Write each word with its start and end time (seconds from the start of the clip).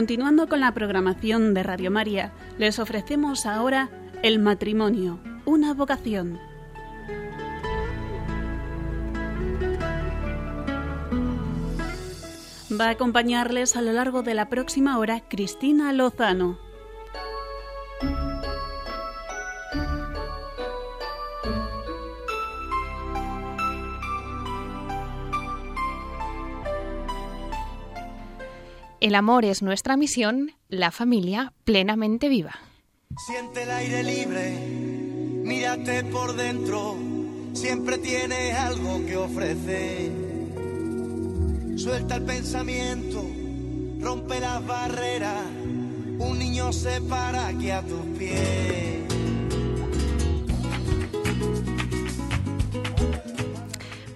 Continuando 0.00 0.48
con 0.48 0.60
la 0.60 0.72
programación 0.72 1.52
de 1.52 1.62
Radio 1.62 1.90
María, 1.90 2.32
les 2.56 2.78
ofrecemos 2.78 3.44
ahora 3.44 3.90
El 4.22 4.38
matrimonio, 4.38 5.20
una 5.44 5.74
vocación. 5.74 6.38
Va 12.72 12.86
a 12.86 12.90
acompañarles 12.92 13.76
a 13.76 13.82
lo 13.82 13.92
largo 13.92 14.22
de 14.22 14.32
la 14.32 14.48
próxima 14.48 14.96
hora 14.96 15.20
Cristina 15.28 15.92
Lozano. 15.92 16.69
El 29.00 29.14
amor 29.14 29.46
es 29.46 29.62
nuestra 29.62 29.96
misión, 29.96 30.52
la 30.68 30.90
familia 30.90 31.54
plenamente 31.64 32.28
viva. 32.28 32.58
Siente 33.26 33.62
el 33.62 33.70
aire 33.70 34.02
libre, 34.02 34.52
mírate 35.42 36.04
por 36.04 36.36
dentro, 36.36 36.96
siempre 37.54 37.96
tiene 37.96 38.52
algo 38.52 39.04
que 39.06 39.16
ofrecer. 39.16 40.12
Suelta 41.76 42.16
el 42.16 42.24
pensamiento, 42.24 43.24
rompe 44.00 44.38
las 44.38 44.66
barreras, 44.66 45.46
un 46.18 46.38
niño 46.38 46.70
se 46.70 47.00
para 47.00 47.46
aquí 47.46 47.70
a 47.70 47.80
tus 47.80 48.04
pies. 48.18 48.99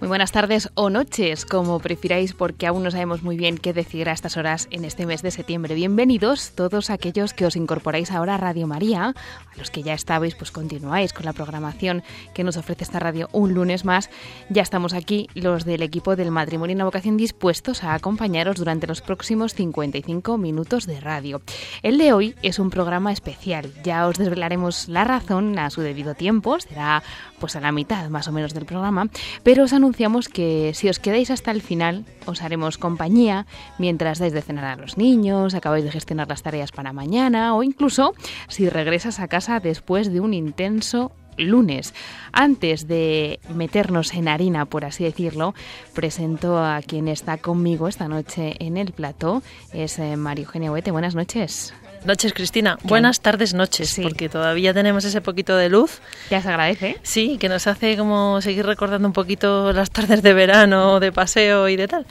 Muy 0.05 0.08
buenas 0.08 0.33
tardes 0.33 0.69
o 0.74 0.91
noches, 0.91 1.47
como 1.47 1.78
prefiráis, 1.78 2.34
porque 2.34 2.66
aún 2.66 2.83
no 2.83 2.91
sabemos 2.91 3.22
muy 3.22 3.38
bien 3.38 3.56
qué 3.56 3.72
decir 3.72 4.10
a 4.10 4.12
estas 4.12 4.36
horas 4.36 4.69
en 4.70 4.84
este 4.84 5.06
mes 5.06 5.22
de 5.22 5.30
septiembre. 5.30 5.74
Bienvenidos 5.74 6.52
todos 6.55 6.91
aquellos 6.91 7.33
que 7.33 7.47
os 7.47 7.56
incorporáis 7.56 8.10
ahora 8.10 8.34
a 8.34 8.36
Radio 8.36 8.66
María, 8.66 9.14
a 9.14 9.56
los 9.56 9.70
que 9.70 9.82
ya 9.82 9.94
estabais, 9.94 10.34
pues 10.34 10.50
continuáis 10.50 11.14
con 11.14 11.25
la 11.25 11.32
programación 11.32 12.02
que 12.34 12.44
nos 12.44 12.58
ofrece 12.58 12.84
esta 12.84 12.98
radio 12.98 13.30
un 13.32 13.55
lunes 13.55 13.86
más. 13.86 14.10
Ya 14.50 14.60
estamos 14.60 14.92
aquí, 14.92 15.27
los 15.32 15.64
del 15.64 15.80
equipo 15.80 16.16
del 16.16 16.30
Matrimonio 16.30 16.75
y 16.75 16.77
una 16.77 16.84
Vocación, 16.84 17.16
dispuestos 17.16 17.82
a 17.82 17.94
acompañaros 17.94 18.56
durante 18.56 18.86
los 18.86 19.00
próximos 19.00 19.55
55 19.55 20.36
minutos 20.36 20.86
de 20.86 21.00
radio. 21.00 21.41
El 21.82 21.97
de 21.97 22.12
hoy 22.12 22.34
es 22.42 22.58
un 22.58 22.69
programa 22.69 23.10
especial. 23.10 23.72
Ya 23.82 24.06
os 24.06 24.19
desvelaremos 24.19 24.86
la 24.91 25.05
razón 25.05 25.58
a 25.58 25.70
su 25.70 25.80
debido 25.80 26.14
tiempo, 26.14 26.60
será 26.60 27.02
pues 27.41 27.56
a 27.56 27.60
la 27.60 27.72
mitad 27.72 28.10
más 28.10 28.28
o 28.28 28.32
menos 28.32 28.52
del 28.52 28.66
programa, 28.66 29.08
pero 29.42 29.64
os 29.64 29.72
anunciamos 29.95 30.28
que 30.28 30.73
si 30.75 30.89
os 30.89 30.98
quedáis 30.98 31.31
hasta 31.31 31.53
el 31.53 31.62
final, 31.62 32.05
os 32.27 32.42
haremos 32.42 32.78
compañía 32.78 33.47
mientras 33.78 34.19
dais 34.19 34.34
de 34.34 34.42
cenar 34.42 34.64
a 34.64 34.75
los 34.75 34.98
niños, 34.98 35.55
acabáis 35.55 35.84
de 35.84 35.95
gestionar 35.95 36.27
las 36.27 36.42
tareas 36.42 36.73
para 36.73 36.92
mañana 36.92 37.55
o 37.55 37.62
incluso 37.62 38.12
si 38.48 38.69
regresas 38.69 39.20
a 39.20 39.28
casa 39.28 39.61
después 39.61 40.11
de 40.11 40.19
un 40.19 40.34
intenso 40.34 41.12
lunes. 41.39 41.95
Antes 42.33 42.89
de 42.89 43.39
meternos 43.55 44.15
en 44.15 44.27
harina, 44.27 44.67
por 44.67 44.84
así 44.84 45.05
decirlo, 45.05 45.55
presento 45.95 46.59
a 46.59 46.83
quien 46.83 47.06
está 47.06 47.39
conmigo 47.39 47.87
esta 47.87 48.09
noche 48.09 48.56
en 48.59 48.76
el 48.76 48.91
plató. 48.91 49.44
Es 49.72 50.00
eh, 50.00 50.16
Mario 50.16 50.47
Eugenio 50.47 50.72
Huete. 50.72 50.91
Buenas 50.91 51.15
noches. 51.15 51.72
Noches, 52.04 52.34
Cristina. 52.34 52.78
Buenas 52.82 53.20
tardes, 53.20 53.54
noches, 53.54 53.98
porque 54.03 54.28
todavía 54.28 54.75
tenemos 54.75 55.06
ese 55.06 55.22
poquito 55.22 55.56
de 55.56 55.70
luz. 55.70 56.00
Ya 56.31 56.42
se 56.42 56.48
agradece. 56.48 56.98
Sí, 57.03 57.38
que 57.38 57.48
nos 57.48 57.66
hace 57.66 57.97
como 57.97 58.42
seguir 58.42 58.66
recordando 58.66 59.09
un 59.09 59.15
poquito 59.15 59.72
las 59.72 59.91
tardes 59.91 60.22
de 60.22 60.34
verano, 60.34 61.00
de 61.00 61.12
paseo 61.12 61.66
y 61.70 61.76
de 61.76 61.88
tal. 61.88 62.06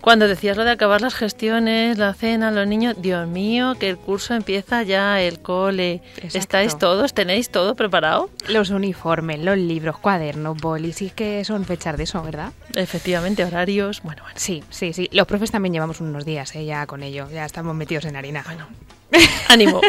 Cuando 0.00 0.26
decías 0.28 0.56
lo 0.56 0.64
de 0.64 0.70
acabar 0.70 1.02
las 1.02 1.14
gestiones, 1.14 1.98
la 1.98 2.14
cena, 2.14 2.50
los 2.50 2.66
niños, 2.66 2.96
Dios 2.98 3.28
mío, 3.28 3.76
que 3.78 3.90
el 3.90 3.98
curso 3.98 4.32
empieza 4.32 4.82
ya, 4.82 5.20
el 5.20 5.40
cole. 5.40 6.00
¿Estáis 6.22 6.78
todos? 6.78 7.12
¿Tenéis 7.12 7.50
todo 7.50 7.74
preparado? 7.74 8.30
Los 8.48 8.70
uniformes, 8.70 9.40
los 9.40 9.58
libros, 9.58 9.98
cuadernos, 9.98 10.56
bolis, 10.56 11.02
y 11.02 11.10
que 11.10 11.44
son 11.44 11.66
fechas 11.66 11.98
de 11.98 12.04
eso, 12.04 12.22
¿verdad? 12.22 12.52
Efectivamente, 12.74 13.44
horarios, 13.44 14.00
bueno, 14.02 14.22
bueno. 14.22 14.38
Sí, 14.38 14.64
sí, 14.70 14.94
sí. 14.94 15.10
Los 15.12 15.26
profes 15.26 15.50
también 15.50 15.74
llevamos 15.74 16.00
unos 16.00 16.24
días 16.24 16.54
¿eh? 16.54 16.64
ya 16.64 16.86
con 16.86 17.02
ello, 17.02 17.28
ya 17.30 17.44
estamos 17.44 17.74
metidos 17.74 18.06
en 18.06 18.16
harina. 18.16 18.42
Bueno, 18.44 18.66
ánimo. 19.48 19.80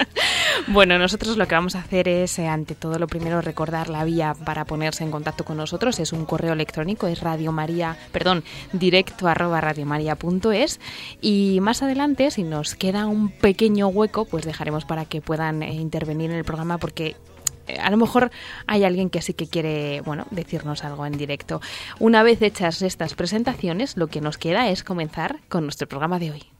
bueno, 0.68 0.98
nosotros 0.98 1.36
lo 1.36 1.46
que 1.46 1.54
vamos 1.54 1.74
a 1.74 1.80
hacer 1.80 2.08
es, 2.08 2.38
eh, 2.38 2.46
ante 2.46 2.74
todo, 2.74 2.98
lo 2.98 3.06
primero, 3.06 3.40
recordar 3.40 3.88
la 3.88 4.04
vía 4.04 4.34
para 4.44 4.64
ponerse 4.64 5.04
en 5.04 5.10
contacto 5.10 5.44
con 5.44 5.56
nosotros. 5.56 5.98
Es 6.00 6.12
un 6.12 6.24
correo 6.24 6.52
electrónico, 6.52 7.06
es 7.06 7.20
Radio 7.20 7.52
María, 7.52 7.96
perdón, 8.12 8.44
directo 8.72 9.28
arroba 9.28 9.60
radiomaria.es. 9.60 10.80
Y 11.20 11.58
más 11.60 11.82
adelante, 11.82 12.30
si 12.30 12.42
nos 12.42 12.74
queda 12.74 13.06
un 13.06 13.30
pequeño 13.30 13.88
hueco, 13.88 14.24
pues 14.24 14.44
dejaremos 14.44 14.84
para 14.84 15.04
que 15.04 15.20
puedan 15.20 15.62
eh, 15.62 15.72
intervenir 15.74 16.30
en 16.30 16.36
el 16.36 16.44
programa 16.44 16.78
porque 16.78 17.16
eh, 17.66 17.78
a 17.78 17.90
lo 17.90 17.96
mejor 17.96 18.30
hay 18.66 18.84
alguien 18.84 19.10
que 19.10 19.22
sí 19.22 19.34
que 19.34 19.46
quiere, 19.46 20.00
bueno, 20.02 20.26
decirnos 20.30 20.84
algo 20.84 21.06
en 21.06 21.16
directo. 21.16 21.60
Una 21.98 22.22
vez 22.22 22.42
hechas 22.42 22.82
estas 22.82 23.14
presentaciones, 23.14 23.96
lo 23.96 24.08
que 24.08 24.20
nos 24.20 24.38
queda 24.38 24.68
es 24.68 24.82
comenzar 24.82 25.40
con 25.48 25.64
nuestro 25.64 25.88
programa 25.88 26.18
de 26.18 26.32
hoy. 26.32 26.53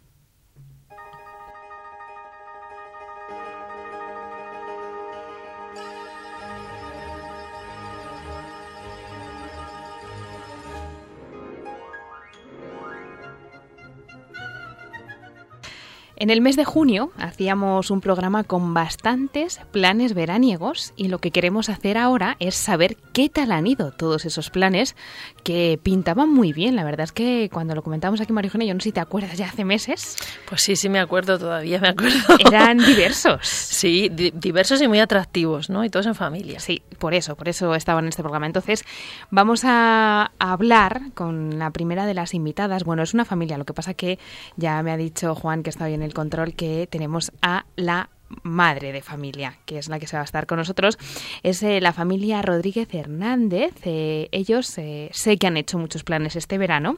En 16.17 16.31
el 16.31 16.41
mes 16.41 16.55
de 16.55 16.65
junio 16.65 17.11
hacíamos 17.19 17.91
un 17.91 18.01
programa 18.01 18.45
con 18.45 18.73
bastantes 18.73 19.61
planes 19.73 20.15
veraniegos 20.15 20.93
y 20.97 21.09
lo 21.09 21.19
que 21.19 21.33
queremos 21.33 21.69
hacer 21.69 21.99
ahora 21.99 22.37
es 22.39 22.55
saber 22.55 22.97
qué 23.13 23.29
tal 23.29 23.51
han 23.51 23.67
ido 23.67 23.91
todos 23.91 24.25
esos 24.25 24.51
planes 24.51 24.95
que 25.43 25.79
pintaban 25.83 26.33
muy 26.33 26.53
bien. 26.53 26.77
La 26.77 26.85
verdad 26.85 27.05
es 27.05 27.13
que 27.13 27.51
cuando 27.53 27.75
lo 27.75 27.83
comentamos 27.83 28.21
aquí, 28.21 28.33
Marijona, 28.33 28.65
yo 28.65 28.75
no 28.75 28.81
sé 28.81 28.85
si 28.85 28.93
te 28.93 29.01
acuerdas 29.01 29.37
ya 29.37 29.47
hace 29.47 29.65
meses. 29.65 30.17
Pues 30.49 30.63
sí, 30.63 30.77
sí 30.77 30.89
me 30.89 31.01
acuerdo, 31.01 31.37
todavía 31.37 31.81
me 31.81 31.89
acuerdo. 31.89 32.37
Eran 32.39 32.79
diversos. 32.87 33.47
Sí, 33.49 34.09
diversos 34.09 34.81
y 34.83 34.87
muy 34.87 35.01
atractivos, 35.01 35.69
¿no? 35.69 35.85
Y 35.85 35.91
todos 35.91 36.07
en 36.07 36.15
familia. 36.15 36.61
Sí, 36.61 36.83
por 37.01 37.15
eso, 37.15 37.35
por 37.35 37.49
eso 37.49 37.75
estaban 37.75 38.05
en 38.05 38.11
este 38.11 38.23
programa. 38.23 38.47
Entonces, 38.47 38.85
vamos 39.31 39.63
a 39.65 40.31
hablar 40.39 41.11
con 41.15 41.59
la 41.59 41.71
primera 41.71 42.07
de 42.07 42.15
las 42.15 42.35
invitadas. 42.35 42.85
Bueno, 42.85 43.03
es 43.03 43.15
una 43.15 43.25
familia, 43.25 43.59
lo 43.59 43.65
que 43.65 43.75
pasa 43.75 43.95
que 43.95 44.21
ya 44.57 44.81
me 44.85 44.93
ha 44.93 44.97
dicho 44.97 45.35
Juan 45.35 45.65
que 45.65 45.71
está 45.71 45.89
bien 45.89 46.04
el 46.05 46.15
control 46.15 46.55
que 46.55 46.87
tenemos 46.91 47.33
a 47.43 47.65
la 47.77 48.11
madre 48.43 48.93
de 48.93 49.03
familia, 49.03 49.55
que 49.65 49.79
es 49.79 49.89
la 49.89 49.99
que 49.99 50.07
se 50.07 50.17
va 50.17 50.23
a 50.23 50.25
estar 50.25 50.47
con 50.47 50.59
nosotros, 50.59 50.99
es 51.43 51.63
eh, 51.63 51.81
la 51.81 51.93
familia 51.93 52.43
Rodríguez 52.43 52.93
Hernández. 52.93 53.75
Eh, 53.85 54.29
ellos 54.33 54.77
eh, 54.79 55.11
sé 55.13 55.37
que 55.37 55.47
han 55.47 55.57
hecho 55.57 55.79
muchos 55.79 56.05
planes 56.05 56.37
este 56.37 56.59
verano, 56.59 56.97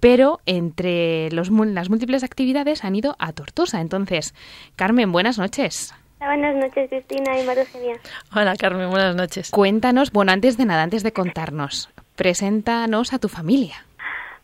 pero 0.00 0.40
entre 0.46 1.30
los, 1.30 1.50
las 1.50 1.90
múltiples 1.90 2.24
actividades 2.24 2.84
han 2.84 2.96
ido 2.96 3.16
a 3.18 3.32
Tortosa. 3.32 3.80
Entonces, 3.80 4.34
Carmen, 4.76 5.12
buenas 5.12 5.38
noches. 5.38 5.94
Buenas 6.18 6.54
noches, 6.54 6.88
Cristina 6.88 7.40
y 7.40 7.44
María 7.44 7.62
Eugenia. 7.62 7.96
Hola, 8.34 8.54
Carmen, 8.56 8.90
buenas 8.90 9.16
noches. 9.16 9.50
Cuéntanos, 9.50 10.12
bueno, 10.12 10.30
antes 10.30 10.56
de 10.56 10.66
nada, 10.66 10.84
antes 10.84 11.02
de 11.02 11.12
contarnos, 11.12 11.90
preséntanos 12.14 13.12
a 13.12 13.18
tu 13.18 13.28
familia. 13.28 13.84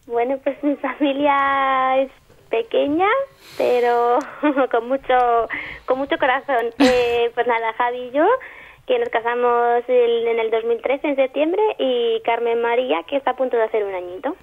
Bueno, 0.07 0.39
pues 0.43 0.57
mi 0.65 0.75
familia 0.77 1.99
es 1.99 2.11
pequeña, 2.49 3.09
pero 3.57 4.19
con 4.71 4.89
mucho, 4.89 5.49
con 5.87 5.99
mucho 5.99 6.17
corazón. 6.19 6.73
Eh, 6.79 7.31
pues 7.35 7.47
nada, 7.47 7.73
Javi 7.75 7.99
y 7.99 8.11
yo, 8.13 8.25
que 8.87 8.99
nos 8.99 9.09
casamos 9.11 9.85
en 9.89 10.39
el 10.39 10.51
2013, 10.51 11.09
en 11.09 11.17
septiembre, 11.17 11.61
y 11.79 12.21
Carmen 12.25 12.63
María, 12.63 13.03
que 13.07 13.17
está 13.17 13.33
a 13.33 13.37
punto 13.37 13.57
de 13.57 13.65
hacer 13.65 13.85
un 13.85 13.95
añito. 13.95 14.37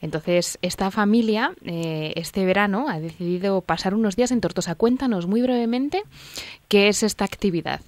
Entonces, 0.00 0.58
esta 0.60 0.90
familia, 0.90 1.52
eh, 1.64 2.12
este 2.16 2.44
verano, 2.44 2.86
ha 2.88 2.98
decidido 2.98 3.60
pasar 3.60 3.94
unos 3.94 4.16
días 4.16 4.32
en 4.32 4.40
Tortosa. 4.40 4.74
Cuéntanos 4.74 5.26
muy 5.26 5.42
brevemente 5.42 6.02
qué 6.68 6.88
es 6.88 7.02
esta 7.04 7.24
actividad. 7.24 7.80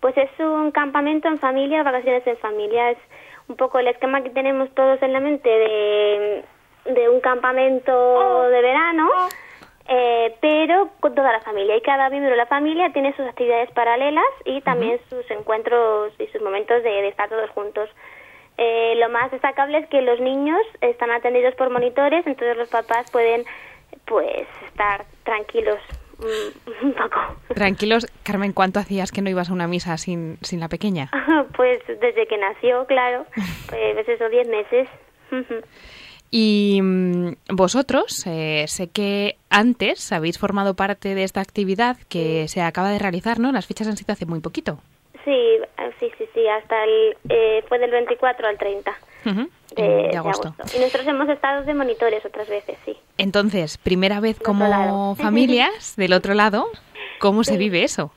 Pues 0.00 0.16
es 0.16 0.30
un 0.38 0.70
campamento 0.70 1.28
en 1.28 1.38
familia, 1.38 1.82
vacaciones 1.82 2.26
en 2.26 2.38
familia. 2.38 2.92
Es 2.92 2.98
un 3.48 3.56
poco 3.56 3.78
el 3.78 3.88
esquema 3.88 4.22
que 4.22 4.30
tenemos 4.30 4.70
todos 4.74 5.02
en 5.02 5.12
la 5.12 5.20
mente 5.20 5.48
de 5.48 6.44
de 6.84 7.08
un 7.08 7.20
campamento 7.20 7.92
oh. 7.92 8.42
de 8.48 8.60
verano, 8.60 9.08
oh. 9.14 9.28
eh, 9.88 10.36
pero 10.40 10.90
con 11.00 11.14
toda 11.14 11.32
la 11.32 11.40
familia. 11.40 11.76
Y 11.76 11.82
cada 11.82 12.10
miembro 12.10 12.30
de 12.30 12.36
la 12.36 12.46
familia 12.46 12.92
tiene 12.92 13.14
sus 13.16 13.26
actividades 13.26 13.70
paralelas 13.72 14.24
y 14.44 14.60
también 14.62 15.00
sus 15.08 15.28
encuentros 15.30 16.12
y 16.18 16.26
sus 16.28 16.42
momentos 16.42 16.82
de, 16.82 17.08
estar 17.08 17.28
todos 17.28 17.50
juntos. 17.50 17.88
Eh, 18.58 18.94
lo 18.96 19.08
más 19.08 19.30
destacable 19.30 19.78
es 19.78 19.88
que 19.88 20.02
los 20.02 20.20
niños 20.20 20.60
están 20.80 21.10
atendidos 21.10 21.54
por 21.54 21.70
monitores, 21.70 22.26
entonces 22.26 22.56
los 22.56 22.68
papás 22.68 23.10
pueden 23.10 23.44
pues 24.04 24.46
estar 24.66 25.04
tranquilos 25.24 25.78
un 26.82 26.92
poco. 26.94 27.20
Tranquilos, 27.54 28.06
Carmen, 28.22 28.52
¿cuánto 28.52 28.80
hacías 28.80 29.12
que 29.12 29.22
no 29.22 29.30
ibas 29.30 29.50
a 29.50 29.52
una 29.52 29.66
misa 29.66 29.96
sin, 29.98 30.38
sin 30.42 30.60
la 30.60 30.68
pequeña? 30.68 31.10
pues 31.56 31.80
desde 31.86 32.26
que 32.26 32.38
nació, 32.38 32.86
claro, 32.86 33.26
pues 33.68 34.08
eso, 34.08 34.28
diez 34.28 34.48
meses. 34.48 34.88
Y 36.34 36.80
mm, 36.82 37.34
vosotros, 37.50 38.24
eh, 38.26 38.64
sé 38.66 38.88
que 38.88 39.36
antes 39.50 40.10
habéis 40.12 40.38
formado 40.38 40.74
parte 40.74 41.14
de 41.14 41.24
esta 41.24 41.42
actividad 41.42 41.98
que 42.08 42.48
se 42.48 42.62
acaba 42.62 42.90
de 42.90 42.98
realizar, 42.98 43.38
¿no? 43.38 43.52
Las 43.52 43.66
fichas 43.66 43.86
han 43.86 43.98
sido 43.98 44.14
hace 44.14 44.24
muy 44.24 44.40
poquito. 44.40 44.78
Sí, 45.26 45.58
ah, 45.76 45.90
sí, 46.00 46.10
sí, 46.16 46.24
sí, 46.32 46.48
hasta 46.48 46.84
el, 46.84 47.16
eh, 47.28 47.62
fue 47.68 47.78
del 47.78 47.90
24 47.90 48.48
al 48.48 48.56
30 48.56 48.92
Ujú, 49.26 49.50
de, 49.76 49.82
de 49.82 50.08
de 50.08 50.16
agosto. 50.16 50.54
Y 50.74 50.78
nosotros 50.78 51.06
hemos 51.06 51.28
estado 51.28 51.64
de 51.64 51.74
monitores 51.74 52.24
otras 52.24 52.48
veces, 52.48 52.78
sí. 52.86 52.96
Entonces, 53.18 53.76
primera 53.76 54.18
vez 54.20 54.38
Del 54.38 54.46
como 54.46 55.14
familias 55.20 55.96
del 55.96 56.14
otro 56.14 56.32
lado, 56.32 56.66
¿cómo 57.20 57.44
se 57.44 57.58
vive 57.58 57.84
eso? 57.84 58.10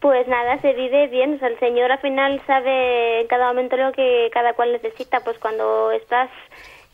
Pues 0.00 0.28
nada, 0.28 0.60
se 0.60 0.74
vive 0.74 1.08
bien. 1.08 1.34
O 1.34 1.38
sea, 1.38 1.48
el 1.48 1.58
Señor 1.58 1.90
al 1.90 1.98
final 1.98 2.40
sabe 2.46 3.22
en 3.22 3.26
cada 3.26 3.48
momento 3.48 3.76
lo 3.76 3.90
que 3.92 4.28
cada 4.32 4.52
cual 4.52 4.70
necesita. 4.72 5.20
Pues 5.20 5.38
cuando 5.38 5.90
estás 5.90 6.30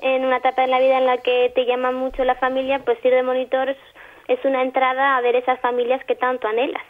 en 0.00 0.24
una 0.24 0.38
etapa 0.38 0.64
en 0.64 0.70
la 0.70 0.80
vida 0.80 0.98
en 0.98 1.06
la 1.06 1.18
que 1.18 1.52
te 1.54 1.64
llama 1.66 1.92
mucho 1.92 2.24
la 2.24 2.34
familia, 2.36 2.80
pues 2.84 3.02
ir 3.04 3.12
de 3.14 3.22
monitor 3.22 3.68
es, 3.68 4.44
una 4.44 4.62
entrada 4.62 5.16
a 5.16 5.20
ver 5.20 5.36
esas 5.36 5.60
familias 5.60 6.04
que 6.04 6.14
tanto 6.14 6.48
anhelas. 6.48 6.82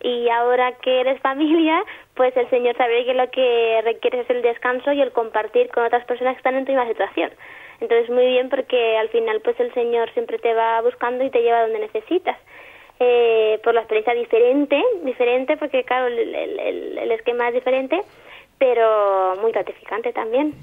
Y 0.00 0.28
ahora 0.28 0.72
que 0.82 1.00
eres 1.00 1.20
familia, 1.22 1.82
pues 2.14 2.36
el 2.36 2.48
Señor 2.50 2.76
sabe 2.76 3.04
que 3.04 3.14
lo 3.14 3.30
que 3.30 3.80
requieres 3.84 4.24
es 4.24 4.30
el 4.30 4.42
descanso 4.42 4.92
y 4.92 5.00
el 5.00 5.12
compartir 5.12 5.70
con 5.70 5.84
otras 5.84 6.04
personas 6.04 6.34
que 6.34 6.38
están 6.38 6.56
en 6.56 6.64
tu 6.64 6.72
misma 6.72 6.88
situación. 6.88 7.30
Entonces 7.80 8.08
muy 8.10 8.26
bien 8.26 8.50
porque 8.50 8.96
al 8.98 9.08
final 9.08 9.40
pues 9.40 9.58
el 9.58 9.72
Señor 9.74 10.12
siempre 10.12 10.38
te 10.38 10.54
va 10.54 10.80
buscando 10.82 11.24
y 11.24 11.30
te 11.30 11.42
lleva 11.42 11.62
donde 11.62 11.80
necesitas 11.80 12.38
eh, 13.00 13.58
por 13.64 13.74
la 13.74 13.80
experiencia 13.80 14.14
diferente, 14.14 14.80
diferente 15.02 15.56
porque 15.56 15.82
claro, 15.82 16.06
el 16.06 17.10
esquema 17.10 17.48
es 17.48 17.54
diferente, 17.54 18.00
pero 18.66 19.36
muy 19.42 19.52
gratificante 19.52 20.10
también. 20.14 20.54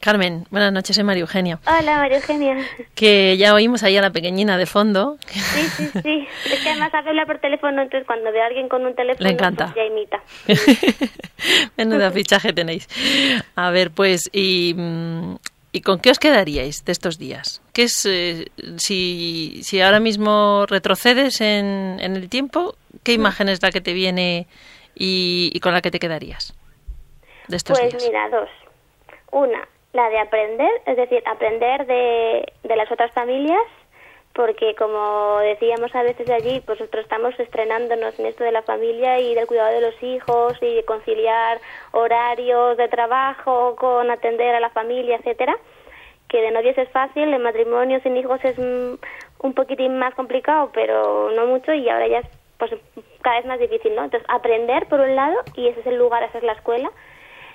Carmen, 0.00 0.44
buenas 0.50 0.70
noches, 0.70 0.94
soy 0.94 1.02
María 1.04 1.22
Eugenia. 1.22 1.58
Hola, 1.66 1.96
María 1.96 2.18
Eugenia. 2.18 2.58
Que 2.94 3.38
ya 3.38 3.54
oímos 3.54 3.82
ahí 3.82 3.96
a 3.96 4.02
la 4.02 4.10
pequeñina 4.10 4.58
de 4.58 4.66
fondo. 4.66 5.16
Sí, 5.26 5.40
sí, 5.76 5.90
sí. 6.02 6.28
Es 6.52 6.60
que 6.60 6.68
además 6.68 6.92
habla 6.92 7.24
por 7.24 7.38
teléfono, 7.38 7.80
entonces 7.80 8.06
cuando 8.06 8.30
ve 8.32 8.42
a 8.42 8.46
alguien 8.46 8.68
con 8.68 8.84
un 8.84 8.94
teléfono, 8.94 9.26
Le 9.26 9.32
encanta. 9.32 9.72
pues 9.72 9.76
ya 9.76 9.84
imita. 9.84 10.22
Menuda 11.78 12.10
fichaje 12.10 12.52
tenéis. 12.52 12.86
A 13.56 13.70
ver, 13.70 13.92
pues, 13.92 14.28
¿y, 14.30 14.74
mm, 14.76 15.36
¿y 15.72 15.80
con 15.80 16.00
qué 16.00 16.10
os 16.10 16.18
quedaríais 16.18 16.84
de 16.84 16.92
estos 16.92 17.18
días? 17.18 17.62
¿Qué 17.72 17.84
es, 17.84 18.04
eh, 18.04 18.48
si, 18.76 19.60
si 19.62 19.80
ahora 19.80 20.00
mismo 20.00 20.66
retrocedes 20.68 21.40
en, 21.40 21.96
en 22.00 22.14
el 22.14 22.28
tiempo, 22.28 22.76
qué 23.04 23.14
imagen 23.14 23.48
es 23.48 23.62
la 23.62 23.70
que 23.70 23.80
te 23.80 23.94
viene 23.94 24.46
y, 24.94 25.50
y 25.54 25.60
con 25.60 25.72
la 25.72 25.80
que 25.80 25.90
te 25.90 25.98
quedarías 25.98 26.52
de 27.48 27.56
estos 27.56 27.78
Pues 27.78 27.90
días? 27.90 28.04
mira, 28.06 28.28
dos. 28.28 28.48
Una, 29.30 29.66
la 29.92 30.08
de 30.10 30.18
aprender, 30.18 30.70
es 30.86 30.96
decir, 30.96 31.22
aprender 31.26 31.86
de, 31.86 32.52
de 32.62 32.76
las 32.76 32.90
otras 32.90 33.12
familias, 33.12 33.62
porque 34.34 34.74
como 34.76 35.38
decíamos 35.38 35.94
a 35.94 36.02
veces 36.02 36.30
allí, 36.30 36.60
pues 36.64 36.78
nosotros 36.80 37.04
estamos 37.04 37.38
estrenándonos 37.40 38.18
en 38.18 38.26
esto 38.26 38.44
de 38.44 38.52
la 38.52 38.62
familia 38.62 39.18
y 39.18 39.34
del 39.34 39.46
cuidado 39.46 39.72
de 39.72 39.80
los 39.80 40.02
hijos 40.02 40.56
y 40.60 40.74
de 40.76 40.84
conciliar 40.84 41.60
horarios 41.92 42.76
de 42.76 42.88
trabajo 42.88 43.74
con 43.76 44.10
atender 44.10 44.54
a 44.54 44.60
la 44.60 44.70
familia, 44.70 45.16
etcétera 45.16 45.56
que 46.28 46.42
de 46.42 46.50
novios 46.50 46.76
es 46.78 46.88
fácil, 46.90 47.30
de 47.30 47.38
matrimonio 47.38 48.00
sin 48.02 48.16
hijos 48.16 48.38
es 48.44 48.58
mm, 48.58 48.94
un 49.40 49.54
poquitín 49.54 49.98
más 49.98 50.14
complicado, 50.14 50.70
pero 50.72 51.30
no 51.30 51.46
mucho 51.46 51.72
y 51.72 51.88
ahora 51.88 52.06
ya 52.06 52.18
es 52.18 52.26
pues 52.58 52.72
cada 53.22 53.36
vez 53.36 53.46
más 53.46 53.60
difícil, 53.60 53.94
¿no? 53.94 54.04
Entonces, 54.04 54.28
aprender 54.28 54.86
por 54.86 55.00
un 55.00 55.14
lado 55.14 55.36
y 55.54 55.68
ese 55.68 55.80
es 55.80 55.86
el 55.86 55.96
lugar, 55.96 56.24
esa 56.24 56.38
es 56.38 56.44
la 56.44 56.52
escuela 56.52 56.90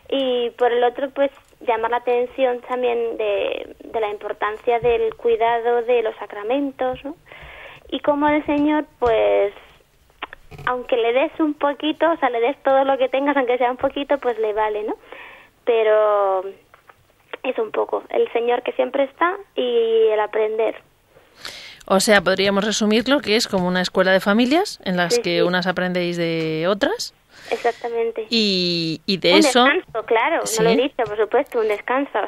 y 0.09 0.49
por 0.51 0.71
el 0.71 0.83
otro 0.83 1.09
pues 1.11 1.31
llamar 1.61 1.91
la 1.91 1.97
atención 1.97 2.59
también 2.67 3.17
de, 3.17 3.75
de 3.83 3.99
la 3.99 4.09
importancia 4.09 4.79
del 4.79 5.15
cuidado 5.15 5.83
de 5.83 6.03
los 6.03 6.15
sacramentos, 6.17 7.03
¿no? 7.03 7.15
Y 7.89 7.99
como 7.99 8.27
el 8.27 8.45
Señor 8.45 8.85
pues 8.99 9.53
aunque 10.65 10.97
le 10.97 11.13
des 11.13 11.31
un 11.39 11.53
poquito, 11.55 12.11
o 12.11 12.17
sea, 12.17 12.29
le 12.29 12.39
des 12.39 12.61
todo 12.63 12.83
lo 12.85 12.97
que 12.97 13.09
tengas, 13.09 13.35
aunque 13.35 13.57
sea 13.57 13.71
un 13.71 13.77
poquito, 13.77 14.17
pues 14.19 14.37
le 14.39 14.53
vale, 14.53 14.83
¿no? 14.83 14.95
Pero 15.65 16.43
es 17.43 17.57
un 17.57 17.71
poco 17.71 18.03
el 18.09 18.31
Señor 18.31 18.61
que 18.63 18.71
siempre 18.73 19.03
está 19.05 19.35
y 19.55 20.07
el 20.11 20.19
aprender. 20.19 20.75
O 21.85 21.99
sea, 21.99 22.21
podríamos 22.21 22.63
resumirlo 22.63 23.19
que 23.19 23.35
es 23.35 23.47
como 23.47 23.67
una 23.67 23.81
escuela 23.81 24.11
de 24.11 24.21
familias 24.21 24.79
en 24.85 24.95
las 24.95 25.15
Sí, 25.15 25.21
que 25.21 25.37
sí. 25.37 25.41
unas 25.41 25.67
aprendéis 25.67 26.15
de 26.17 26.65
otras 26.69 27.13
Exactamente. 27.51 28.25
y, 28.29 29.01
y 29.05 29.17
de 29.17 29.33
un 29.33 29.39
eso 29.39 29.63
descanso, 29.65 30.03
claro, 30.05 30.45
Sí. 30.45 30.57
no 30.63 30.63
lo 30.65 30.69
he 30.71 30.83
dicho, 30.83 31.03
por 31.03 31.17
supuesto, 31.17 31.59
un 31.59 31.67
descanso. 31.67 32.19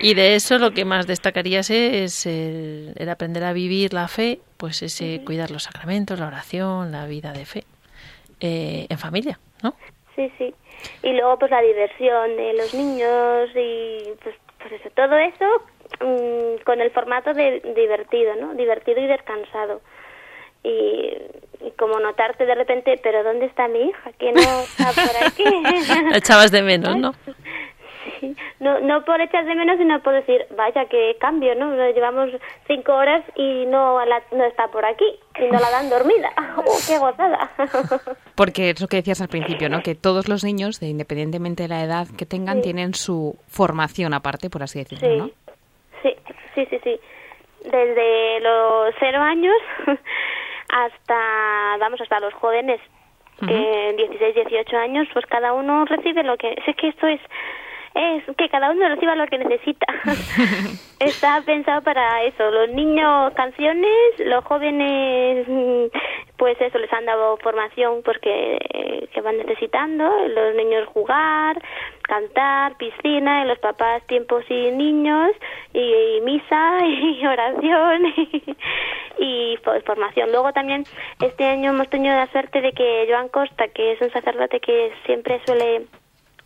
y 0.00 0.14
de 0.14 0.34
eso 0.34 0.58
lo 0.58 0.72
que 0.72 0.84
más 0.84 1.06
destacarías 1.06 1.70
es 1.70 2.26
el, 2.26 2.92
el 2.96 3.08
aprender 3.08 3.44
a 3.44 3.52
vivir 3.52 3.92
la 3.94 4.08
fe, 4.08 4.40
pues 4.56 4.82
ese 4.82 5.22
cuidar 5.24 5.50
los 5.50 5.64
sacramentos, 5.64 6.18
la 6.18 6.26
oración, 6.26 6.92
la 6.92 7.06
vida 7.06 7.32
de 7.32 7.44
fe 7.46 7.64
eh, 8.40 8.86
en 8.88 8.98
familia, 8.98 9.38
¿no? 9.62 9.74
sí, 10.16 10.30
sí. 10.38 10.54
Y 11.02 11.12
luego 11.12 11.38
pues 11.38 11.50
la 11.50 11.60
diversión 11.62 12.36
de 12.36 12.52
los 12.54 12.74
niños 12.74 13.50
y 13.54 14.02
pues, 14.22 14.34
pues 14.58 14.72
eso, 14.74 14.90
todo 14.94 15.16
eso 15.16 15.44
mm, 16.04 16.62
con 16.64 16.80
el 16.80 16.90
formato 16.90 17.32
de 17.32 17.60
divertido, 17.74 18.34
¿no? 18.36 18.54
Divertido 18.54 19.00
y 19.00 19.06
descansado. 19.06 19.80
Y, 20.62 21.12
y 21.66 21.70
como 21.72 21.98
notarte 22.00 22.46
de 22.46 22.54
repente, 22.54 22.98
pero 23.02 23.22
¿dónde 23.24 23.46
está 23.46 23.68
mi 23.68 23.80
hija? 23.88 24.12
Que 24.18 24.32
no 24.32 24.40
está 24.40 24.90
por 24.92 25.26
aquí. 25.26 25.44
La 26.10 26.18
echabas 26.18 26.50
de 26.50 26.62
menos, 26.62 26.96
¿no? 26.96 27.12
Sí, 28.20 28.36
no, 28.60 28.80
no 28.80 29.02
por 29.04 29.18
echar 29.22 29.46
de 29.46 29.54
menos, 29.54 29.78
sino 29.78 29.98
por 30.02 30.12
decir, 30.12 30.44
vaya, 30.56 30.84
qué 30.90 31.16
cambio, 31.18 31.54
¿no? 31.54 31.74
Nos 31.74 31.94
Llevamos 31.94 32.28
cinco 32.66 32.92
horas 32.92 33.24
y 33.34 33.64
no, 33.66 34.04
la- 34.04 34.22
no 34.30 34.44
está 34.44 34.68
por 34.68 34.84
aquí, 34.84 35.04
y 35.40 35.44
no 35.50 35.58
la 35.58 35.70
dan 35.70 35.88
dormida. 35.88 36.30
¡Oh, 36.58 36.76
qué 36.86 36.98
gozada! 36.98 37.50
Porque 38.36 38.70
es 38.70 38.80
lo 38.80 38.88
que 38.88 38.98
decías 38.98 39.22
al 39.22 39.28
principio, 39.28 39.70
¿no? 39.70 39.82
Que 39.82 39.94
todos 39.94 40.28
los 40.28 40.44
niños, 40.44 40.80
de, 40.80 40.88
independientemente 40.88 41.62
de 41.64 41.68
la 41.70 41.82
edad 41.82 42.06
que 42.16 42.26
tengan, 42.26 42.56
Sí. 42.58 42.62
tienen 42.64 42.92
su 42.94 43.36
formación 43.48 44.12
aparte, 44.12 44.50
por 44.50 44.62
así 44.62 44.80
decirlo, 44.80 45.16
¿no? 45.16 45.30
Sí, 46.02 46.14
sí, 46.54 46.66
sí, 46.68 46.78
sí. 46.84 47.00
Desde 47.64 48.40
los 48.40 48.94
cero 49.00 49.22
años 49.22 49.54
hasta, 50.74 51.76
vamos, 51.78 52.00
hasta 52.00 52.18
los 52.18 52.34
jóvenes, 52.34 52.80
que 53.46 53.94
16, 53.96 54.34
18 54.34 54.76
años, 54.76 55.06
pues 55.12 55.24
cada 55.26 55.52
uno 55.52 55.84
recibe 55.84 56.24
lo 56.24 56.36
que... 56.36 56.56
Es 56.66 56.76
que 56.76 56.88
esto 56.88 57.06
es... 57.06 57.20
Es 57.94 58.24
que 58.36 58.48
cada 58.48 58.72
uno 58.72 58.88
reciba 58.88 59.14
lo 59.14 59.26
que 59.28 59.38
necesita. 59.38 59.86
Está 60.98 61.40
pensado 61.42 61.80
para 61.82 62.24
eso. 62.24 62.50
Los 62.50 62.70
niños 62.70 63.32
canciones, 63.34 63.94
los 64.18 64.44
jóvenes, 64.44 65.46
mm, 65.46 65.84
pues 66.36 66.60
eso, 66.60 66.78
les 66.78 66.92
han 66.92 67.06
dado 67.06 67.36
formación 67.36 68.02
pues 68.04 68.18
que, 68.18 69.08
que 69.12 69.20
van 69.20 69.36
necesitando. 69.38 70.10
Los 70.28 70.56
niños 70.56 70.88
jugar, 70.88 71.56
cantar, 72.02 72.76
piscina, 72.78 73.44
y 73.44 73.48
los 73.48 73.58
papás 73.60 74.04
tiempo 74.08 74.42
sin 74.48 74.76
niños, 74.76 75.30
y, 75.72 76.16
y 76.16 76.20
misa, 76.22 76.78
y 76.86 77.24
oración, 77.24 78.06
y, 78.06 78.56
y, 79.18 79.58
pues, 79.58 79.84
formación. 79.84 80.32
Luego 80.32 80.52
también 80.52 80.84
este 81.20 81.44
año 81.44 81.70
hemos 81.70 81.88
tenido 81.90 82.16
la 82.16 82.26
suerte 82.26 82.60
de 82.60 82.72
que 82.72 83.06
Joan 83.08 83.28
Costa, 83.28 83.68
que 83.68 83.92
es 83.92 84.00
un 84.00 84.10
sacerdote 84.10 84.58
que 84.58 84.92
siempre 85.06 85.40
suele 85.46 85.86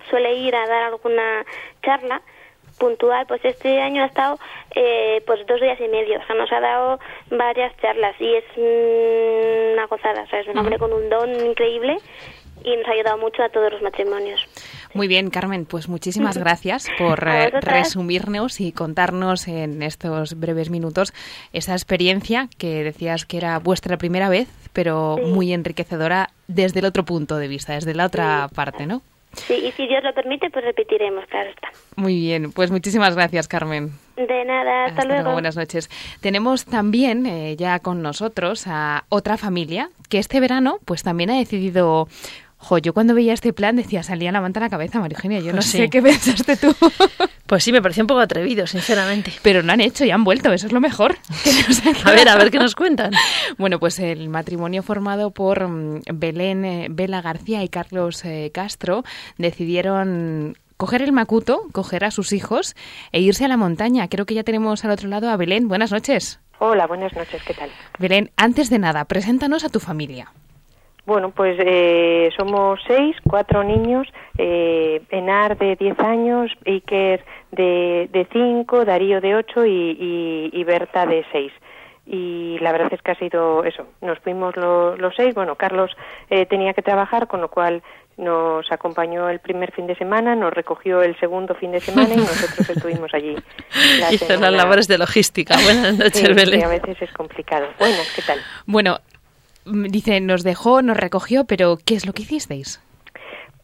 suele 0.08 0.34
ir 0.34 0.54
a 0.54 0.66
dar 0.66 0.82
alguna 0.84 1.44
charla 1.82 2.22
puntual, 2.78 3.26
pues 3.26 3.44
este 3.44 3.80
año 3.80 4.02
ha 4.04 4.06
estado 4.06 4.38
eh, 4.74 5.22
pues 5.26 5.44
dos 5.46 5.60
días 5.60 5.78
y 5.80 5.88
medio, 5.88 6.18
o 6.20 6.26
sea, 6.26 6.36
nos 6.36 6.50
ha 6.52 6.60
dado 6.60 7.00
varias 7.30 7.76
charlas 7.78 8.14
y 8.20 8.34
es 8.36 8.44
mm, 8.56 9.72
una 9.74 9.86
gozada, 9.86 10.22
o 10.22 10.26
sea, 10.28 10.40
es 10.40 10.46
un 10.48 10.58
hombre 10.58 10.78
con 10.78 10.92
un 10.92 11.08
don 11.08 11.28
increíble 11.44 11.96
y 12.64 12.76
nos 12.76 12.86
ha 12.86 12.92
ayudado 12.92 13.18
mucho 13.18 13.42
a 13.42 13.48
todos 13.48 13.72
los 13.72 13.82
matrimonios. 13.82 14.40
Muy 14.94 15.06
bien, 15.06 15.30
Carmen, 15.30 15.66
pues 15.66 15.88
muchísimas 15.88 16.38
gracias 16.44 16.88
por 16.98 17.26
eh, 17.28 17.50
resumirnos 17.60 18.60
y 18.60 18.72
contarnos 18.72 19.48
en 19.48 19.82
estos 19.82 20.38
breves 20.38 20.70
minutos 20.70 21.12
esa 21.52 21.72
experiencia 21.72 22.48
que 22.58 22.84
decías 22.84 23.26
que 23.26 23.36
era 23.38 23.58
vuestra 23.58 23.96
primera 23.96 24.28
vez, 24.28 24.48
pero 24.72 25.16
Sí. 25.18 25.24
muy 25.24 25.52
enriquecedora 25.52 26.30
desde 26.46 26.80
el 26.80 26.86
otro 26.86 27.04
punto 27.04 27.36
de 27.36 27.48
vista, 27.48 27.74
desde 27.74 27.94
la 27.94 28.06
otra 28.06 28.48
parte, 28.54 28.86
¿no? 28.86 29.02
Sí, 29.34 29.54
y 29.54 29.72
si 29.72 29.86
Dios 29.86 30.02
lo 30.02 30.12
permite, 30.14 30.50
pues 30.50 30.64
repetiremos, 30.64 31.24
claro 31.26 31.50
está. 31.50 31.68
Muy 31.96 32.18
bien, 32.18 32.52
pues 32.52 32.70
muchísimas 32.70 33.14
gracias, 33.14 33.48
Carmen. 33.48 33.90
De 34.16 34.44
nada, 34.44 34.86
hasta, 34.86 35.04
luego. 35.04 35.32
Buenas 35.32 35.56
noches. 35.56 35.88
Tenemos 36.20 36.64
también 36.64 37.26
eh, 37.26 37.56
ya 37.56 37.78
con 37.78 38.02
nosotros 38.02 38.66
a 38.66 39.04
otra 39.08 39.36
familia 39.36 39.90
que 40.08 40.18
este 40.18 40.40
verano 40.40 40.78
pues 40.84 41.02
también 41.02 41.30
ha 41.30 41.38
decidido... 41.38 42.08
Jo, 42.60 42.78
yo 42.78 42.92
cuando 42.92 43.14
veía 43.14 43.32
este 43.32 43.52
plan 43.52 43.76
decía, 43.76 44.02
salía 44.02 44.32
la 44.32 44.40
manta 44.40 44.58
a 44.60 44.64
la 44.64 44.68
cabeza, 44.68 44.98
María 45.00 45.16
Eugenia. 45.16 45.38
Yo 45.40 45.46
no 45.52 45.58
Pues 45.58 45.66
sé 45.66 45.84
sí. 45.84 45.88
qué 45.90 46.02
pensaste 46.02 46.56
tú. 46.56 46.74
Pues 47.48 47.64
sí, 47.64 47.72
me 47.72 47.80
pareció 47.80 48.02
un 48.02 48.08
poco 48.08 48.20
atrevido, 48.20 48.66
sinceramente. 48.66 49.32
Pero 49.40 49.62
lo 49.62 49.72
han 49.72 49.80
hecho 49.80 50.04
y 50.04 50.10
han 50.10 50.22
vuelto, 50.22 50.52
eso 50.52 50.66
es 50.66 50.72
lo 50.74 50.80
mejor. 50.80 51.16
A 52.04 52.10
ver, 52.10 52.28
a 52.28 52.36
ver 52.36 52.50
qué 52.50 52.58
nos 52.58 52.74
cuentan. 52.74 53.10
Bueno, 53.56 53.78
pues 53.80 53.98
el 54.00 54.28
matrimonio 54.28 54.82
formado 54.82 55.30
por 55.30 55.66
mm, 55.66 56.02
Belén 56.12 56.64
eh, 56.66 56.88
Vela 56.90 57.22
García 57.22 57.64
y 57.64 57.70
Carlos 57.70 58.22
eh, 58.26 58.50
Castro 58.52 59.02
decidieron 59.38 60.58
coger 60.76 61.00
el 61.00 61.12
macuto, 61.12 61.62
coger 61.72 62.04
a 62.04 62.10
sus 62.10 62.32
hijos 62.32 62.76
e 63.12 63.20
irse 63.20 63.46
a 63.46 63.48
la 63.48 63.56
montaña. 63.56 64.08
Creo 64.08 64.26
que 64.26 64.34
ya 64.34 64.42
tenemos 64.44 64.84
al 64.84 64.90
otro 64.90 65.08
lado 65.08 65.30
a 65.30 65.36
Belén. 65.38 65.68
Buenas 65.68 65.90
noches. 65.90 66.40
Hola, 66.58 66.86
buenas 66.86 67.14
noches, 67.14 67.40
¿qué 67.46 67.54
tal? 67.54 67.70
Belén, 67.98 68.30
antes 68.36 68.68
de 68.68 68.78
nada, 68.78 69.06
preséntanos 69.06 69.64
a 69.64 69.70
tu 69.70 69.80
familia. 69.80 70.32
Bueno, 71.08 71.30
pues 71.30 71.56
eh, 71.64 72.28
somos 72.36 72.78
seis, 72.86 73.16
cuatro 73.26 73.64
niños, 73.64 74.06
eh, 74.36 75.00
Enar 75.08 75.56
de 75.56 75.74
diez 75.74 75.98
años, 76.00 76.52
Iker 76.66 77.24
de, 77.50 78.10
de 78.12 78.28
cinco, 78.30 78.84
Darío 78.84 79.22
de 79.22 79.34
ocho 79.34 79.64
y, 79.64 80.50
y, 80.52 80.64
Berta 80.64 81.06
de 81.06 81.24
seis 81.32 81.50
y 82.04 82.58
la 82.60 82.72
verdad 82.72 82.92
es 82.92 83.00
que 83.00 83.12
ha 83.12 83.18
sido 83.18 83.64
eso. 83.64 83.86
Nos 84.02 84.18
fuimos 84.18 84.54
los 84.56 85.14
seis. 85.16 85.34
Bueno, 85.34 85.56
Carlos 85.56 85.90
eh, 86.28 86.44
tenía 86.44 86.74
que 86.74 86.82
trabajar, 86.82 87.26
con 87.26 87.40
lo 87.40 87.48
cual 87.48 87.82
nos 88.18 88.70
acompañó 88.70 89.30
el 89.30 89.40
primer 89.40 89.72
fin 89.72 89.86
de 89.86 89.94
semana, 89.94 90.34
nos 90.34 90.52
recogió 90.52 91.02
el 91.02 91.18
segundo 91.20 91.54
fin 91.54 91.72
de 91.72 91.80
semana 91.80 92.14
y 92.14 92.18
nosotros 92.18 92.68
estuvimos 92.76 93.14
allí. 93.14 93.34
Hizo 94.10 94.36
las 94.36 94.52
labores 94.52 94.88
de 94.88 94.98
logística. 94.98 95.56
Buenas 95.64 95.96
noches, 95.96 96.34
Belén. 96.34 96.64
a 96.64 96.68
veces 96.68 97.00
es 97.00 97.12
complicado. 97.12 97.66
Buenas, 97.78 98.12
¿qué 98.14 98.22
tal? 98.22 98.38
Bueno, 98.66 98.98
dice, 99.72 100.20
nos 100.20 100.42
dejó, 100.44 100.82
nos 100.82 100.96
recogió, 100.96 101.44
pero 101.44 101.78
¿qué 101.84 101.94
es 101.94 102.06
lo 102.06 102.12
que 102.12 102.22
hicisteis? 102.22 102.80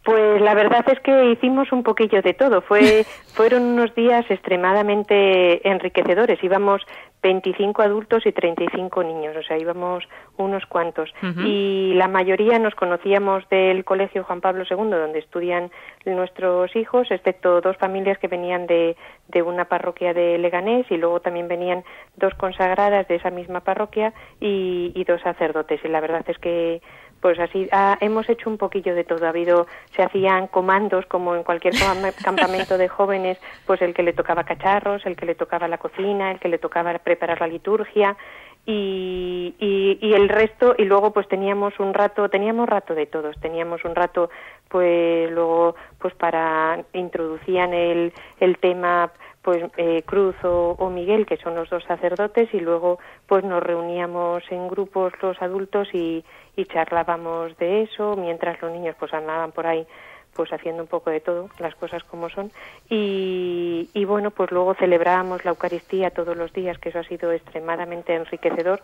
Pues 0.05 0.43
la 0.43 0.55
verdad 0.55 0.85
es 0.93 1.01
que 1.01 1.33
hicimos 1.33 1.73
un 1.73 1.83
poquillo 1.83 2.21
de 2.21 2.35
todo. 2.35 2.61
Fue, 2.61 3.05
fueron 3.35 3.63
unos 3.63 3.95
días 3.95 4.25
extremadamente 4.29 5.67
enriquecedores. 5.67 6.43
Íbamos 6.45 6.83
25 7.25 7.81
adultos 7.81 8.26
y 8.26 8.33
35 8.33 9.02
niños, 9.02 9.35
o 9.35 9.43
sea, 9.43 9.57
íbamos 9.57 10.04
unos 10.37 10.66
cuantos. 10.66 11.11
Y 11.43 11.95
la 11.95 12.07
mayoría 12.07 12.59
nos 12.59 12.75
conocíamos 12.75 13.49
del 13.49 13.83
Colegio 13.87 14.25
Juan 14.25 14.43
Pablo 14.43 14.64
II, 14.71 14.90
donde 14.90 15.21
estudian 15.21 15.71
nuestros 16.04 16.76
hijos, 16.76 17.11
excepto 17.11 17.62
dos 17.62 17.78
familias 17.78 18.19
que 18.19 18.28
venían 18.28 18.66
de, 18.66 18.95
de 19.28 19.40
una 19.40 19.64
parroquia 19.64 20.12
de 20.12 20.37
Leganés 20.37 20.85
y 20.90 20.99
luego 20.99 21.21
también 21.21 21.49
venían 21.49 21.83
dos 22.16 22.35
consagradas 22.35 23.09
de 23.09 23.14
esa 23.14 23.31
misma 23.31 23.61
parroquia 23.61 24.12
y, 24.38 24.93
y 24.95 25.04
dos 25.04 25.23
sacerdotes. 25.23 25.81
Y 25.83 25.88
la 25.88 26.00
verdad 26.00 26.25
es 26.28 26.37
que 26.37 26.83
pues 27.25 27.38
así 27.38 27.66
ah, 27.73 27.97
hemos 28.02 28.28
hecho 28.28 28.50
un 28.50 28.59
poquillo 28.59 28.95
de 28.95 29.02
todo. 29.02 29.25
Ha 29.25 29.31
habido, 29.31 29.66
se 29.97 30.02
hacían 30.02 30.47
comandos 30.47 31.07
como 31.07 31.35
en 31.35 31.43
cualquier 31.43 31.73
campamento 32.23 32.76
de 32.76 32.87
jóvenes, 32.87 33.38
pues 33.64 33.81
el 33.81 33.95
que 33.95 34.02
le 34.02 34.12
tocaba 34.12 34.45
cacharros, 34.45 35.07
el 35.07 35.16
que 35.16 35.25
le 35.25 35.35
tocaba 35.35 35.66
la 35.66 35.78
cocina, 35.78 36.33
el 36.33 36.38
que 36.38 36.50
le 36.50 36.59
tocaba 36.59 36.93
preparar 36.99 37.40
la 37.40 37.47
liturgia 37.47 38.14
y, 38.66 39.54
y, 39.59 40.12
el 40.12 40.28
resto 40.28 40.75
y 40.76 40.85
luego 40.85 41.12
pues 41.12 41.28
teníamos 41.28 41.78
un 41.81 41.93
rato, 41.95 42.28
teníamos 42.28 42.69
rato 42.69 42.95
de 42.95 43.07
todos, 43.07 43.38
teníamos 43.40 43.85
un 43.85 43.95
rato 43.95 44.31
pues 44.75 45.31
luego 45.31 45.76
pues 46.00 46.14
para 46.14 46.83
introducían 46.95 47.73
el, 47.73 48.12
el 48.40 48.59
tema 48.59 49.12
pues 49.40 49.62
eh, 49.76 50.02
Cruz 50.04 50.35
o, 50.43 50.90
Miguel, 50.90 51.26
que 51.26 51.37
son 51.37 51.54
los 51.54 51.71
dos 51.71 51.85
sacerdotes, 51.85 52.52
y 52.52 52.59
luego 52.59 52.99
pues 53.28 53.45
nos 53.45 53.62
reuníamos 53.62 54.43
en 54.50 54.66
grupos 54.66 55.12
los 55.23 55.40
adultos 55.40 55.87
y, 55.93 56.25
y 56.57 56.64
charlábamos 56.64 57.57
de 57.59 57.83
eso, 57.83 58.16
mientras 58.16 58.61
los 58.62 58.73
niños 58.73 58.97
pues 58.99 59.14
andaban 59.14 59.52
por 59.52 59.64
ahí 59.64 59.87
pues 60.35 60.52
haciendo 60.52 60.83
un 60.83 60.88
poco 60.88 61.11
de 61.11 61.21
todo, 61.21 61.50
las 61.61 61.76
cosas 61.76 62.02
como 62.02 62.28
son. 62.28 62.50
Y, 62.90 63.88
y 63.95 64.04
bueno, 64.07 64.33
pues 64.33 64.50
luego 64.50 64.75
celebrábamos 64.75 65.45
la 65.45 65.52
Eucaristía 65.52 66.11
todos 66.11 66.37
los 66.37 66.52
días, 66.52 66.78
que 66.78 66.88
eso 66.88 66.99
ha 66.99 67.04
sido 67.04 67.31
extremadamente 67.31 68.12
enriquecedor. 68.12 68.83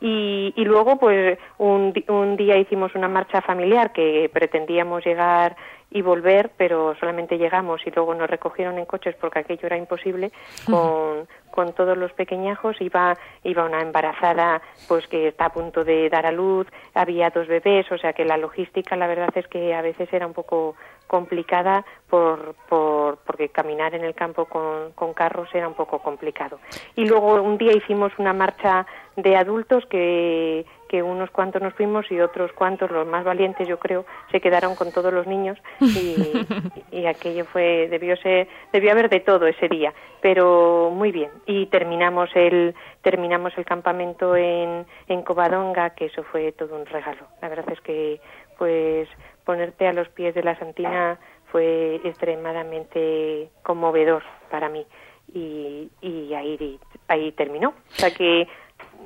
Y, 0.00 0.52
y 0.56 0.64
luego, 0.64 0.96
pues 0.98 1.38
un, 1.58 1.92
un 2.08 2.36
día 2.36 2.56
hicimos 2.56 2.94
una 2.94 3.08
marcha 3.08 3.40
familiar 3.40 3.92
que 3.92 4.30
pretendíamos 4.32 5.04
llegar 5.04 5.56
y 5.90 6.02
volver, 6.02 6.50
pero 6.56 6.94
solamente 7.00 7.38
llegamos 7.38 7.80
y 7.86 7.90
luego 7.90 8.14
nos 8.14 8.28
recogieron 8.28 8.78
en 8.78 8.84
coches 8.84 9.16
porque 9.18 9.38
aquello 9.38 9.66
era 9.66 9.76
imposible 9.76 10.30
con, 10.66 11.26
con 11.58 11.72
todos 11.72 11.98
los 11.98 12.12
pequeñajos. 12.12 12.80
Iba, 12.80 13.16
iba 13.42 13.64
una 13.64 13.80
embarazada 13.80 14.62
pues 14.86 15.08
que 15.08 15.26
está 15.26 15.46
a 15.46 15.52
punto 15.52 15.82
de 15.82 16.08
dar 16.08 16.24
a 16.24 16.30
luz, 16.30 16.68
había 16.94 17.30
dos 17.30 17.48
bebés, 17.48 17.90
o 17.90 17.98
sea 17.98 18.12
que 18.12 18.24
la 18.24 18.36
logística 18.36 18.94
la 18.94 19.08
verdad 19.08 19.30
es 19.34 19.48
que 19.48 19.74
a 19.74 19.82
veces 19.82 20.08
era 20.12 20.28
un 20.28 20.34
poco 20.34 20.76
complicada 21.08 21.84
por, 22.08 22.54
por, 22.68 23.16
porque 23.26 23.48
caminar 23.48 23.92
en 23.96 24.04
el 24.04 24.14
campo 24.14 24.44
con, 24.44 24.92
con 24.92 25.14
carros 25.14 25.48
era 25.52 25.66
un 25.66 25.74
poco 25.74 25.98
complicado. 25.98 26.60
Y 26.94 27.06
luego 27.08 27.42
un 27.42 27.58
día 27.58 27.72
hicimos 27.72 28.12
una 28.18 28.32
marcha 28.32 28.86
de 29.16 29.34
adultos 29.34 29.84
que 29.86 30.64
que 30.88 31.02
unos 31.02 31.30
cuantos 31.30 31.62
nos 31.62 31.74
fuimos 31.74 32.10
y 32.10 32.20
otros 32.20 32.52
cuantos, 32.52 32.90
los 32.90 33.06
más 33.06 33.24
valientes 33.24 33.68
yo 33.68 33.78
creo, 33.78 34.04
se 34.32 34.40
quedaron 34.40 34.74
con 34.74 34.90
todos 34.90 35.12
los 35.12 35.26
niños 35.26 35.58
y, 35.80 36.16
y 36.90 37.06
aquello 37.06 37.44
fue, 37.44 37.88
debió 37.88 38.16
ser, 38.16 38.48
debió 38.72 38.92
haber 38.92 39.08
de 39.08 39.20
todo 39.20 39.46
ese 39.46 39.68
día, 39.68 39.92
pero 40.20 40.90
muy 40.92 41.12
bien. 41.12 41.30
Y 41.46 41.66
terminamos 41.66 42.30
el, 42.34 42.74
terminamos 43.02 43.52
el 43.56 43.64
campamento 43.64 44.34
en, 44.34 44.86
en 45.06 45.22
Covadonga, 45.22 45.90
que 45.90 46.06
eso 46.06 46.22
fue 46.24 46.52
todo 46.52 46.74
un 46.76 46.86
regalo. 46.86 47.26
La 47.40 47.48
verdad 47.48 47.70
es 47.70 47.80
que, 47.82 48.20
pues, 48.56 49.08
ponerte 49.44 49.86
a 49.86 49.92
los 49.92 50.08
pies 50.08 50.34
de 50.34 50.42
la 50.42 50.58
Santina 50.58 51.18
fue 51.52 52.00
extremadamente 52.04 53.50
conmovedor 53.62 54.22
para 54.50 54.68
mí 54.68 54.86
y, 55.32 55.90
y 56.00 56.34
ahí, 56.34 56.78
ahí 57.08 57.32
terminó. 57.32 57.70
O 57.70 57.94
sea 57.94 58.10
que 58.10 58.48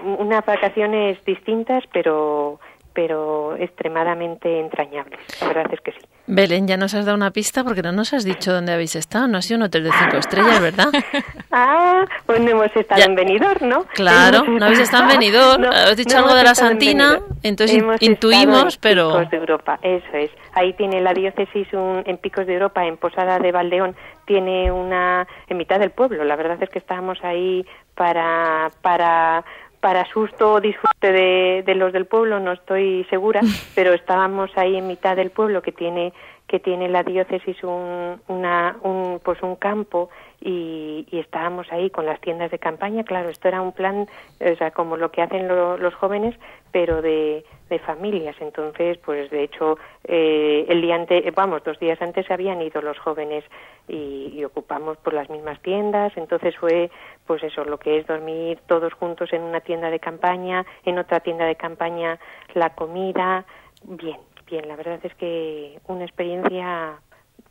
unas 0.02 0.44
vacaciones 0.44 1.24
distintas, 1.24 1.84
pero 1.92 2.60
pero 2.94 3.56
extremadamente 3.56 4.60
entrañables. 4.60 5.20
La 5.40 5.48
verdad 5.48 5.66
es 5.72 5.80
que 5.80 5.92
sí. 5.92 5.98
Belén, 6.26 6.68
ya 6.68 6.76
nos 6.76 6.94
has 6.94 7.04
dado 7.04 7.16
una 7.16 7.30
pista 7.32 7.64
porque 7.64 7.82
no 7.82 7.90
nos 7.90 8.12
has 8.12 8.24
dicho 8.24 8.52
dónde 8.52 8.72
habéis 8.72 8.94
estado. 8.94 9.26
No 9.26 9.38
ha 9.38 9.42
sido 9.42 9.58
un 9.58 9.64
hotel 9.64 9.84
de 9.84 9.90
cinco 9.92 10.16
estrellas, 10.18 10.60
¿verdad? 10.60 10.88
ah, 11.50 12.04
pues 12.26 12.40
no 12.40 12.50
hemos 12.50 12.76
estado 12.76 13.02
en 13.02 13.14
Benidorm, 13.14 13.68
¿no? 13.68 13.84
Claro, 13.94 14.44
no 14.44 14.64
habéis 14.64 14.80
estado 14.80 15.04
en 15.04 15.08
Benidorm. 15.18 15.64
has 15.72 15.96
dicho 15.96 16.18
algo 16.18 16.34
de 16.34 16.44
la 16.44 16.54
Santina, 16.54 17.18
entonces 17.42 17.82
intuimos, 18.00 18.76
pero... 18.78 19.08
Picos 19.08 19.30
de 19.30 19.36
Europa, 19.38 19.78
eso 19.82 20.16
es. 20.16 20.30
Ahí 20.54 20.74
tiene 20.74 21.00
la 21.00 21.12
diócesis 21.12 21.72
un, 21.72 22.02
en 22.06 22.18
Picos 22.18 22.46
de 22.46 22.54
Europa, 22.54 22.84
en 22.86 22.98
Posada 22.98 23.38
de 23.38 23.50
Valdeón, 23.50 23.96
tiene 24.24 24.70
una 24.70 25.26
en 25.48 25.56
mitad 25.56 25.80
del 25.80 25.90
pueblo. 25.90 26.24
La 26.24 26.36
verdad 26.36 26.62
es 26.62 26.70
que 26.70 26.78
estábamos 26.78 27.18
ahí 27.24 27.66
para 27.94 28.70
para 28.82 29.44
para 29.82 30.04
susto 30.06 30.52
o 30.52 30.61
disfrute 30.61 31.11
de, 31.11 31.75
los 31.75 31.92
del 31.92 32.06
pueblo, 32.06 32.38
no 32.38 32.52
estoy 32.52 33.04
segura, 33.11 33.40
pero 33.75 33.92
estábamos 33.92 34.50
ahí 34.56 34.76
en 34.76 34.87
mitad 34.87 35.16
del 35.16 35.30
pueblo 35.30 35.61
que 35.61 35.72
tiene 35.72 36.12
que 36.52 36.61
tiene 36.61 36.87
la 36.87 37.02
diócesis 37.02 37.64
un, 37.64 38.21
una, 38.28 38.76
un, 38.82 39.21
pues 39.25 39.42
un 39.42 39.56
campo 39.56 40.11
y, 40.38 41.06
estábamos 41.11 41.73
ahí 41.73 41.88
con 41.88 42.04
las 42.04 42.21
tiendas 42.21 42.50
de 42.50 42.59
campaña. 42.59 43.04
Claro, 43.04 43.30
esto 43.30 43.49
era 43.49 43.62
un 43.62 43.73
plan, 43.73 44.06
o 44.38 44.56
sea, 44.56 44.71
como 44.71 44.99
lo 44.99 45.11
que 45.11 45.23
hacen 45.23 45.49
los 45.49 45.94
jóvenes, 45.94 46.35
pero 46.71 47.00
de, 47.00 47.42
de 47.71 47.78
familias. 47.78 48.37
Entonces, 48.40 48.99
pues 48.99 49.30
de 49.30 49.44
hecho, 49.44 49.78
eh, 50.04 50.66
el 50.68 50.82
día 50.82 50.97
antes, 50.97 51.35
vamos, 51.35 51.64
dos 51.64 51.78
días 51.78 52.02
antes 52.02 52.30
habían 52.30 52.61
ido 52.61 52.82
los 52.82 52.99
jóvenes 52.99 53.44
y, 53.88 54.44
ocupamos 54.44 54.99
por 54.99 55.14
las 55.14 55.30
mismas 55.30 55.59
tiendas. 55.62 56.12
Entonces 56.16 56.54
fue, 56.59 56.90
pues 57.26 57.42
eso, 57.42 57.64
lo 57.64 57.78
que 57.78 57.97
es 57.97 58.06
dormir 58.06 58.59
todos 58.66 58.92
juntos 58.92 59.32
en 59.32 59.40
una 59.40 59.61
tienda 59.61 59.88
de 59.88 60.00
campaña, 60.00 60.66
en 60.85 60.99
otra 60.99 61.21
tienda 61.21 61.47
de 61.47 61.56
campaña 61.56 62.18
la 62.52 62.75
comida. 62.75 63.47
Bien, 63.85 64.18
bien. 64.52 64.68
La 64.68 64.76
verdad 64.76 65.00
es 65.02 65.14
que 65.14 65.80
una 65.88 66.04
experiencia 66.04 67.00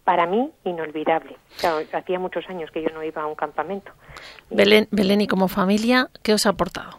para 0.04 0.26
mí 0.26 0.52
inolvidable. 0.64 1.36
hacía 1.94 2.20
muchos 2.20 2.48
años 2.50 2.70
que 2.72 2.82
yo 2.82 2.90
no 2.94 3.04
iba 3.04 3.24
a 3.24 3.28
un 3.28 3.36
campamento. 3.36 3.92
Belén, 4.50 4.88
Belén, 4.92 5.22
y 5.22 5.28
como 5.28 5.48
familia, 5.48 6.10
¿qué 6.24 6.34
os 6.34 6.46
ha 6.46 6.50
aportado? 6.50 6.92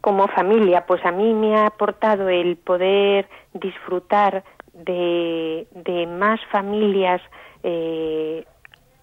Como 0.00 0.28
familia, 0.28 0.84
pues 0.86 1.04
a 1.04 1.12
mí 1.12 1.34
me 1.34 1.56
ha 1.56 1.66
aportado 1.66 2.28
el 2.28 2.56
poder 2.56 3.28
disfrutar 3.52 4.44
de, 4.72 5.66
de 5.72 6.06
más 6.06 6.40
familias 6.50 7.20
eh, 7.62 8.44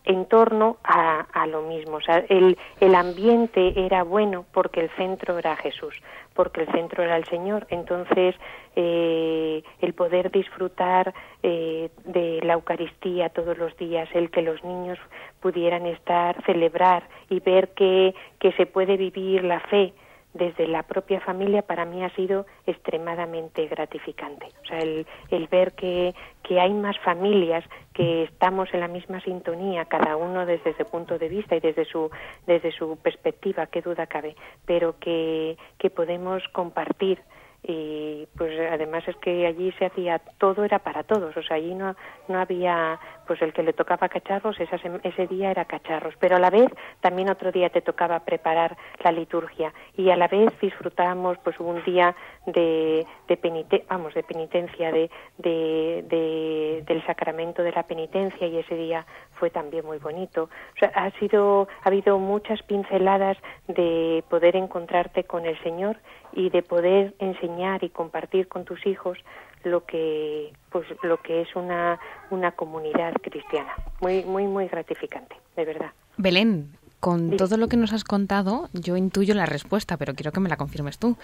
en 0.05 0.25
torno 0.25 0.77
a, 0.83 1.45
lo 1.47 1.61
mismo. 1.63 1.99
El, 2.29 2.57
el 2.79 2.95
ambiente 2.95 3.73
era 3.75 4.03
bueno 4.03 4.45
porque 4.51 4.81
el 4.81 4.89
centro 4.91 5.37
era 5.37 5.55
Jesús, 5.55 5.95
porque 6.33 6.61
el 6.61 6.67
centro 6.71 7.03
era 7.03 7.17
el 7.17 7.25
Señor. 7.25 7.67
Entonces, 7.69 8.35
eh, 8.75 9.63
el 9.81 9.93
poder 9.93 10.31
disfrutar 10.31 11.13
eh, 11.43 11.89
de 12.05 12.39
la 12.43 12.53
Eucaristía 12.53 13.29
todos 13.29 13.57
los 13.57 13.75
días, 13.77 14.09
el 14.13 14.31
que 14.31 14.41
los 14.41 14.63
niños 14.63 14.99
pudieran 15.39 15.85
estar, 15.85 16.43
celebrar 16.45 17.07
y 17.29 17.39
ver 17.39 17.69
que, 17.69 18.15
que 18.39 18.51
se 18.53 18.65
puede 18.65 18.97
vivir 18.97 19.43
la 19.43 19.59
fe 19.59 19.93
desde 20.35 20.67
la 20.67 20.83
propia 20.83 21.21
familia 21.21 21.61
para 21.61 21.85
mí 21.85 22.03
ha 22.03 22.09
sido 22.09 22.45
extremadamente 22.67 23.67
gratificante. 23.67 24.47
O 24.63 24.67
sea, 24.67 24.79
el, 24.79 25.07
el 25.31 25.47
ver 25.47 25.71
que, 25.73 26.13
que, 26.43 26.59
hay 26.59 26.73
más 26.73 26.99
familias 26.99 27.63
que 27.93 28.23
estamos 28.23 28.71
en 28.73 28.81
la 28.81 28.89
misma 28.89 29.21
sintonía, 29.21 29.85
cada 29.85 30.17
uno 30.17 30.45
desde 30.45 30.75
su 30.75 30.85
punto 30.85 31.17
de 31.17 31.29
vista 31.29 31.55
y 31.55 31.61
desde 31.61 31.85
su, 31.85 32.11
desde 32.45 32.71
su 32.73 32.97
perspectiva, 32.97 33.67
qué 33.67 33.81
duda 33.81 34.07
cabe, 34.07 34.35
pero 34.65 34.99
que, 34.99 35.57
que 35.79 35.89
podemos 35.89 36.43
compartir 36.51 37.21
y 37.67 38.27
pues 38.37 38.51
además 38.71 39.03
es 39.07 39.15
que 39.17 39.47
allí 39.47 39.71
se 39.79 39.85
hacía 39.85 40.19
todo 40.37 40.63
era 40.63 40.79
para 40.79 41.03
todos 41.03 41.35
o 41.35 41.41
sea 41.41 41.57
allí 41.57 41.73
no 41.73 41.95
no 42.27 42.39
había 42.39 42.99
pues 43.27 43.41
el 43.41 43.53
que 43.53 43.63
le 43.63 43.73
tocaba 43.73 44.07
cacharros 44.07 44.59
esa, 44.59 44.77
ese 45.03 45.27
día 45.27 45.51
era 45.51 45.65
cacharros 45.65 46.13
pero 46.19 46.35
a 46.35 46.39
la 46.39 46.49
vez 46.51 46.71
también 47.01 47.29
otro 47.29 47.51
día 47.51 47.69
te 47.69 47.81
tocaba 47.81 48.19
preparar 48.19 48.77
la 49.03 49.11
liturgia 49.11 49.73
y 49.97 50.09
a 50.09 50.15
la 50.15 50.27
vez 50.27 50.51
disfrutábamos 50.61 51.37
pues 51.43 51.59
un 51.59 51.83
día 51.83 52.15
de, 52.45 53.05
de 53.27 53.37
penite, 53.37 53.85
vamos 53.89 54.13
de 54.13 54.23
penitencia 54.23 54.91
de, 54.91 55.09
de, 55.37 56.83
del 56.85 57.05
sacramento 57.05 57.63
de 57.63 57.71
la 57.71 57.83
penitencia 57.83 58.47
y 58.47 58.57
ese 58.57 58.75
día 58.75 59.05
fue 59.33 59.49
también 59.49 59.85
muy 59.85 59.97
bonito. 59.97 60.43
O 60.43 60.79
sea 60.79 60.91
ha 60.95 61.11
sido 61.19 61.67
ha 61.83 61.87
habido 61.87 62.19
muchas 62.19 62.61
pinceladas 62.63 63.37
de 63.67 64.23
poder 64.29 64.55
encontrarte 64.55 65.23
con 65.23 65.45
el 65.45 65.61
Señor 65.63 65.97
y 66.35 66.49
de 66.49 66.61
poder 66.61 67.13
enseñar 67.19 67.83
y 67.83 67.89
compartir 67.89 68.47
con 68.47 68.65
tus 68.65 68.85
hijos 68.85 69.17
lo 69.63 69.85
que 69.85 70.51
pues 70.69 70.85
lo 71.01 71.17
que 71.21 71.41
es 71.41 71.55
una 71.55 71.99
una 72.29 72.51
comunidad 72.51 73.13
cristiana 73.21 73.73
muy 73.99 74.23
muy 74.23 74.45
muy 74.45 74.67
gratificante 74.67 75.35
de 75.55 75.65
verdad 75.65 75.91
Belén 76.17 76.69
con 77.05 77.37
todo 77.37 77.57
lo 77.57 77.67
que 77.67 77.77
nos 77.77 77.93
has 77.93 78.03
contado, 78.03 78.67
yo 78.73 78.97
intuyo 78.97 79.35
la 79.35 79.45
respuesta, 79.45 79.95
pero 79.95 80.15
quiero 80.15 80.31
que 80.31 80.39
me 80.39 80.49
la 80.49 80.57
confirmes 80.57 80.97
tú. 80.97 81.17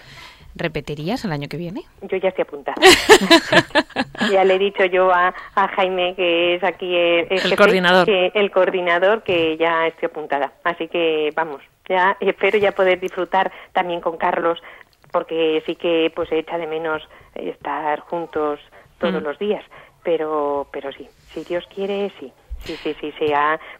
¿Repetirías 0.54 1.24
el 1.24 1.32
año 1.32 1.48
que 1.48 1.56
viene? 1.56 1.82
Yo 2.02 2.18
ya 2.18 2.28
estoy 2.28 2.42
apuntada. 2.42 2.76
ya 4.30 4.44
le 4.44 4.54
he 4.54 4.58
dicho 4.60 4.84
yo 4.84 5.10
a, 5.10 5.34
a 5.56 5.68
Jaime, 5.74 6.14
que 6.14 6.54
es 6.54 6.62
aquí 6.62 6.94
el, 6.94 7.56
coordinador. 7.56 8.06
Que, 8.06 8.30
el 8.32 8.52
coordinador, 8.52 9.24
que 9.24 9.56
ya 9.56 9.88
estoy 9.88 10.06
apuntada. 10.06 10.52
Así 10.62 10.86
que 10.86 11.32
vamos, 11.34 11.62
ya 11.88 12.16
espero 12.20 12.58
ya 12.58 12.70
poder 12.70 13.00
disfrutar 13.00 13.50
también 13.72 14.00
con 14.00 14.16
Carlos 14.18 14.62
porque 15.12 15.62
sí 15.66 15.76
que 15.76 16.10
pues 16.14 16.32
echa 16.32 16.58
de 16.58 16.66
menos 16.66 17.02
estar 17.34 18.00
juntos 18.00 18.58
todos 18.98 19.22
mm. 19.22 19.24
los 19.24 19.38
días, 19.38 19.64
pero 20.02 20.66
pero 20.72 20.90
sí, 20.92 21.08
si 21.28 21.44
Dios 21.44 21.64
quiere, 21.72 22.12
sí. 22.18 22.32
Sí, 22.64 22.76
sí, 22.76 22.94
sí, 23.00 23.12
sí. 23.18 23.26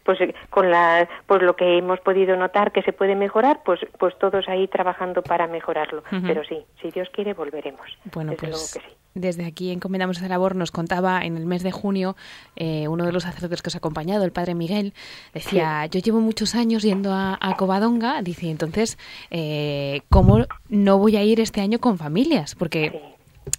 pues 0.03 0.19
eh, 0.21 0.33
con 0.49 0.69
la, 0.69 1.07
pues 1.25 1.41
lo 1.41 1.55
que 1.55 1.77
hemos 1.77 1.99
podido 2.01 2.35
notar 2.35 2.71
que 2.71 2.81
se 2.81 2.93
puede 2.93 3.15
mejorar, 3.15 3.61
pues, 3.63 3.79
pues 3.97 4.17
todos 4.19 4.47
ahí 4.47 4.67
trabajando 4.67 5.21
para 5.21 5.47
mejorarlo. 5.47 6.03
Pero 6.09 6.43
sí, 6.43 6.65
si 6.81 6.91
Dios 6.91 7.09
quiere 7.11 7.33
volveremos. 7.33 7.87
Bueno, 8.13 8.33
pues 8.37 8.79
desde 9.15 9.45
aquí 9.45 9.71
encomendamos 9.71 10.17
esa 10.17 10.27
labor. 10.27 10.55
Nos 10.55 10.71
contaba 10.71 11.21
en 11.23 11.37
el 11.37 11.45
mes 11.45 11.63
de 11.63 11.71
junio 11.71 12.15
eh, 12.55 12.87
uno 12.87 13.05
de 13.05 13.11
los 13.11 13.23
sacerdotes 13.23 13.61
que 13.61 13.69
os 13.69 13.75
ha 13.75 13.77
acompañado, 13.77 14.23
el 14.23 14.31
padre 14.31 14.55
Miguel, 14.55 14.93
decía: 15.33 15.85
yo 15.85 15.99
llevo 15.99 16.19
muchos 16.19 16.55
años 16.55 16.83
yendo 16.83 17.13
a, 17.13 17.37
a 17.39 17.55
Covadonga, 17.55 18.21
dice 18.21 18.49
entonces 18.49 18.97
eh, 19.29 20.01
cómo 20.09 20.45
no 20.69 20.97
voy 20.97 21.15
a 21.17 21.23
ir 21.23 21.39
este 21.39 21.61
año 21.61 21.79
con 21.79 21.97
familias, 21.97 22.55
porque 22.55 23.12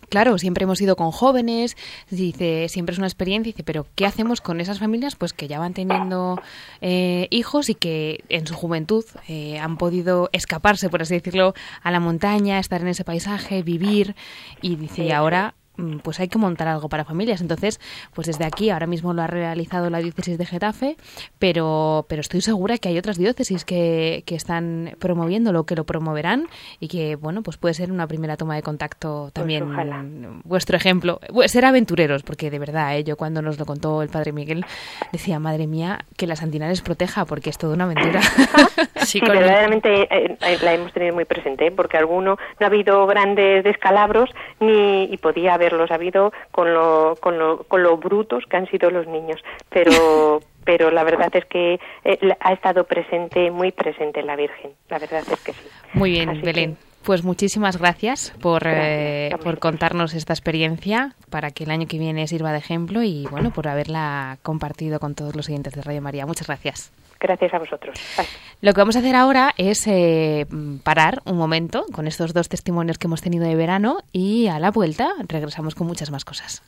Claro, 0.09 0.39
siempre 0.39 0.65
hemos 0.65 0.81
ido 0.81 0.97
con 0.97 1.11
jóvenes, 1.11 1.77
dice, 2.09 2.69
siempre 2.69 2.93
es 2.93 2.99
una 2.99 3.07
experiencia, 3.09 3.53
dice, 3.53 3.65
pero 3.65 3.87
¿qué 3.95 4.07
hacemos 4.07 4.41
con 4.41 4.61
esas 4.61 4.79
familias? 4.79 5.17
Pues 5.17 5.33
que 5.33 5.49
ya 5.49 5.59
van 5.59 5.75
teniendo 5.75 6.41
eh, 6.81 7.27
hijos 7.31 7.69
y 7.69 7.75
que 7.75 8.25
en 8.29 8.47
su 8.47 8.55
juventud 8.55 9.05
eh, 9.29 9.59
han 9.59 9.77
podido 9.77 10.31
escaparse, 10.33 10.89
por 10.89 11.03
así 11.03 11.15
decirlo, 11.15 11.55
a 11.83 11.91
la 11.91 12.01
montaña, 12.01 12.59
estar 12.59 12.81
en 12.81 12.89
ese 12.89 13.05
paisaje, 13.05 13.63
vivir, 13.63 14.15
y 14.63 14.77
dice, 14.77 15.05
y 15.05 15.11
ahora 15.11 15.55
pues 16.03 16.21
hay 16.21 16.29
que 16.29 16.39
montar 16.39 16.69
algo 16.69 16.89
para 16.89 17.05
familias. 17.05 17.41
Entonces, 17.41 17.81
pues 18.15 18.27
desde 18.27 18.45
aquí, 18.45 18.71
ahora 18.71 18.87
mismo 18.87 19.13
lo 19.13 19.23
ha 19.23 19.27
realizado 19.27 19.91
la 19.91 19.99
diócesis 19.99 20.39
de 20.39 20.47
Getafe, 20.47 20.97
pero, 21.39 22.07
pero 22.09 22.21
estoy 22.21 22.41
segura 22.41 22.79
que 22.79 22.89
hay 22.89 22.99
otras 22.99 23.19
diócesis 23.19 23.65
que, 23.65 24.23
que 24.27 24.35
están 24.35 24.97
promoviéndolo, 24.99 25.65
que 25.65 25.75
lo 25.75 25.85
promoverán 25.85 26.47
y 26.81 26.89
que, 26.89 27.17
bueno, 27.17 27.43
pues 27.43 27.57
puede 27.57 27.75
ser 27.75 27.91
una 27.91 28.07
primera 28.07 28.37
toma 28.37 28.57
de 28.57 28.63
contacto 28.63 29.31
pues 29.33 29.35
también. 29.35 30.43
vuestro 30.45 30.77
ejemplo. 30.77 31.21
Ser 31.47 31.65
aventureros, 31.65 32.23
porque 32.23 32.51
de 32.51 32.59
verdad, 32.59 32.97
¿eh? 32.97 33.05
yo 33.05 33.17
cuando 33.17 33.43
nos 33.43 33.59
lo 33.59 33.67
contó 33.67 34.03
el 34.03 34.09
padre 34.09 34.33
Miguel, 34.33 34.65
decía, 35.13 35.39
madre 35.39 35.67
mía, 35.67 36.01
que 36.17 36.27
la 36.27 36.37
Santina 36.37 36.69
les 36.69 36.83
proteja, 36.83 37.25
porque 37.25 37.51
es 37.51 37.59
toda 37.59 37.75
una 37.75 37.85
aventura. 37.85 38.21
sí, 38.97 39.21
verdaderamente 39.21 40.03
eh, 40.03 40.37
eh, 40.41 40.59
la 40.63 40.75
hemos 40.75 40.93
tenido 40.93 41.15
muy 41.15 41.25
presente, 41.25 41.71
porque 41.71 41.97
alguno 41.97 42.37
no 42.37 42.65
ha 42.65 42.67
habido 42.67 43.07
grandes 43.07 43.65
descalabros 43.65 44.31
ni 44.61 45.05
y 45.05 45.17
podía 45.19 45.55
haber 45.55 45.64
haberlo 45.67 45.87
sabido 45.87 46.33
con 46.51 46.73
lo, 46.73 47.17
con 47.21 47.39
lo, 47.39 47.65
con 47.65 47.83
lo 47.83 47.97
brutos 47.97 48.45
que 48.49 48.57
han 48.57 48.67
sido 48.69 48.91
los 48.91 49.07
niños. 49.07 49.41
Pero, 49.71 50.41
pero 50.65 50.91
la 50.91 51.05
verdad 51.05 51.35
es 51.35 51.45
que 51.47 51.81
eh, 52.05 52.19
ha 52.41 52.53
estado 52.53 52.85
presente, 52.85 53.51
muy 53.51 53.73
presente 53.73 54.23
la 54.23 54.37
Virgen. 54.37 54.73
La 54.89 54.99
verdad 54.99 55.23
es 55.31 55.41
que 55.41 55.53
sí. 55.53 55.67
Muy 55.95 56.11
bien, 56.11 56.41
Belén. 56.43 56.77
Pues 57.05 57.23
muchísimas 57.23 57.79
gracias 57.79 58.35
por, 58.41 58.63
eh, 58.67 59.37
por 59.43 59.59
contarnos 59.59 60.15
esta 60.15 60.33
experiencia 60.33 61.15
para 61.29 61.51
que 61.51 61.65
el 61.65 61.71
año 61.71 61.87
que 61.87 61.99
viene 61.99 62.27
sirva 62.27 62.51
de 62.53 62.59
ejemplo 62.59 63.03
y 63.03 63.27
bueno, 63.31 63.51
por 63.51 63.69
haberla 63.69 64.39
compartido 64.43 64.99
con 65.01 65.15
todos 65.15 65.37
los 65.37 65.51
oyentes 65.51 65.75
de 65.75 65.83
Radio 65.83 66.01
María. 66.01 66.25
Muchas 66.25 66.47
gracias. 66.47 66.93
Gracias 67.25 67.55
a 67.55 67.59
vosotros. 67.59 67.99
Lo 68.61 68.75
que 68.75 68.81
vamos 68.83 68.97
a 68.97 68.99
hacer 68.99 69.17
ahora 69.17 69.55
es 69.57 69.87
eh, 69.87 70.47
parar 70.83 71.23
un 71.25 71.39
momento 71.39 71.87
con 71.91 72.07
estos 72.07 72.35
dos 72.35 72.51
testimonios 72.51 72.99
que 72.99 73.07
hemos 73.07 73.23
tenido 73.23 73.47
de 73.47 73.57
verano 73.57 74.01
y 74.13 74.49
a 74.49 74.59
la 74.59 74.71
vuelta 74.71 75.09
regresamos 75.27 75.75
con 75.75 75.87
muchas 75.87 76.11
más 76.11 76.27
cosas. 76.27 76.63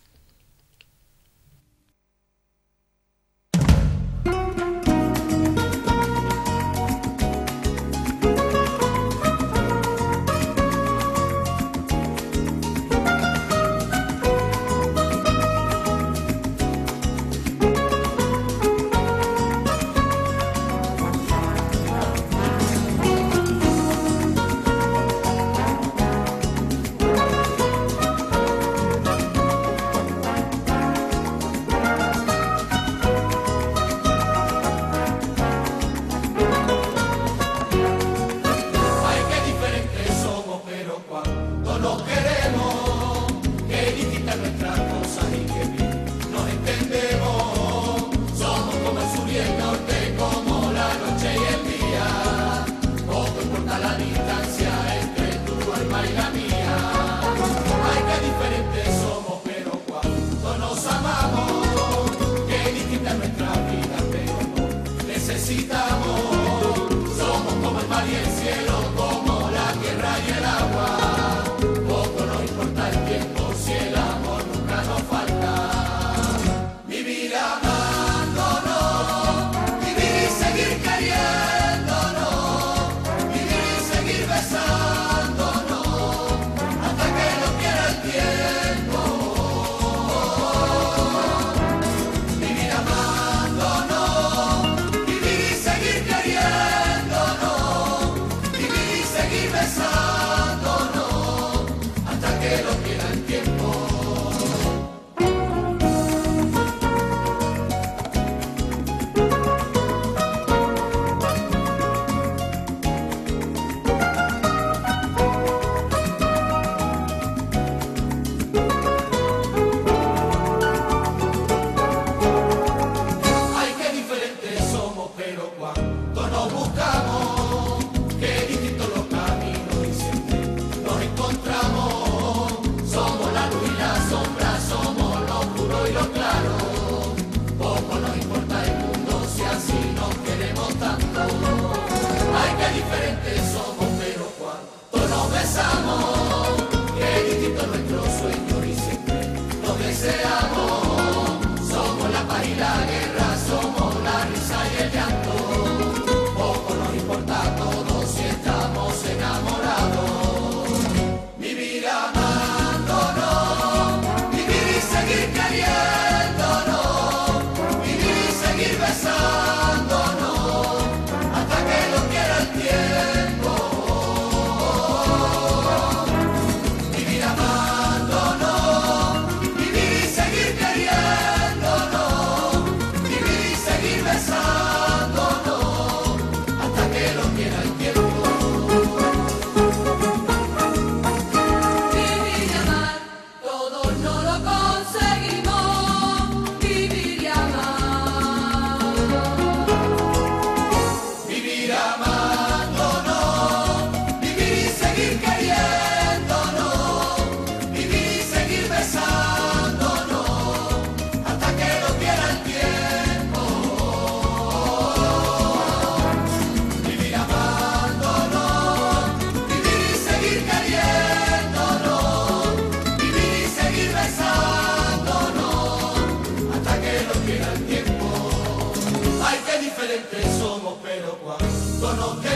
Conocer 231.80 232.35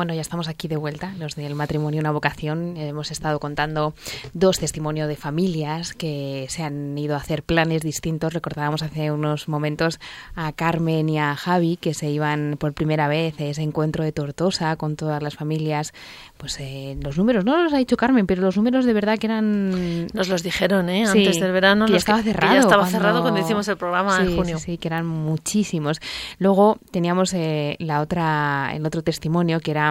Bueno, 0.00 0.14
ya 0.14 0.22
estamos 0.22 0.48
aquí 0.48 0.66
de 0.66 0.78
vuelta, 0.78 1.12
los 1.18 1.36
del 1.36 1.54
matrimonio 1.54 2.00
una 2.00 2.10
vocación. 2.10 2.78
Hemos 2.78 3.10
estado 3.10 3.38
contando 3.38 3.92
dos 4.32 4.58
testimonios 4.58 5.08
de 5.08 5.16
familias 5.16 5.92
que 5.92 6.46
se 6.48 6.62
han 6.62 6.96
ido 6.96 7.16
a 7.16 7.18
hacer 7.18 7.42
planes 7.42 7.82
distintos. 7.82 8.32
Recordábamos 8.32 8.82
hace 8.82 9.10
unos 9.10 9.46
momentos 9.46 10.00
a 10.34 10.52
Carmen 10.52 11.10
y 11.10 11.18
a 11.18 11.36
Javi 11.36 11.76
que 11.76 11.92
se 11.92 12.08
iban 12.08 12.56
por 12.58 12.72
primera 12.72 13.08
vez 13.08 13.38
a 13.42 13.44
ese 13.44 13.60
encuentro 13.60 14.02
de 14.02 14.12
Tortosa 14.12 14.74
con 14.76 14.96
todas 14.96 15.22
las 15.22 15.34
familias. 15.34 15.92
Pues 16.38 16.58
eh, 16.60 16.96
los 17.02 17.18
números, 17.18 17.44
no 17.44 17.62
los 17.62 17.74
ha 17.74 17.76
dicho 17.76 17.98
Carmen, 17.98 18.26
pero 18.26 18.40
los 18.40 18.56
números 18.56 18.86
de 18.86 18.94
verdad 18.94 19.18
que 19.18 19.26
eran... 19.26 20.06
Nos 20.14 20.28
los 20.30 20.42
dijeron, 20.42 20.88
¿eh? 20.88 21.04
Antes 21.04 21.38
del 21.38 21.52
verano. 21.52 21.84
Que 21.84 21.92
ya 21.92 21.98
estaba 21.98 22.22
cerrado. 22.22 22.54
ya 22.54 22.60
estaba 22.60 22.86
cerrado 22.86 23.20
cuando 23.20 23.38
hicimos 23.38 23.68
el 23.68 23.76
programa 23.76 24.18
en 24.22 24.34
junio. 24.34 24.58
Sí, 24.58 24.64
sí, 24.64 24.78
que 24.78 24.88
eran 24.88 25.04
muchísimos. 25.04 26.00
Luego 26.38 26.78
teníamos 26.90 27.34
eh, 27.34 27.76
la 27.80 28.00
otra, 28.00 28.70
el 28.72 28.86
otro 28.86 29.02
testimonio 29.02 29.60
que 29.60 29.72
era 29.72 29.89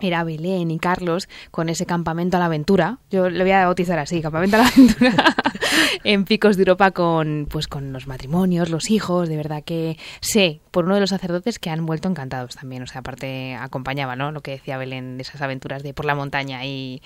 era 0.00 0.24
Belén 0.24 0.70
y 0.70 0.78
Carlos 0.78 1.28
con 1.50 1.68
ese 1.68 1.86
campamento 1.86 2.36
a 2.36 2.40
la 2.40 2.46
aventura. 2.46 2.98
Yo 3.10 3.30
le 3.30 3.42
voy 3.42 3.52
a 3.52 3.66
bautizar 3.66 3.98
así, 3.98 4.20
campamento 4.20 4.56
a 4.56 4.60
la 4.60 4.68
aventura 4.68 5.14
en 6.04 6.24
Picos 6.24 6.56
de 6.56 6.62
Europa 6.62 6.90
con 6.90 7.46
pues 7.50 7.68
con 7.68 7.92
los 7.92 8.06
matrimonios, 8.06 8.70
los 8.70 8.90
hijos, 8.90 9.28
de 9.28 9.36
verdad 9.36 9.62
que 9.64 9.98
sé 10.20 10.60
por 10.70 10.86
uno 10.86 10.94
de 10.94 11.00
los 11.00 11.10
sacerdotes 11.10 11.58
que 11.58 11.70
han 11.70 11.86
vuelto 11.86 12.08
encantados 12.08 12.56
también, 12.56 12.82
o 12.82 12.86
sea, 12.86 13.00
aparte 13.00 13.54
acompañaba, 13.54 14.16
¿no? 14.16 14.32
Lo 14.32 14.40
que 14.40 14.52
decía 14.52 14.76
Belén 14.76 15.16
de 15.16 15.22
esas 15.22 15.40
aventuras 15.40 15.82
de 15.82 15.94
por 15.94 16.04
la 16.04 16.14
montaña 16.14 16.64
y 16.64 17.00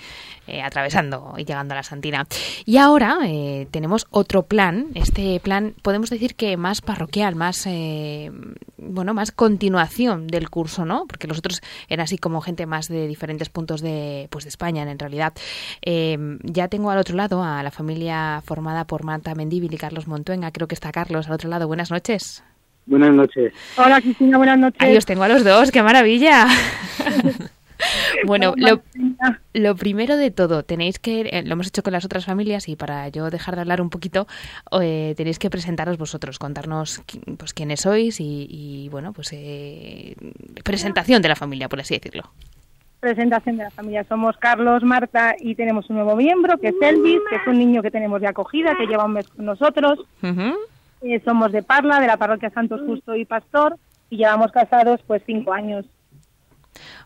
eh, 0.47 0.61
atravesando 0.61 1.35
y 1.37 1.45
llegando 1.45 1.73
a 1.73 1.77
la 1.77 1.83
Santina. 1.83 2.25
Y 2.65 2.77
ahora 2.77 3.19
eh, 3.25 3.67
tenemos 3.69 4.07
otro 4.09 4.43
plan, 4.43 4.87
este 4.95 5.39
plan 5.39 5.75
podemos 5.81 6.09
decir 6.09 6.35
que 6.35 6.57
más 6.57 6.81
parroquial, 6.81 7.35
más 7.35 7.65
eh, 7.67 8.31
bueno, 8.77 9.13
más 9.13 9.31
continuación 9.31 10.27
del 10.27 10.49
curso, 10.49 10.85
¿no? 10.85 11.05
Porque 11.07 11.27
los 11.27 11.37
otros 11.37 11.61
eran 11.89 12.05
así 12.05 12.17
como 12.17 12.41
gente 12.41 12.65
más 12.65 12.87
de 12.87 13.07
diferentes 13.07 13.49
puntos 13.49 13.81
de, 13.81 14.27
pues 14.31 14.45
de 14.45 14.49
España, 14.49 14.89
en 14.89 14.97
realidad. 14.99 15.33
ya 15.83 16.67
tengo 16.69 16.89
al 16.89 16.97
otro 16.97 17.15
lado 17.15 17.43
a 17.43 17.61
la 17.61 17.71
familia 17.71 18.41
formada 18.59 18.83
por 18.83 19.05
Marta 19.05 19.35
Mendíbil 19.35 19.73
y 19.73 19.77
Carlos 19.77 20.05
Montuenga. 20.05 20.51
Creo 20.51 20.67
que 20.67 20.75
está 20.75 20.91
Carlos 20.91 21.27
al 21.27 21.33
otro 21.33 21.49
lado. 21.49 21.65
Buenas 21.65 21.91
noches. 21.91 22.43
Buenas 22.85 23.15
noches. 23.15 23.53
Hola 23.77 24.01
Cristina, 24.01 24.37
buenas 24.37 24.59
noches. 24.59 24.81
Ahí 24.81 24.97
os 24.97 25.05
tengo 25.05 25.23
a 25.23 25.29
los 25.29 25.45
dos, 25.45 25.71
qué 25.71 25.81
maravilla. 25.81 26.45
bueno, 28.25 28.53
lo, 28.57 28.81
lo, 29.53 29.75
primero 29.77 30.17
de 30.17 30.29
todo, 30.29 30.63
tenéis 30.63 30.99
que, 30.99 31.21
eh, 31.21 31.43
lo 31.43 31.53
hemos 31.53 31.67
hecho 31.67 31.83
con 31.83 31.93
las 31.93 32.03
otras 32.03 32.25
familias 32.25 32.67
y 32.67 32.75
para 32.75 33.07
yo 33.07 33.29
dejar 33.29 33.55
de 33.55 33.61
hablar 33.61 33.79
un 33.79 33.89
poquito, 33.89 34.27
eh, 34.81 35.13
tenéis 35.15 35.39
que 35.39 35.49
presentaros 35.49 35.97
vosotros, 35.97 36.37
contarnos 36.37 37.01
pues 37.37 37.53
quiénes 37.53 37.79
sois 37.79 38.17
y, 38.19 38.89
bueno, 38.91 39.13
pues 39.13 39.29
eh, 39.31 40.17
presentación 40.65 41.21
de 41.21 41.29
la 41.29 41.37
familia, 41.37 41.69
por 41.69 41.79
así 41.79 41.93
decirlo. 41.93 42.29
Presentación 42.99 43.57
de 43.57 43.63
la 43.63 43.71
familia. 43.71 44.03
Somos 44.03 44.37
Carlos, 44.37 44.83
Marta 44.83 45.35
y 45.39 45.55
tenemos 45.55 45.89
un 45.89 45.97
nuevo 45.97 46.15
miembro 46.15 46.57
que 46.57 46.69
es 46.69 46.75
Elvis, 46.81 47.19
que 47.29 47.37
es 47.37 47.47
un 47.47 47.57
niño 47.57 47.81
que 47.81 47.91
tenemos 47.91 48.19
de 48.19 48.27
acogida, 48.27 48.75
que 48.75 48.87
lleva 48.87 49.05
un 49.05 49.13
mes 49.13 49.27
con 49.29 49.45
nosotros. 49.45 49.99
Eh, 51.01 51.21
somos 51.23 51.51
de 51.53 51.63
Parla, 51.63 52.01
de 52.01 52.07
la 52.07 52.17
parroquia 52.17 52.49
Santos 52.49 52.81
Justo 52.85 53.15
y 53.15 53.23
Pastor, 53.23 53.77
y 54.09 54.17
llevamos 54.17 54.51
casados 54.51 54.99
pues 55.07 55.23
cinco 55.25 55.53
años. 55.53 55.85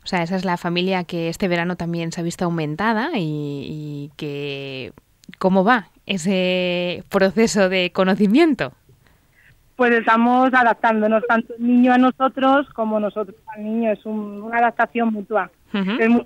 O 0.03 0.07
sea, 0.07 0.23
esa 0.23 0.35
es 0.35 0.45
la 0.45 0.57
familia 0.57 1.03
que 1.03 1.29
este 1.29 1.47
verano 1.47 1.75
también 1.75 2.11
se 2.11 2.21
ha 2.21 2.23
visto 2.23 2.45
aumentada 2.45 3.11
y, 3.15 4.11
que... 4.17 4.93
¿Cómo 5.39 5.63
va 5.63 5.87
ese 6.05 7.03
proceso 7.09 7.69
de 7.69 7.91
conocimiento? 7.93 8.73
Pues 9.83 9.95
estamos 9.95 10.49
adaptándonos, 10.53 11.25
tanto 11.27 11.55
el 11.59 11.67
niño 11.67 11.91
a 11.91 11.97
nosotros 11.97 12.69
como 12.73 13.01
nosotros 13.01 13.35
al 13.47 13.65
niño. 13.65 13.91
Es 13.91 14.05
una 14.05 14.57
adaptación 14.57 15.11
mutua. 15.11 15.51
Es 15.73 16.07
muy, 16.07 16.25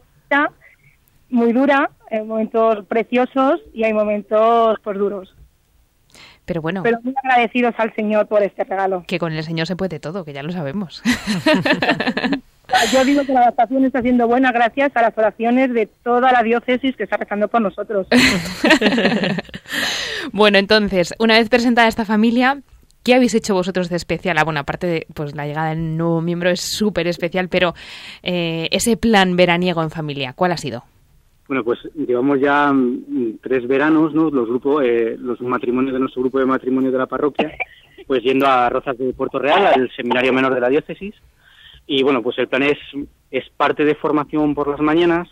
muy 1.32 1.54
dura, 1.54 1.89
hay 2.12 2.22
momentos 2.22 2.86
preciosos 2.86 3.60
y 3.74 3.84
hay 3.84 3.93
momentos 3.93 4.78
pues 4.84 4.96
duros. 5.00 5.36
Pero 6.46 6.62
bueno. 6.62 6.84
Pero 6.84 7.00
muy 7.02 7.15
agradecidos 7.24 7.74
al 7.80 7.96
Señor 7.96 8.28
por 8.28 8.43
este 8.43 8.63
regalo. 8.63 9.04
Que 9.08 9.17
con 9.17 9.34
el 9.34 9.43
Señor 9.43 9.65
se 9.65 9.76
puede 9.76 10.00
todo, 10.00 10.24
que 10.24 10.34
ya 10.34 10.43
lo 10.43 10.52
sabemos. 10.52 11.02
Yo 12.93 13.06
digo 13.06 13.24
que 13.26 13.34
la 13.34 13.39
adaptación 13.39 13.86
está 13.86 14.04
siendo 14.04 14.28
buena 14.28 14.52
gracias 14.52 14.91
a 14.93 15.02
las 15.02 15.17
oraciones 15.17 15.74
de 15.74 15.88
toda 16.04 16.32
la 16.32 16.43
diócesis 16.43 16.96
que 16.96 17.06
está 17.06 17.17
rezando 17.17 17.48
por 17.48 17.62
nosotros. 17.62 18.06
bueno, 20.32 20.60
entonces, 20.60 21.15
una 21.17 21.39
vez 21.39 21.50
presentada 21.50 21.88
esta 21.88 22.06
familia, 22.06 22.62
¿Qué 23.08 23.15
habéis 23.15 23.36
hecho 23.36 23.54
vosotros 23.54 23.88
de 23.88 23.96
especial? 23.96 24.38
Ah, 24.38 24.43
bueno, 24.43 24.60
aparte 24.60 24.86
de 24.86 25.08
pues, 25.13 25.34
la 25.34 25.48
llegada 25.48 25.70
del 25.70 25.96
nuevo 25.96 26.20
miembro 26.20 26.50
es 26.50 26.60
súper 26.60 27.08
especial, 27.08 27.48
pero 27.48 27.74
eh, 28.22 28.67
ese 28.70 28.98
plan 28.98 29.38
veraniego 29.38 29.82
en 29.82 29.91
familia, 29.91 30.34
¿cuál 30.34 30.52
ha 30.52 30.58
sido? 30.58 30.84
Bueno, 31.48 31.63
pues 31.63 31.80
llevamos 31.96 32.41
ya 32.41 32.70
mm, 32.74 33.38
tres 33.41 33.65
veranos, 33.65 34.13
¿no? 34.13 34.30
Los 34.30 34.50
grupos, 34.50 34.84
eh, 34.84 35.15
los 35.17 35.39
matrimonios 35.39 35.93
de 35.93 36.02
nuestro 36.02 36.22
grupo 36.22 36.39
de 36.39 36.48
matrimonio 36.48 36.91
de 36.91 36.98
la 36.98 37.06
parroquia, 37.06 37.50
pues 38.08 38.22
yendo 38.24 38.46
a 38.46 38.67
Rozas 38.67 38.98
de 38.98 39.13
Puerto 39.13 39.39
Real, 39.39 39.67
al 39.67 39.89
seminario 39.96 40.34
menor 40.34 40.54
de 40.54 40.60
la 40.60 40.67
diócesis. 40.67 41.15
Y 41.86 42.04
bueno, 42.04 42.22
pues 42.22 42.38
el 42.39 42.50
plan 42.50 42.63
es, 42.63 42.78
es 43.32 43.46
parte 43.56 43.86
de 43.86 43.96
formación 43.96 44.54
por 44.54 44.67
las 44.67 44.82
mañanas, 44.82 45.30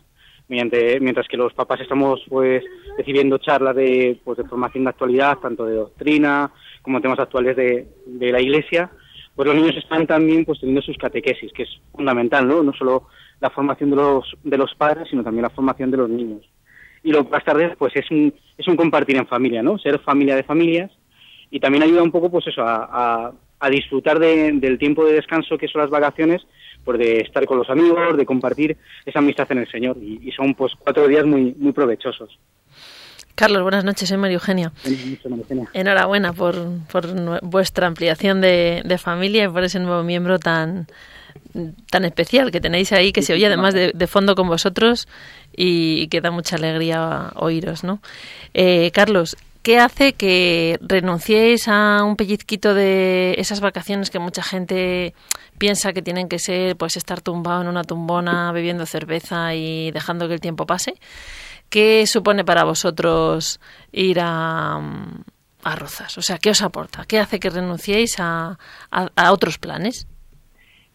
mediante, 0.48 1.00
mientras 1.00 1.28
que 1.28 1.38
los 1.38 1.54
papás 1.54 1.82
estamos 1.82 2.22
pues 2.30 2.64
recibiendo 2.98 3.38
charlas 3.38 3.76
de, 3.76 4.20
pues, 4.24 4.38
de 4.38 4.46
formación 4.46 4.84
de 4.84 4.90
actualidad, 4.92 5.38
tanto 5.40 5.66
de 5.66 5.76
doctrina 5.76 6.52
como 6.82 7.02
temas 7.02 7.20
actuales 7.20 7.56
de, 7.56 7.88
de 8.06 8.32
la 8.32 8.40
iglesia, 8.40 8.92
pues 9.36 9.48
los 9.48 9.56
niños 9.56 9.76
están 9.76 10.08
también 10.08 10.46
pues 10.46 10.60
teniendo 10.60 10.82
sus 10.82 10.98
catequesis, 10.98 11.52
que 11.52 11.64
es 11.64 11.70
fundamental, 11.92 12.48
¿no? 12.48 12.64
No 12.64 12.74
solo 12.74 13.08
la 13.42 13.50
formación 13.50 13.90
de 13.90 13.98
los, 13.98 14.38
de 14.44 14.58
los 14.58 14.74
padres, 14.76 15.08
sino 15.10 15.24
también 15.24 15.44
la 15.44 15.50
formación 15.50 15.92
de 15.92 15.98
los 15.98 16.10
niños. 16.10 16.48
Y 17.04 17.12
lo 17.12 17.24
más 17.26 17.44
tarde, 17.44 17.76
pues 17.78 17.94
es 17.96 18.10
un, 18.10 18.34
es 18.58 18.68
un 18.68 18.78
compartir 18.78 19.18
en 19.18 19.28
familia, 19.28 19.62
¿no? 19.62 19.78
Ser 19.78 20.00
familia 20.00 20.36
de 20.36 20.44
familias 20.44 20.92
y 21.52 21.60
también 21.60 21.84
ayuda 21.84 22.02
un 22.02 22.12
poco, 22.12 22.32
pues 22.32 22.48
eso, 22.48 22.62
a, 22.64 22.90
a, 22.92 23.32
disfrutar 23.70 24.20
del 24.20 24.78
tiempo 24.78 25.06
de 25.06 25.14
descanso 25.14 25.58
que 25.58 25.68
son 25.68 25.82
las 25.82 25.90
vacaciones, 25.90 26.42
pues 26.84 27.00
de 27.00 27.20
estar 27.22 27.46
con 27.46 27.58
los 27.58 27.70
amigos, 27.70 28.16
de 28.16 28.26
compartir 28.26 28.78
esa 29.06 29.20
amistad 29.20 29.52
en 29.52 29.60
el 29.60 29.72
Señor. 29.72 29.98
Y, 29.98 30.32
son 30.32 30.54
pues 30.54 30.74
cuatro 30.78 31.08
días 31.08 31.26
muy, 31.26 31.56
muy 31.58 31.72
provechosos. 31.72 32.38
Carlos, 33.34 33.64
buenas 33.64 33.84
noches, 33.84 34.08
soy 34.08 34.18
María 34.18 34.36
Eugenia. 34.36 34.72
Enhorabuena 35.74 36.32
por, 36.32 36.56
por 36.90 37.42
vuestra 37.42 37.88
ampliación 37.88 38.40
de, 38.40 38.82
de, 38.86 38.98
familia 38.98 39.46
y 39.46 39.50
por 39.50 39.64
ese 39.64 39.80
nuevo 39.80 40.04
miembro 40.04 40.40
tan, 40.40 40.88
tan 41.90 42.06
especial 42.06 42.52
que 42.52 42.62
tenéis 42.62 42.92
ahí, 42.92 43.12
que 43.12 43.22
se 43.22 43.34
oye 43.34 43.46
además 43.46 43.74
de, 43.74 44.08
fondo 44.08 44.36
con 44.36 44.48
vosotros 44.48 45.08
y 45.56 46.08
que 46.08 46.22
da 46.22 46.32
mucha 46.32 46.56
alegría 46.58 47.32
oíros, 47.36 47.84
¿no? 47.84 48.00
Eh, 48.54 48.92
Carlos, 48.92 49.38
¿qué 49.66 49.80
hace 49.80 50.14
que 50.14 50.78
renunciéis 50.80 51.68
a 51.68 52.04
un 52.04 52.16
pellizquito 52.18 52.76
de 52.76 53.34
esas 53.40 53.62
vacaciones 53.62 54.12
que 54.12 54.20
mucha 54.20 54.44
gente 54.44 55.16
piensa 55.58 55.92
que 55.92 56.04
tienen 56.04 56.30
que 56.30 56.38
ser, 56.38 56.78
pues 56.78 56.98
estar 56.98 57.20
tumbado 57.22 57.64
en 57.64 57.70
una 57.70 57.84
tumbona 57.84 58.52
bebiendo 58.52 58.86
cerveza 58.86 59.56
y 59.56 59.90
dejando 59.90 60.28
que 60.28 60.36
el 60.36 60.40
tiempo 60.40 60.68
pase? 60.68 60.94
¿Qué 61.68 62.06
supone 62.06 62.46
para 62.46 62.64
vosotros 62.64 63.60
ir 63.92 64.20
a, 64.22 64.78
a 65.64 65.76
Rozas? 65.76 66.16
O 66.20 66.22
sea, 66.22 66.38
¿qué 66.38 66.52
os 66.52 66.62
aporta? 66.62 67.06
¿Qué 67.08 67.18
hace 67.18 67.40
que 67.40 67.50
renunciéis 67.50 68.20
a, 68.20 68.60
a 68.92 69.32
otros 69.32 69.58
planes? 69.58 70.08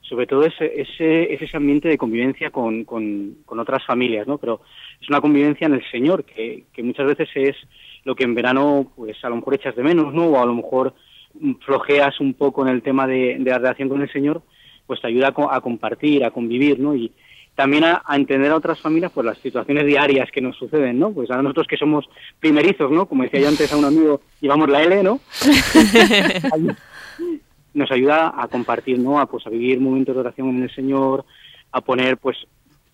sobre 0.09 0.27
todo 0.27 0.45
ese, 0.45 0.73
ese, 0.75 1.33
ese 1.33 1.57
ambiente 1.57 1.89
de 1.89 1.97
convivencia 1.97 2.51
con, 2.51 2.83
con, 2.85 3.37
otras 3.47 3.87
familias, 3.87 4.27
¿no? 4.27 4.39
Pero 4.39 4.61
es 5.01 5.09
una 5.09 5.21
convivencia 5.21 5.69
en 5.69 5.75
el 5.75 5.89
Señor, 5.89 6.25
que, 6.25 6.65
que, 6.73 6.83
muchas 6.83 7.07
veces 7.07 7.29
es 7.37 7.57
lo 8.05 8.15
que 8.15 8.25
en 8.25 8.35
verano, 8.35 8.91
pues 8.97 9.23
a 9.25 9.29
lo 9.29 9.37
mejor 9.37 9.55
echas 9.55 9.77
de 9.77 9.83
menos, 9.83 10.13
¿no? 10.15 10.27
O 10.27 10.41
a 10.41 10.47
lo 10.47 10.55
mejor 10.55 10.95
flojeas 11.65 12.21
un 12.21 12.35
poco 12.35 12.63
en 12.63 12.69
el 12.73 12.83
tema 12.83 13.07
de, 13.07 13.39
la 13.39 13.59
relación 13.59 13.89
con 13.89 14.03
el 14.03 14.13
Señor, 14.13 14.43
pues 14.87 15.01
te 15.01 15.07
ayuda 15.09 15.33
a, 15.51 15.61
compartir, 15.61 16.25
a 16.25 16.31
convivir, 16.31 16.81
¿no? 16.81 16.95
Y 16.95 17.13
también 17.55 17.85
a, 17.85 18.03
entender 18.13 18.51
a 18.51 18.57
otras 18.57 18.81
familias, 18.81 19.13
pues 19.13 19.27
las 19.27 19.39
situaciones 19.39 19.87
diarias 19.87 20.31
que 20.33 20.41
nos 20.41 20.57
suceden, 20.57 20.99
¿no? 20.99 21.13
Pues 21.13 21.31
a 21.31 21.41
nosotros 21.43 21.67
que 21.67 21.77
somos 21.77 22.09
primerizos, 22.41 22.91
¿no? 22.91 23.07
Como 23.07 23.23
decía 23.23 23.41
yo 23.41 23.49
antes 23.49 23.73
a 23.73 23.77
un 23.77 23.85
amigo, 23.85 24.23
llevamos 24.41 24.69
la 24.69 24.83
L, 24.83 25.03
¿no? 25.03 25.21
nos 27.75 27.91
ayuda 27.91 28.33
a 28.37 28.49
compartir, 28.49 28.99
¿no? 28.99 29.21
A, 29.21 29.27
pues, 29.27 29.47
a 29.47 29.51
vivir 29.51 29.81
momentos 29.81 30.15
de 30.15 30.21
oración 30.21 30.49
en 30.49 30.63
el 30.65 30.75
Señor, 30.75 31.25
a 31.73 31.81
poner, 31.81 32.17
pues, 32.17 32.37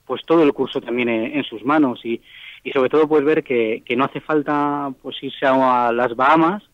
pues 0.05 0.23
todo 0.27 0.43
el 0.43 0.53
curso 0.53 0.81
también 0.81 1.09
en, 1.09 1.45
sus 1.45 1.65
manos 1.65 2.05
y, 2.05 2.21
y 2.67 2.73
sobre 2.73 2.91
todo, 2.91 3.07
pues, 3.07 3.25
ver 3.25 3.45
que, 3.45 3.85
que 3.87 3.95
no 3.95 4.07
hace 4.07 4.21
falta, 4.21 4.93
pues, 5.01 5.23
irse 5.23 5.47
a, 5.47 5.93
las 5.93 6.17
Bahamas, 6.17 6.65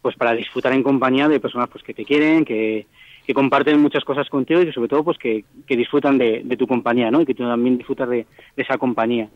pues, 0.00 0.16
para 0.16 0.32
disfrutar 0.32 0.72
en 0.72 0.82
compañía 0.82 1.28
de 1.28 1.40
personas, 1.40 1.68
pues, 1.68 1.84
que 1.84 1.92
te 1.92 2.06
quieren, 2.06 2.42
que, 2.42 2.86
que 3.26 3.34
comparten 3.34 3.78
muchas 3.78 4.02
cosas 4.02 4.30
contigo 4.30 4.62
y 4.62 4.72
sobre 4.72 4.88
todo, 4.88 5.04
pues, 5.04 5.18
que, 5.18 5.44
que 5.66 5.76
disfrutan 5.76 6.16
de, 6.16 6.40
de, 6.42 6.56
tu 6.56 6.66
compañía, 6.66 7.10
¿no? 7.10 7.20
Y 7.20 7.26
que 7.26 7.34
tú 7.34 7.42
también 7.42 7.76
disfrutas 7.76 8.08
de, 8.08 8.26
esa 8.56 8.78
compañía. 8.78 9.28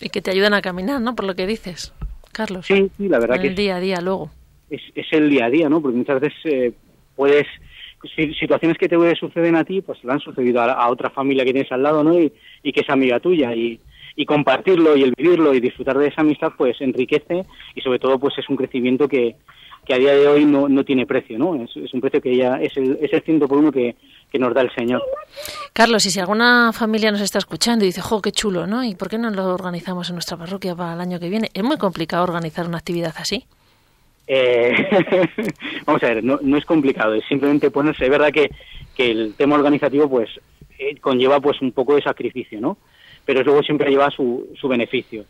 Y 0.00 0.08
que 0.08 0.22
te 0.22 0.30
ayudan 0.30 0.54
a 0.54 0.62
caminar, 0.62 0.98
¿no? 1.02 1.14
Por 1.14 1.26
lo 1.26 1.34
que 1.34 1.46
dices, 1.46 1.92
Carlos. 2.32 2.64
Sí, 2.64 2.90
sí, 2.96 3.06
la 3.06 3.18
verdad 3.18 3.38
que... 3.38 3.48
el 3.48 3.54
día 3.54 3.76
a 3.76 3.80
día 3.80 4.00
luego. 4.00 4.30
Es, 4.70 4.80
es 4.94 5.12
el 5.12 5.28
día 5.28 5.44
a 5.44 5.50
día, 5.50 5.68
¿no? 5.68 5.82
Porque 5.82 5.98
muchas 5.98 6.20
veces... 6.20 6.38
Eh, 6.44 6.72
puedes 7.16 7.46
situaciones 8.38 8.78
que 8.78 8.88
te 8.88 9.16
suceden 9.16 9.56
a 9.56 9.64
ti, 9.64 9.80
pues 9.80 10.02
le 10.04 10.12
han 10.12 10.20
sucedido 10.20 10.62
a, 10.62 10.88
otra 10.88 11.10
familia 11.10 11.44
que 11.44 11.52
tienes 11.52 11.72
al 11.72 11.82
lado, 11.82 12.04
¿no? 12.04 12.16
Y, 12.16 12.32
y 12.62 12.72
que 12.72 12.82
es 12.82 12.88
amiga 12.88 13.18
tuya 13.18 13.52
y, 13.52 13.80
y 14.16 14.26
compartirlo 14.26 14.96
y 14.96 15.02
el 15.02 15.14
vivirlo 15.16 15.54
y 15.54 15.60
disfrutar 15.60 15.98
de 15.98 16.08
esa 16.08 16.22
amistad, 16.22 16.52
pues 16.56 16.80
enriquece 16.80 17.44
y 17.74 17.80
sobre 17.80 17.98
todo, 17.98 18.18
pues 18.18 18.36
es 18.38 18.48
un 18.48 18.56
crecimiento 18.56 19.08
que, 19.08 19.36
que 19.84 19.94
a 19.94 19.98
día 19.98 20.12
de 20.12 20.26
hoy 20.26 20.44
no, 20.44 20.68
no 20.68 20.84
tiene 20.84 21.06
precio, 21.06 21.38
¿no? 21.38 21.54
Es, 21.54 21.76
es 21.76 21.92
un 21.94 22.00
precio 22.00 22.20
que 22.20 22.36
ya 22.36 22.56
es 22.60 22.76
el, 22.76 22.98
es 23.00 23.12
el 23.12 23.22
ciento 23.22 23.48
por 23.48 23.58
uno 23.58 23.72
que, 23.72 23.96
que 24.30 24.38
nos 24.38 24.52
da 24.54 24.60
el 24.60 24.70
Señor. 24.74 25.02
Carlos, 25.72 26.04
y 26.06 26.10
si 26.10 26.20
alguna 26.20 26.72
familia 26.72 27.10
nos 27.10 27.20
está 27.20 27.38
escuchando 27.38 27.84
y 27.84 27.88
dice, 27.88 28.02
jo, 28.02 28.20
qué 28.20 28.32
chulo, 28.32 28.66
¿no? 28.66 28.84
¿Y 28.84 28.94
por 28.94 29.08
qué 29.08 29.18
no 29.18 29.30
lo 29.30 29.54
organizamos 29.54 30.08
en 30.08 30.16
nuestra 30.16 30.36
parroquia 30.36 30.74
para 30.74 30.94
el 30.94 31.00
año 31.00 31.18
que 31.18 31.28
viene? 31.28 31.50
¿Es 31.54 31.62
muy 31.62 31.78
complicado 31.78 32.24
organizar 32.24 32.66
una 32.66 32.78
actividad 32.78 33.14
así? 33.16 33.44
Eh, 34.26 34.74
vamos 35.86 36.02
a 36.02 36.06
ver, 36.06 36.22
no, 36.22 36.38
no 36.42 36.58
es 36.58 36.66
complicado, 36.66 37.14
es 37.14 37.24
simplemente 37.26 37.70
ponerse, 37.70 38.04
es 38.04 38.10
verdad 38.10 38.30
que, 38.30 38.50
que 38.94 39.10
el 39.10 39.34
tema 39.34 39.56
organizativo 39.56 40.08
pues 40.08 40.28
eh, 40.78 40.96
conlleva 41.00 41.40
pues 41.40 41.62
un 41.62 41.72
poco 41.72 41.94
de 41.94 42.02
sacrificio, 42.02 42.60
¿no? 42.60 42.76
Pero 43.28 43.42
luego 43.42 43.62
siempre 43.62 43.90
lleva 43.90 44.10
su, 44.10 44.48
su 44.58 44.68
beneficio. 44.68 45.26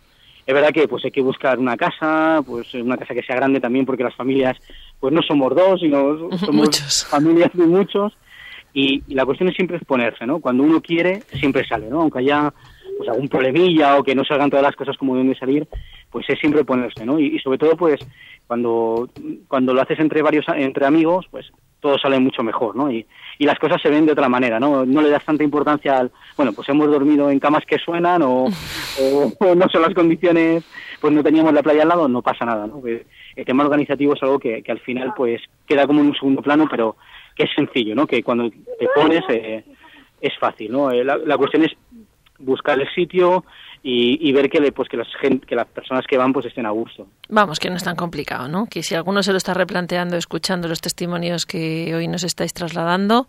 Es 0.46 0.54
verdad 0.54 0.70
que 0.70 0.87
pues 0.87 1.04
hay 1.04 1.11
que 1.11 1.20
buscar 1.20 1.58
una 1.58 1.76
casa, 1.76 2.42
pues 2.46 2.72
una 2.74 2.96
casa 2.96 3.12
que 3.12 3.24
sea 3.24 3.34
grande 3.34 3.58
también 3.58 3.84
porque 3.84 4.04
las 4.04 4.14
familias 4.14 4.56
pues 5.00 5.12
no 5.12 5.20
somos 5.20 5.52
dos, 5.52 5.80
sino 5.80 6.30
somos 6.38 7.08
familias 7.11 7.50
de 7.54 7.66
muchos 7.66 8.16
y, 8.72 9.02
la 9.12 9.26
cuestión 9.26 9.48
es 9.48 9.56
siempre 9.56 9.78
exponerse, 9.78 10.26
¿no? 10.26 10.38
Cuando 10.38 10.62
uno 10.62 10.80
quiere, 10.80 11.22
siempre 11.40 11.66
sale, 11.66 11.90
¿no? 11.90 12.02
Aunque 12.02 12.20
haya 12.20 12.54
pues 12.98 13.08
algún 13.08 13.28
problemilla 13.28 13.96
o 13.96 14.04
que 14.04 14.14
no 14.14 14.24
salgan 14.24 14.48
todas 14.48 14.62
las 14.62 14.76
cosas 14.76 14.96
como 14.96 15.16
deben 15.16 15.32
de 15.32 15.38
salir, 15.40 15.66
pues 16.10 16.28
es 16.28 16.38
siempre 16.38 16.64
ponerse, 16.64 17.04
¿no? 17.04 17.18
Y, 17.18 17.38
sobre 17.40 17.58
todo, 17.58 17.76
pues, 17.76 18.00
cuando, 18.46 19.08
cuando 19.46 19.74
lo 19.74 19.82
haces 19.82 19.98
entre 19.98 20.22
varios, 20.22 20.46
entre 20.48 20.86
amigos, 20.86 21.26
pues 21.30 21.50
todo 21.80 21.96
sale 21.98 22.18
mucho 22.18 22.42
mejor, 22.42 22.74
¿no? 22.74 22.90
Y, 22.90 23.06
y 23.38 23.44
las 23.44 23.58
cosas 23.58 23.80
se 23.80 23.90
ven 23.90 24.06
de 24.06 24.12
otra 24.12 24.28
manera, 24.28 24.58
¿no? 24.58 24.84
No 24.84 25.00
le 25.00 25.10
das 25.10 25.24
tanta 25.24 25.44
importancia 25.44 25.98
al, 25.98 26.10
bueno, 26.36 26.52
pues 26.52 26.68
hemos 26.68 26.90
dormido 26.90 27.30
en 27.30 27.38
camas 27.38 27.64
que 27.64 27.78
suenan 27.78 28.22
o, 28.22 28.46
o, 29.40 29.54
no 29.54 29.68
son 29.68 29.82
las 29.82 29.94
condiciones, 29.94 30.64
pues 31.00 31.12
no 31.12 31.22
teníamos 31.22 31.52
la 31.52 31.62
playa 31.62 31.82
al 31.82 31.88
lado, 31.88 32.08
no 32.08 32.22
pasa 32.22 32.44
nada, 32.44 32.66
¿no? 32.66 32.82
El 32.84 33.44
tema 33.44 33.64
organizativo 33.64 34.14
es 34.14 34.22
algo 34.22 34.38
que, 34.38 34.62
que 34.62 34.72
al 34.72 34.80
final, 34.80 35.12
pues, 35.16 35.40
queda 35.66 35.86
como 35.86 36.00
en 36.00 36.08
un 36.08 36.14
segundo 36.14 36.42
plano, 36.42 36.66
pero 36.68 36.96
que 37.38 37.44
es 37.44 37.50
sencillo, 37.54 37.94
¿no? 37.94 38.06
Que 38.06 38.22
cuando 38.22 38.50
te 38.50 38.88
pones 38.94 39.22
eh, 39.28 39.64
es 40.20 40.36
fácil, 40.38 40.72
¿no? 40.72 40.90
Eh, 40.90 41.04
la, 41.04 41.38
cuestión 41.38 41.64
es 41.64 41.72
buscar 42.38 42.78
el 42.80 42.92
sitio 42.94 43.44
y, 43.90 44.33
ver 44.33 44.51
que, 44.51 44.72
pues, 44.72 44.88
que, 44.88 44.98
las 44.98 45.09
que 45.46 45.57
las 45.57 45.66
personas 45.66 46.05
que 46.07 46.18
van 46.18 46.33
pues 46.33 46.44
estén 46.44 46.66
a 46.66 46.70
gusto. 46.70 47.07
Vamos, 47.31 47.59
que 47.59 47.70
no 47.70 47.77
es 47.77 47.85
tan 47.85 47.96
complicado, 47.96 48.46
¿no? 48.46 48.66
Que 48.66 48.83
si 48.83 48.94
alguno 48.94 49.22
se 49.22 49.33
lo 49.33 49.38
está 49.38 49.55
replanteando 49.55 50.16
escuchando 50.16 50.68
los 50.68 50.83
testimonios 50.83 51.46
que 51.46 51.94
hoy 51.94 52.07
nos 52.07 52.22
estáis 52.22 52.53
trasladando, 52.53 53.29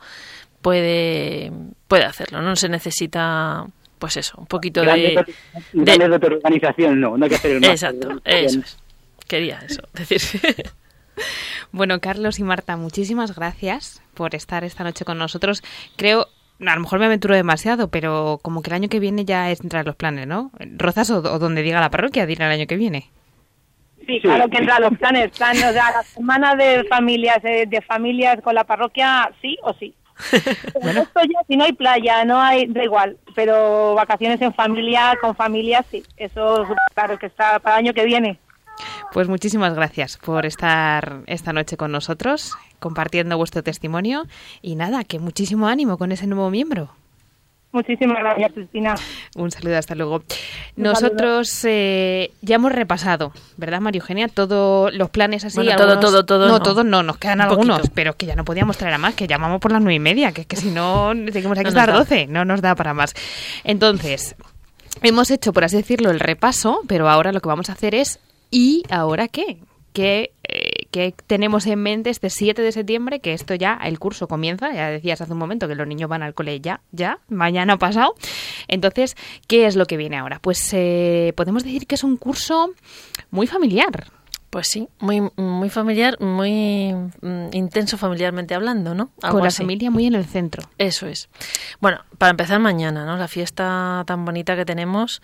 puede, 0.62 1.54
puede 1.88 2.04
hacerlo, 2.04 2.42
no 2.42 2.58
se 2.58 2.68
necesita 2.68 3.68
pues 4.00 4.18
eso, 4.18 4.36
un 4.38 4.48
poquito 4.48 4.82
de, 4.82 5.26
de, 5.74 6.26
organización, 6.26 7.02
no, 7.02 7.18
no 7.18 7.26
hay 7.26 7.30
que 7.30 7.36
hacer 7.36 7.52
el 7.52 7.62
más. 7.62 7.70
Exacto, 7.70 8.22
eso 8.26 8.60
es. 8.60 8.78
Quería 9.28 9.60
eso, 9.60 9.82
decir. 9.94 10.22
Bueno, 11.72 12.00
Carlos 12.00 12.40
y 12.40 12.44
Marta, 12.44 12.76
muchísimas 12.78 13.36
gracias 13.36 14.02
por 14.14 14.36
estar 14.36 14.64
esta 14.64 14.84
noche 14.84 15.06
con 15.06 15.18
nosotros. 15.18 15.64
Creo, 15.98 16.28
a 16.66 16.76
lo 16.76 16.82
mejor 16.82 17.00
me 17.00 17.06
aventuro 17.06 17.36
demasiado, 17.36 17.90
pero 17.90 18.40
como 18.42 18.62
que 18.62 18.70
el 18.70 18.76
año 18.76 18.90
que 18.90 19.00
viene 19.00 19.26
ya 19.26 19.50
es 19.50 19.62
entrar 19.62 19.86
los 19.86 19.96
planes, 19.96 20.28
¿no? 20.28 20.52
Rozas 20.78 21.10
o, 21.10 21.22
donde 21.22 21.62
diga 21.62 21.80
la 21.80 21.90
parroquia, 21.90 22.26
dirá 22.26 22.48
el 22.48 22.60
año 22.60 22.68
que 22.68 22.78
viene. 22.78 23.10
Sí, 24.06 24.20
claro 24.22 24.50
que 24.50 24.58
entra 24.58 24.80
los 24.80 24.98
planes. 24.98 25.30
Plan, 25.38 25.56
o 25.56 25.72
sea, 25.72 25.92
la 25.92 26.04
semana 26.04 26.56
de 26.56 26.84
familias, 26.86 27.40
eh, 27.44 27.66
de 27.68 27.82
familias 27.82 28.42
con 28.42 28.56
la 28.56 28.64
parroquia, 28.64 29.32
sí 29.42 29.58
o 29.62 29.74
sí. 29.74 29.94
bueno. 30.82 31.02
Esto 31.04 31.22
ya, 31.22 31.40
si 31.48 31.56
no 31.56 31.64
hay 31.64 31.74
playa, 31.74 32.26
no 32.26 32.42
hay, 32.42 32.66
da 32.68 32.84
igual, 32.84 33.18
pero 33.36 33.94
vacaciones 33.96 34.42
en 34.42 34.54
familia, 34.54 35.18
con 35.22 35.36
familia, 35.36 35.86
sí. 35.90 36.04
Eso, 36.18 36.66
claro, 36.94 37.18
que 37.18 37.28
está 37.28 37.60
para 37.60 37.78
el 37.78 37.86
año 37.86 37.94
que 37.94 38.06
viene. 38.06 38.40
Pues 39.12 39.28
muchísimas 39.28 39.74
gracias 39.74 40.18
por 40.18 40.46
estar 40.46 41.22
esta 41.26 41.52
noche 41.52 41.78
con 41.78 41.92
nosotros, 41.92 42.56
compartiendo 42.80 43.38
vuestro 43.38 43.64
testimonio 43.64 44.26
y 44.62 44.76
nada, 44.76 45.04
que 45.04 45.20
muchísimo 45.20 45.68
ánimo 45.68 45.98
con 45.98 46.12
ese 46.12 46.28
nuevo 46.28 46.52
miembro. 46.52 46.92
Muchísimas 47.72 48.18
gracias, 48.20 48.52
Cristina. 48.54 48.96
Un 49.36 49.52
saludo, 49.52 49.78
hasta 49.78 49.94
luego. 49.94 50.24
Nosotros 50.76 51.64
eh, 51.66 52.32
ya 52.42 52.56
hemos 52.56 52.72
repasado, 52.72 53.32
¿verdad, 53.58 53.80
María 53.80 54.00
Eugenia? 54.00 54.28
Todos 54.28 54.92
los 54.94 55.10
planes 55.12 55.46
así. 55.46 55.58
todo, 55.78 56.00
todo, 56.00 56.26
todo. 56.26 56.48
No, 56.48 56.62
todos 56.62 56.84
no, 56.84 57.04
nos 57.04 57.18
quedan 57.18 57.42
algunos, 57.42 57.90
pero 57.94 58.16
que 58.16 58.26
ya 58.26 58.36
no 58.36 58.44
podíamos 58.44 58.78
traer 58.78 58.96
a 58.96 58.98
más, 58.98 59.14
que 59.14 59.28
llamamos 59.28 59.60
por 59.60 59.72
las 59.72 59.82
nueve 59.82 59.96
y 59.96 60.00
media, 60.00 60.32
que 60.32 60.42
es 60.42 60.48
que 60.48 60.56
si 60.56 60.72
no, 60.72 61.12
tenemos 61.32 61.60
que 61.60 61.68
estar 61.68 61.94
doce, 61.94 62.26
no 62.28 62.44
nos 62.44 62.62
da 62.62 62.74
para 62.74 62.96
más. 62.96 63.14
Entonces, 63.64 64.36
hemos 65.04 65.30
hecho, 65.30 65.54
por 65.54 65.64
así 65.64 65.78
decirlo, 65.78 66.10
el 66.10 66.20
repaso, 66.20 66.82
pero 66.88 67.08
ahora 67.08 67.32
lo 67.32 67.40
que 67.40 67.50
vamos 67.50 67.70
a 67.70 67.74
hacer 67.74 67.94
es 67.94 68.20
¿Y 68.52 68.84
ahora 68.90 69.28
qué? 69.28 69.60
¿Qué, 69.94 70.34
eh, 70.44 71.14
tenemos 71.28 71.66
en 71.66 71.80
mente 71.80 72.10
este 72.10 72.30
7 72.30 72.62
de 72.62 72.72
septiembre? 72.72 73.20
Que 73.20 73.34
esto 73.34 73.56
ya, 73.56 73.80
el 73.84 74.00
curso 74.00 74.28
comienza, 74.28 74.72
ya 74.74 74.90
decías 74.90 75.22
hace 75.22 75.34
un 75.34 75.40
momento 75.40 75.68
que 75.68 75.76
los 75.76 75.88
niños 75.88 76.10
van 76.10 76.24
al 76.24 76.34
cole 76.34 76.60
ya, 76.62 76.82
ya, 76.92 77.20
mañana 77.28 77.78
pasado. 77.78 78.16
Entonces, 78.68 79.16
¿qué 79.48 79.66
es 79.66 79.76
lo 79.76 79.86
que 79.86 79.98
viene 79.98 80.18
ahora? 80.18 80.40
Pues 80.40 80.70
eh, 80.74 81.34
podemos 81.36 81.64
decir 81.64 81.88
que 81.88 81.96
es 81.96 82.04
un 82.04 82.18
curso 82.18 82.72
muy 83.32 83.48
familiar, 83.48 84.08
pues 84.50 84.68
sí, 84.68 84.88
muy 85.00 85.22
muy 85.36 85.70
familiar, 85.70 86.20
muy 86.20 86.94
mm, 86.94 87.50
intenso 87.52 87.98
familiarmente 87.98 88.56
hablando, 88.56 88.96
¿no? 88.96 89.12
Con 89.22 89.44
la 89.44 89.52
familia 89.52 89.92
muy 89.92 90.08
en 90.08 90.16
el 90.16 90.26
centro. 90.26 90.64
Eso 90.78 91.06
es. 91.06 91.30
Bueno, 91.80 92.04
para 92.18 92.32
empezar 92.32 92.60
mañana, 92.60 93.06
¿no? 93.06 93.16
La 93.16 93.28
fiesta 93.28 94.04
tan 94.08 94.26
bonita 94.26 94.56
que 94.56 94.66
tenemos 94.66 95.22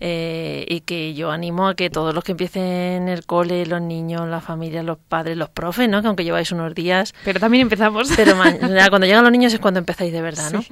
eh, 0.00 0.66
y 0.68 0.80
que 0.80 1.14
yo 1.14 1.30
animo 1.30 1.68
a 1.68 1.74
que 1.74 1.88
todos 1.88 2.14
los 2.14 2.24
que 2.24 2.32
empiecen 2.32 3.08
el 3.08 3.24
cole, 3.24 3.64
los 3.66 3.80
niños, 3.80 4.28
la 4.28 4.40
familia, 4.40 4.82
los 4.82 4.98
padres, 4.98 5.36
los 5.36 5.50
profes, 5.50 5.88
¿no? 5.88 6.02
Que 6.02 6.08
aunque 6.08 6.24
lleváis 6.24 6.50
unos 6.50 6.74
días... 6.74 7.14
Pero 7.24 7.38
también 7.38 7.62
empezamos. 7.62 8.10
Pero 8.16 8.34
cuando 8.36 9.06
llegan 9.06 9.22
los 9.22 9.32
niños 9.32 9.52
es 9.52 9.60
cuando 9.60 9.78
empezáis 9.78 10.12
de 10.12 10.20
verdad, 10.20 10.50
¿no? 10.52 10.64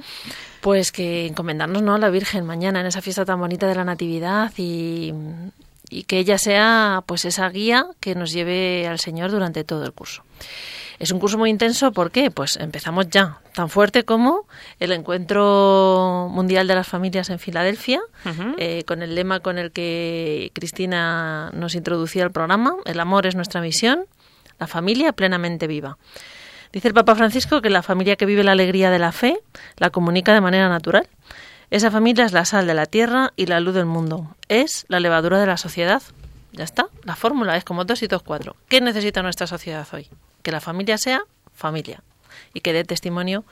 Pues 0.59 0.91
que 0.91 1.27
encomendarnos, 1.27 1.81
¿no? 1.81 1.95
A 1.95 1.97
la 1.97 2.09
Virgen 2.09 2.45
mañana 2.45 2.81
en 2.81 2.87
esa 2.87 3.01
fiesta 3.01 3.23
tan 3.23 3.39
bonita 3.39 3.67
de 3.67 3.75
la 3.75 3.85
Natividad 3.85 4.51
y 4.57 5.13
y 5.93 6.03
que 6.03 6.17
ella 6.17 6.37
sea 6.37 7.03
pues 7.05 7.25
esa 7.25 7.47
guía 7.49 7.85
que 7.99 8.15
nos 8.15 8.31
lleve 8.31 8.87
al 8.87 8.99
Señor 8.99 9.31
durante 9.31 9.63
todo 9.63 9.85
el 9.85 9.93
curso. 9.93 10.23
Es 10.99 11.11
un 11.11 11.19
curso 11.19 11.37
muy 11.37 11.49
intenso, 11.49 11.91
¿por 11.91 12.11
qué? 12.11 12.31
Pues 12.31 12.57
empezamos 12.57 13.09
ya, 13.09 13.39
tan 13.53 13.69
fuerte 13.69 14.03
como 14.03 14.47
el 14.79 14.91
Encuentro 14.91 16.29
Mundial 16.31 16.67
de 16.67 16.75
las 16.75 16.87
Familias 16.87 17.29
en 17.29 17.39
Filadelfia, 17.39 18.01
eh, 18.57 18.83
con 18.85 19.01
el 19.01 19.15
lema 19.15 19.39
con 19.39 19.57
el 19.57 19.71
que 19.71 20.51
Cristina 20.53 21.51
nos 21.53 21.75
introducía 21.75 22.23
al 22.23 22.31
programa, 22.31 22.75
El 22.85 22.99
amor 22.99 23.25
es 23.25 23.35
nuestra 23.35 23.59
misión, 23.59 24.05
la 24.59 24.67
familia 24.67 25.13
plenamente 25.13 25.67
viva. 25.67 25.97
Dice 26.71 26.87
el 26.87 26.93
Papa 26.93 27.15
Francisco 27.15 27.61
que 27.61 27.69
la 27.69 27.83
familia 27.83 28.15
que 28.15 28.25
vive 28.25 28.43
la 28.43 28.53
alegría 28.53 28.89
de 28.89 28.97
la 28.97 29.11
fe 29.11 29.37
la 29.77 29.91
comunica 29.91 30.33
de 30.33 30.41
manera 30.41 30.69
natural 30.69 31.07
esa 31.73 31.89
familia 31.89 32.23
es 32.23 32.33
la 32.33 32.45
sal 32.45 32.67
de 32.67 32.75
la 32.75 32.85
tierra 32.85 33.33
y 33.35 33.47
la 33.47 33.59
luz 33.59 33.73
del 33.73 33.87
mundo. 33.87 34.35
Es 34.47 34.85
la 34.89 34.99
levadura 34.99 35.39
de 35.39 35.47
la 35.47 35.57
sociedad. 35.57 36.03
Ya 36.51 36.63
está. 36.63 36.85
La 37.03 37.15
fórmula 37.15 37.57
es 37.57 37.63
como 37.63 37.83
2 37.83 38.03
y 38.03 38.07
2, 38.07 38.21
4. 38.21 38.55
¿Qué 38.69 38.79
necesita 38.79 39.23
nuestra 39.23 39.47
sociedad 39.47 39.87
hoy? 39.91 40.07
Que 40.43 40.51
la 40.51 40.61
familia 40.61 40.99
sea 40.99 41.23
familia 41.55 42.03
y 42.53 42.61
que 42.61 42.73
dé 42.73 42.83
testimonio 42.83 43.43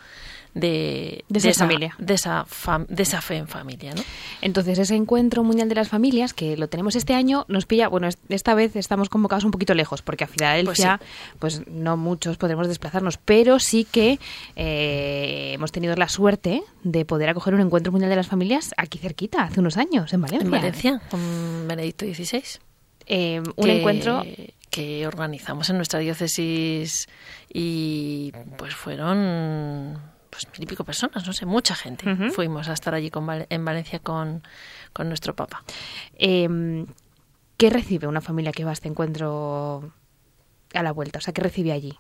de, 0.54 1.24
esa, 1.34 1.66
familia. 1.66 1.96
De 1.98 2.14
esa, 2.14 2.46
de 2.88 3.04
esa 3.04 3.22
fe 3.22 3.38
en 3.38 3.48
familia. 3.48 3.94
¿no? 3.96 4.04
Entonces, 4.42 4.80
ese 4.80 4.96
encuentro 4.96 5.44
mundial 5.44 5.70
de 5.70 5.76
las 5.76 5.90
familias, 5.90 6.34
que 6.34 6.58
lo 6.58 6.68
tenemos 6.68 6.96
este 6.96 7.14
año, 7.14 7.46
nos 7.48 7.66
pilla, 7.66 7.88
bueno, 7.88 8.10
esta 8.30 8.54
vez 8.54 8.76
estamos 8.76 9.10
convocados 9.10 9.44
un 9.44 9.52
poquito 9.52 9.74
lejos, 9.74 10.02
porque 10.02 10.26
a 10.26 10.28
Filadelfia, 10.28 11.00
pues, 11.40 11.62
pues 11.62 11.68
no 11.68 11.98
muchos 11.98 12.38
podremos 12.38 12.68
desplazarnos, 12.68 13.18
pero 13.18 13.60
sí 13.60 13.86
que 13.90 14.20
eh, 14.56 15.52
hemos 15.54 15.72
tenido 15.72 15.96
la 15.96 16.10
suerte 16.10 16.64
de 16.84 17.06
poder 17.06 17.30
acoger 17.30 17.54
un 17.54 17.62
encuentro 17.62 17.92
mundial 17.92 18.10
de 18.10 18.16
las 18.16 18.28
familias 18.28 18.74
aquí 18.78 18.98
cerquita, 18.98 19.44
hace 19.44 19.60
unos 19.60 19.78
años, 19.78 20.14
en 20.14 20.22
Valencia. 20.22 20.46
En 20.46 20.52
Valencia, 20.52 21.02
con 21.10 21.68
Benedicto 21.68 22.06
XVI. 22.06 22.44
Eh, 23.08 23.42
un 23.56 23.70
encuentro 23.70 24.24
que 24.70 25.06
organizamos 25.06 25.70
en 25.70 25.76
nuestra 25.76 26.00
diócesis 26.00 27.08
y 27.54 28.32
pues 28.58 28.74
fueron 28.74 30.00
pues 30.32 30.48
mil 30.54 30.64
y 30.64 30.66
pico 30.66 30.84
personas, 30.84 31.28
no 31.28 31.34
sé, 31.34 31.46
mucha 31.46 31.76
gente. 31.76 32.32
Fuimos 32.32 32.70
a 32.70 32.74
estar 32.74 32.96
allí 32.96 33.12
con, 33.12 33.28
en 33.48 33.66
Valencia 33.66 34.00
con, 34.00 34.42
con 34.94 35.10
nuestro 35.10 35.36
Papa. 35.36 35.64
Em, 36.18 36.88
¿Qué 37.58 37.70
recibe 37.70 38.08
una 38.08 38.22
familia 38.22 38.52
que 38.52 38.64
va 38.64 38.72
a 38.72 38.74
este 38.74 38.88
encuentro 38.88 39.94
a 40.74 40.82
la 40.82 40.92
vuelta? 40.94 41.20
O 41.20 41.22
sea, 41.22 41.34
¿qué 41.34 41.42
recibe 41.42 41.74
allí? 41.74 42.00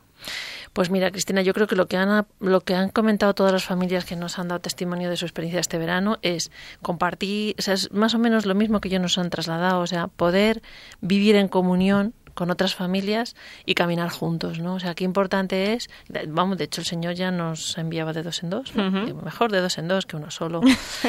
Pues 0.74 0.90
mira, 0.90 1.12
Cristina, 1.12 1.42
yo 1.42 1.54
creo 1.54 1.68
que 1.68 1.76
lo 1.76 1.88
que 1.88 1.98
han 1.98 2.26
lo 2.40 2.62
que 2.62 2.74
han 2.74 2.90
comentado 2.90 3.34
todas 3.34 3.52
las 3.52 3.66
familias 3.66 4.06
que 4.06 4.16
nos 4.16 4.40
han 4.40 4.48
dado 4.48 4.62
testimonio 4.62 5.10
de 5.10 5.18
su 5.18 5.26
experiencia 5.26 5.60
este 5.60 5.78
verano 5.78 6.18
es 6.22 6.52
compartir, 6.82 7.56
o 7.60 7.62
sea, 7.62 7.74
es 7.74 7.92
más 7.92 8.16
o 8.16 8.20
menos 8.20 8.46
lo 8.46 8.56
mismo 8.56 8.80
que 8.80 8.88
ellos 8.88 9.02
nos 9.02 9.18
han 9.18 9.30
trasladado, 9.30 9.82
o 9.82 9.88
sea, 9.88 10.08
poder 10.08 10.62
vivir 11.02 11.36
en 11.36 11.50
comunión 11.50 12.14
con 12.42 12.50
otras 12.50 12.74
familias 12.74 13.36
y 13.68 13.76
caminar 13.76 14.10
juntos, 14.10 14.58
¿no? 14.58 14.74
O 14.74 14.80
sea, 14.80 14.96
qué 14.96 15.04
importante 15.04 15.74
es, 15.74 15.92
vamos, 16.28 16.58
de 16.58 16.64
hecho 16.64 16.82
el 16.82 16.88
Señor 16.88 17.14
ya 17.14 17.30
nos 17.30 17.78
enviaba 17.78 18.14
de 18.14 18.24
dos 18.24 18.42
en 18.42 18.50
dos, 18.50 18.74
mejor 18.74 19.52
de 19.52 19.62
dos 19.62 19.78
en 19.78 19.88
dos 19.88 20.08
que 20.08 20.16
uno 20.16 20.32
solo. 20.32 20.60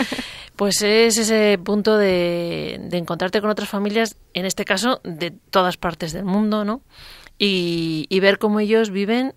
pues 0.56 0.82
es 0.82 1.16
ese 1.16 1.58
punto 1.64 1.96
de, 1.96 2.78
de 2.82 2.98
encontrarte 2.98 3.40
con 3.40 3.48
otras 3.48 3.70
familias, 3.70 4.18
en 4.34 4.44
este 4.44 4.66
caso 4.66 5.00
de 5.04 5.30
todas 5.30 5.78
partes 5.78 6.12
del 6.12 6.26
mundo, 6.26 6.66
¿no? 6.66 6.82
Y, 7.38 8.04
y 8.10 8.20
ver 8.20 8.38
cómo 8.38 8.60
ellos 8.60 8.90
viven 8.90 9.34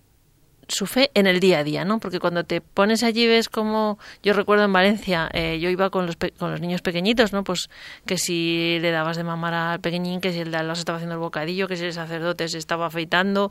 su 0.68 0.86
fe 0.86 1.10
en 1.14 1.26
el 1.26 1.40
día 1.40 1.58
a 1.58 1.64
día, 1.64 1.84
¿no? 1.84 1.98
Porque 1.98 2.18
cuando 2.18 2.44
te 2.44 2.60
pones 2.60 3.02
allí 3.02 3.26
ves 3.26 3.48
como 3.48 3.98
yo 4.22 4.32
recuerdo 4.32 4.64
en 4.64 4.72
Valencia, 4.72 5.28
eh, 5.32 5.58
yo 5.60 5.70
iba 5.70 5.90
con 5.90 6.06
los, 6.06 6.16
con 6.16 6.50
los 6.50 6.60
niños 6.60 6.82
pequeñitos, 6.82 7.32
¿no? 7.32 7.44
Pues 7.44 7.70
que 8.04 8.18
si 8.18 8.78
le 8.80 8.90
dabas 8.90 9.16
de 9.16 9.24
mamar 9.24 9.54
al 9.54 9.80
pequeñín, 9.80 10.20
que 10.20 10.32
si 10.32 10.40
el 10.40 10.50
de 10.50 10.58
al 10.58 10.70
estaba 10.70 10.96
haciendo 10.96 11.14
el 11.14 11.20
bocadillo, 11.20 11.68
que 11.68 11.76
si 11.76 11.84
el 11.84 11.92
sacerdote 11.92 12.48
se 12.48 12.58
estaba 12.58 12.86
afeitando 12.86 13.50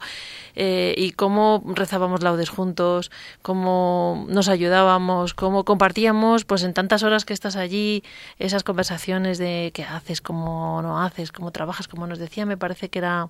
eh, 0.55 0.93
y 0.97 1.11
cómo 1.11 1.63
rezábamos 1.65 2.21
laudes 2.21 2.49
juntos, 2.49 3.11
cómo 3.41 4.25
nos 4.29 4.49
ayudábamos, 4.49 5.33
cómo 5.33 5.63
compartíamos, 5.63 6.45
pues 6.45 6.63
en 6.63 6.73
tantas 6.73 7.03
horas 7.03 7.25
que 7.25 7.33
estás 7.33 7.55
allí, 7.55 8.03
esas 8.39 8.63
conversaciones 8.63 9.37
de 9.37 9.71
qué 9.73 9.83
haces, 9.83 10.21
cómo 10.21 10.81
no 10.81 11.01
haces, 11.01 11.31
cómo 11.31 11.51
trabajas, 11.51 11.87
como 11.87 12.07
nos 12.07 12.19
decía, 12.19 12.45
me 12.45 12.57
parece 12.57 12.89
que 12.89 12.99
era 12.99 13.29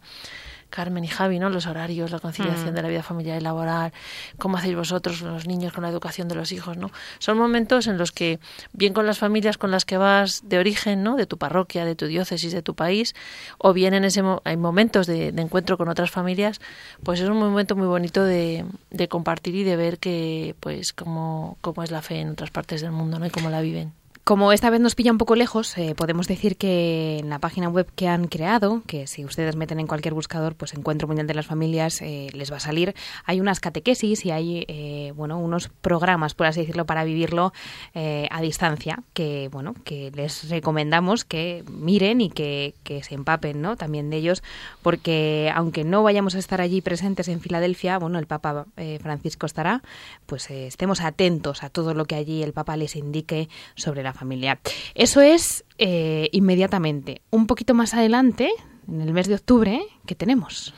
Carmen 0.70 1.04
y 1.04 1.08
Javi, 1.08 1.40
¿no? 1.40 1.50
Los 1.50 1.68
horarios, 1.68 2.12
la 2.12 2.20
conciliación 2.20 2.72
mm. 2.72 2.76
de 2.76 2.82
la 2.82 2.88
vida 2.88 3.04
familiar 3.04 3.40
y 3.40 3.44
laboral, 3.44 3.94
cómo 4.38 4.58
hacéis 4.58 4.76
vosotros 4.76 5.22
los 5.22 5.48
niños 5.48 5.74
con 5.74 5.84
la 5.84 5.90
educación 5.90 6.28
de 6.28 6.36
los 6.36 6.52
hijos, 6.52 6.78
¿no? 6.78 6.92
Son 7.20 7.38
momentos 7.38 7.88
en 7.88 7.98
los 7.98 8.12
que, 8.12 8.40
bien 8.74 8.94
con 8.94 9.06
las 9.06 9.20
familias 9.20 9.58
con 9.58 9.72
las 9.72 9.86
que 9.86 9.98
vas 9.98 10.42
de 10.48 10.60
origen, 10.60 11.04
¿no? 11.04 11.16
De 11.16 11.26
tu 11.26 11.38
parroquia, 11.38 11.86
de 11.86 11.96
tu 11.96 12.08
diócesis, 12.08 12.52
de 12.52 12.62
tu 12.62 12.76
país, 12.76 13.16
o 13.58 13.74
bien 13.74 13.94
en 13.94 14.04
ese 14.04 14.24
hay 14.44 14.58
momentos 14.58 15.08
de, 15.08 15.28
encuentro 15.28 15.78
con 15.78 15.90
otras 15.90 16.12
familias, 16.12 16.60
pues 17.04 17.20
es 17.20 17.30
un 17.30 17.38
momento 17.38 17.76
muy 17.76 17.88
bonito 17.88 18.24
de, 18.24 18.66
de 18.92 19.08
compartir 19.08 19.56
y 19.56 19.64
de 19.64 19.76
ver 19.76 20.00
que, 20.00 20.56
pues, 20.60 20.94
cómo, 20.94 21.58
cómo 21.62 21.84
es 21.84 21.92
la 21.92 22.02
fe 22.02 22.20
en 22.20 22.30
otras 22.30 22.52
partes 22.52 22.82
del 22.82 22.92
mundo, 22.92 23.20
¿no? 23.20 23.26
Y 23.26 23.30
cómo 23.30 23.50
la 23.50 23.62
viven. 23.62 23.94
Como 24.26 24.52
esta 24.52 24.72
vez 24.72 24.82
nos 24.82 24.96
pilla 24.96 25.12
un 25.12 25.20
poco 25.20 25.36
lejos, 25.36 25.78
eh, 25.78 25.94
podemos 25.96 26.28
decir 26.28 26.58
que 26.58 27.20
en 27.20 27.30
la 27.30 27.38
página 27.38 27.70
web 27.70 27.88
que 27.96 28.08
han 28.08 28.26
creado, 28.26 28.82
que 28.88 29.06
si 29.06 29.24
ustedes 29.24 29.56
meten 29.56 29.80
en 29.80 29.86
cualquier 29.86 30.16
buscador, 30.16 30.56
pues 30.56 30.74
Encuentro 30.74 31.08
Mundial 31.08 31.28
de 31.28 31.36
las 31.36 31.46
Familias, 31.46 32.02
eh, 32.02 32.30
les 32.34 32.52
va 32.52 32.58
a 32.58 32.60
salir. 32.60 32.96
Hay 33.26 33.40
unas 33.40 33.60
catequesis 33.60 34.26
y 34.26 34.32
hay, 34.32 34.66
eh, 34.68 35.14
bueno, 35.16 35.38
unos 35.38 35.70
programas, 35.70 36.34
por 36.34 36.48
así 36.48 36.62
decirlo, 36.62 36.88
para 36.88 37.04
vivirlo 37.04 37.54
a 37.94 38.42
distancia, 38.42 39.04
que, 39.14 39.48
bueno, 39.52 39.76
que 39.84 40.12
les 40.16 40.50
recomendamos 40.50 41.24
que 41.24 41.64
miren 41.70 42.20
y 42.20 42.30
que, 42.30 42.74
que 42.84 43.04
se 43.04 43.14
empapen, 43.14 43.62
¿no? 43.62 43.78
También 43.78 44.10
de 44.10 44.18
ellos, 44.18 44.44
porque 44.82 45.52
aunque 45.54 45.84
no 45.84 46.02
vayamos 46.02 46.36
a 46.36 46.40
estar 46.40 46.62
allí 46.62 46.82
presentes 46.82 47.28
en 47.28 47.42
Filadelfia, 47.42 48.00
bueno, 48.00 48.18
el 48.18 48.26
Papa 48.26 48.66
Francisco 49.02 49.46
estará, 49.46 49.84
pues 50.26 50.50
estemos 50.50 51.02
atentos 51.02 51.64
a 51.64 51.70
todo 51.70 51.94
lo 51.94 52.06
que 52.06 52.16
allí 52.16 52.42
el 52.44 52.54
Papa 52.54 52.76
les 52.76 52.96
indique 52.96 53.50
sobre 53.76 54.04
la 54.04 54.15
familia. 54.16 54.60
Eso 54.94 55.22
es 55.22 55.64
eh, 55.78 56.30
inmediatamente. 56.32 57.22
Un 57.32 57.48
poquito 57.48 57.74
más 57.74 57.94
adelante, 57.94 58.50
en 58.88 59.02
el 59.02 59.14
mes 59.14 59.28
de 59.28 59.36
octubre, 59.36 59.82
¿qué 60.06 60.16
tenemos? 60.16 60.74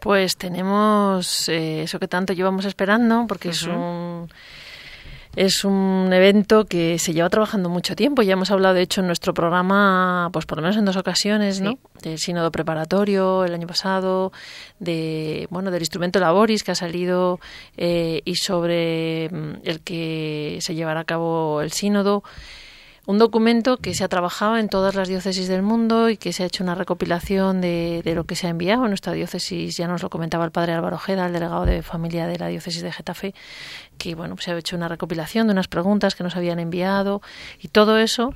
Pues 0.00 0.36
tenemos 0.36 1.48
eh, 1.48 1.82
eso 1.82 1.98
que 1.98 2.08
tanto 2.08 2.32
llevamos 2.32 2.64
esperando, 2.66 3.26
porque 3.26 3.50
es 3.50 3.62
un 3.62 4.28
es 5.36 5.64
un 5.64 6.12
evento 6.12 6.64
que 6.64 6.98
se 6.98 7.12
lleva 7.12 7.28
trabajando 7.28 7.68
mucho 7.68 7.96
tiempo. 7.96 8.22
Ya 8.22 8.34
hemos 8.34 8.50
hablado, 8.50 8.74
de 8.74 8.82
hecho, 8.82 9.00
en 9.00 9.08
nuestro 9.08 9.34
programa, 9.34 10.30
pues 10.32 10.46
por 10.46 10.58
lo 10.58 10.62
menos 10.62 10.76
en 10.76 10.84
dos 10.84 10.96
ocasiones, 10.96 11.60
¿no? 11.60 11.78
Del 12.02 12.18
sínodo 12.18 12.52
preparatorio 12.52 13.44
el 13.44 13.52
año 13.54 13.66
pasado, 13.66 14.32
de 14.78 15.48
bueno, 15.50 15.70
del 15.70 15.82
instrumento 15.82 16.20
Laboris 16.20 16.62
que 16.62 16.70
ha 16.70 16.76
salido 16.76 17.40
eh, 17.76 18.22
y 18.24 18.36
sobre 18.36 19.28
mm, 19.30 19.52
el 19.64 19.80
que 19.80 20.58
se 20.60 20.74
llevará 20.74 21.00
a 21.00 21.04
cabo 21.04 21.62
el 21.62 21.72
sínodo. 21.72 22.22
Un 23.06 23.18
documento 23.18 23.76
que 23.76 23.92
se 23.92 24.02
ha 24.02 24.08
trabajado 24.08 24.56
en 24.56 24.70
todas 24.70 24.94
las 24.94 25.08
diócesis 25.08 25.46
del 25.46 25.60
mundo 25.60 26.08
y 26.08 26.16
que 26.16 26.32
se 26.32 26.42
ha 26.42 26.46
hecho 26.46 26.64
una 26.64 26.74
recopilación 26.74 27.60
de, 27.60 28.02
lo 28.14 28.24
que 28.24 28.34
se 28.34 28.46
ha 28.46 28.50
enviado. 28.50 28.84
En 28.84 28.90
nuestra 28.90 29.12
diócesis 29.12 29.76
ya 29.76 29.86
nos 29.86 30.02
lo 30.02 30.08
comentaba 30.08 30.46
el 30.46 30.52
padre 30.52 30.72
Álvaro 30.72 30.96
Ojeda, 30.96 31.26
el 31.26 31.34
delegado 31.34 31.66
de 31.66 31.82
familia 31.82 32.26
de 32.26 32.38
la 32.38 32.48
diócesis 32.48 32.80
de 32.80 32.92
Getafe, 32.92 33.34
que 33.98 34.14
bueno, 34.14 34.36
se 34.38 34.52
ha 34.52 34.56
hecho 34.56 34.74
una 34.74 34.88
recopilación 34.88 35.48
de 35.48 35.52
unas 35.52 35.68
preguntas 35.68 36.14
que 36.14 36.24
nos 36.24 36.34
habían 36.34 36.58
enviado 36.58 37.20
y 37.60 37.68
todo 37.68 37.98
eso, 37.98 38.32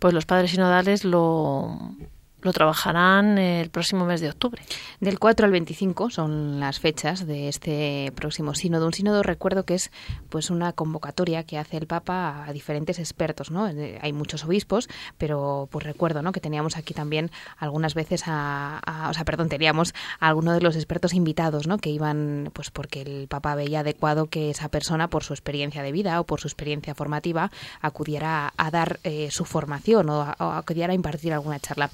pues 0.00 0.12
los 0.12 0.26
padres 0.26 0.50
sinodales 0.50 1.04
lo 1.04 1.94
lo 2.42 2.52
trabajarán 2.52 3.38
el 3.38 3.70
próximo 3.70 4.04
mes 4.04 4.20
de 4.20 4.30
octubre. 4.30 4.62
Del 5.00 5.18
4 5.18 5.46
al 5.46 5.52
25 5.52 6.10
son 6.10 6.60
las 6.60 6.80
fechas 6.80 7.26
de 7.26 7.48
este 7.48 8.12
próximo 8.14 8.54
sínodo. 8.54 8.86
Un 8.86 8.94
sínodo, 8.94 9.22
recuerdo 9.22 9.64
que 9.64 9.74
es 9.74 9.90
pues 10.28 10.50
una 10.50 10.72
convocatoria 10.72 11.44
que 11.44 11.58
hace 11.58 11.76
el 11.76 11.86
Papa 11.86 12.44
a 12.46 12.52
diferentes 12.52 12.98
expertos, 12.98 13.50
¿no? 13.50 13.68
Eh, 13.68 13.98
hay 14.00 14.12
muchos 14.12 14.44
obispos, 14.44 14.88
pero 15.18 15.68
pues 15.70 15.84
recuerdo, 15.84 16.22
¿no? 16.22 16.32
Que 16.32 16.40
teníamos 16.40 16.76
aquí 16.76 16.94
también 16.94 17.30
algunas 17.58 17.94
veces 17.94 18.24
a, 18.26 18.80
o 19.10 19.14
sea, 19.14 19.24
perdón, 19.24 19.48
teníamos 19.48 19.94
a 20.18 20.28
alguno 20.28 20.52
de 20.52 20.60
los 20.60 20.76
expertos 20.76 21.14
invitados, 21.14 21.66
¿no? 21.66 21.78
Que 21.78 21.90
iban, 21.90 22.50
pues 22.52 22.70
porque 22.70 23.02
el 23.02 23.28
Papa 23.28 23.54
veía 23.54 23.80
adecuado 23.80 24.26
que 24.26 24.50
esa 24.50 24.68
persona, 24.68 25.08
por 25.08 25.24
su 25.24 25.32
experiencia 25.32 25.82
de 25.82 25.92
vida 25.92 26.20
o 26.20 26.24
por 26.24 26.40
su 26.40 26.48
experiencia 26.48 26.94
formativa, 26.94 27.50
acudiera 27.80 28.52
a, 28.56 28.70
dar 28.70 29.00
eh, 29.04 29.28
su 29.30 29.44
formación 29.44 30.08
o, 30.10 30.20
o 30.38 30.44
acudiera 30.44 30.92
a 30.92 30.94
impartir 30.94 31.32
alguna 31.32 31.58
charla 31.58 31.90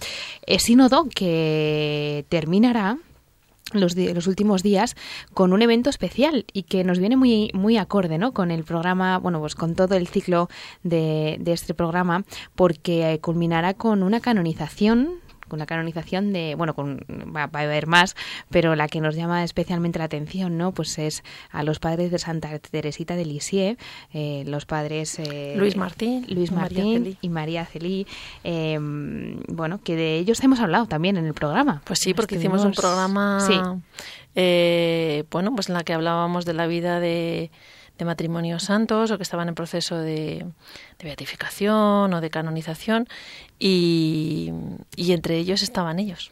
sínodo 0.58 1.08
que 1.14 2.24
terminará 2.28 2.98
los, 3.72 3.96
los, 3.96 4.26
últimos 4.26 4.62
días 4.62 4.94
con 5.34 5.52
un 5.52 5.60
evento 5.60 5.90
especial 5.90 6.44
y 6.52 6.64
que 6.64 6.84
nos 6.84 6.98
viene 6.98 7.16
muy 7.16 7.50
muy 7.52 7.76
acorde 7.76 8.16
¿no? 8.16 8.32
con 8.32 8.50
el 8.50 8.64
programa 8.64 9.18
bueno 9.18 9.40
pues 9.40 9.54
con 9.56 9.74
todo 9.74 9.96
el 9.96 10.06
ciclo 10.06 10.48
de, 10.84 11.36
de 11.40 11.52
este 11.52 11.74
programa 11.74 12.24
porque 12.54 13.18
culminará 13.20 13.74
con 13.74 14.02
una 14.02 14.20
canonización 14.20 15.25
con 15.48 15.58
la 15.58 15.66
canonización 15.66 16.32
de, 16.32 16.54
bueno, 16.56 16.74
con, 16.74 17.00
va, 17.34 17.48
a 17.52 17.60
haber 17.60 17.86
más, 17.86 18.16
pero 18.50 18.76
la 18.76 18.88
que 18.88 19.00
nos 19.00 19.16
llama 19.16 19.44
especialmente 19.44 19.98
la 19.98 20.06
atención, 20.06 20.58
¿no? 20.58 20.72
Pues 20.72 20.98
es 20.98 21.22
a 21.50 21.62
los 21.62 21.78
padres 21.78 22.10
de 22.10 22.18
Santa 22.18 22.58
Teresita 22.58 23.16
de 23.16 23.24
Lisieux, 23.24 23.78
eh, 24.12 24.44
los 24.46 24.66
padres 24.66 25.18
eh, 25.18 25.54
Luis 25.56 25.76
Martín, 25.76 26.26
Luis 26.28 26.52
Martín 26.52 27.16
y 27.20 27.28
María 27.28 27.66
Celí, 27.66 28.06
em, 28.44 29.40
bueno, 29.48 29.80
que 29.82 29.96
de 29.96 30.18
ellos 30.18 30.42
hemos 30.42 30.60
hablado 30.60 30.86
también 30.86 31.16
en 31.16 31.26
el 31.26 31.34
programa. 31.34 31.82
Pues 31.84 31.98
sí, 31.98 32.14
porque 32.14 32.36
hicimos 32.36 32.64
un 32.64 32.72
programa, 32.72 33.40
sí. 33.40 33.54
Eh, 34.38 35.24
bueno, 35.30 35.54
pues 35.54 35.68
en 35.68 35.74
la 35.74 35.82
que 35.82 35.94
hablábamos 35.94 36.44
de 36.44 36.52
la 36.52 36.66
vida 36.66 37.00
de 37.00 37.50
de 37.98 38.04
matrimonios 38.04 38.64
santos 38.64 39.10
o 39.10 39.16
que 39.16 39.22
estaban 39.22 39.48
en 39.48 39.54
proceso 39.54 39.96
de, 39.96 40.44
de 40.98 41.04
beatificación 41.04 42.12
o 42.12 42.20
de 42.20 42.30
canonización 42.30 43.08
y, 43.58 44.52
y, 44.96 45.12
entre 45.12 45.38
ellos 45.38 45.62
estaban 45.62 45.98
ellos. 45.98 46.30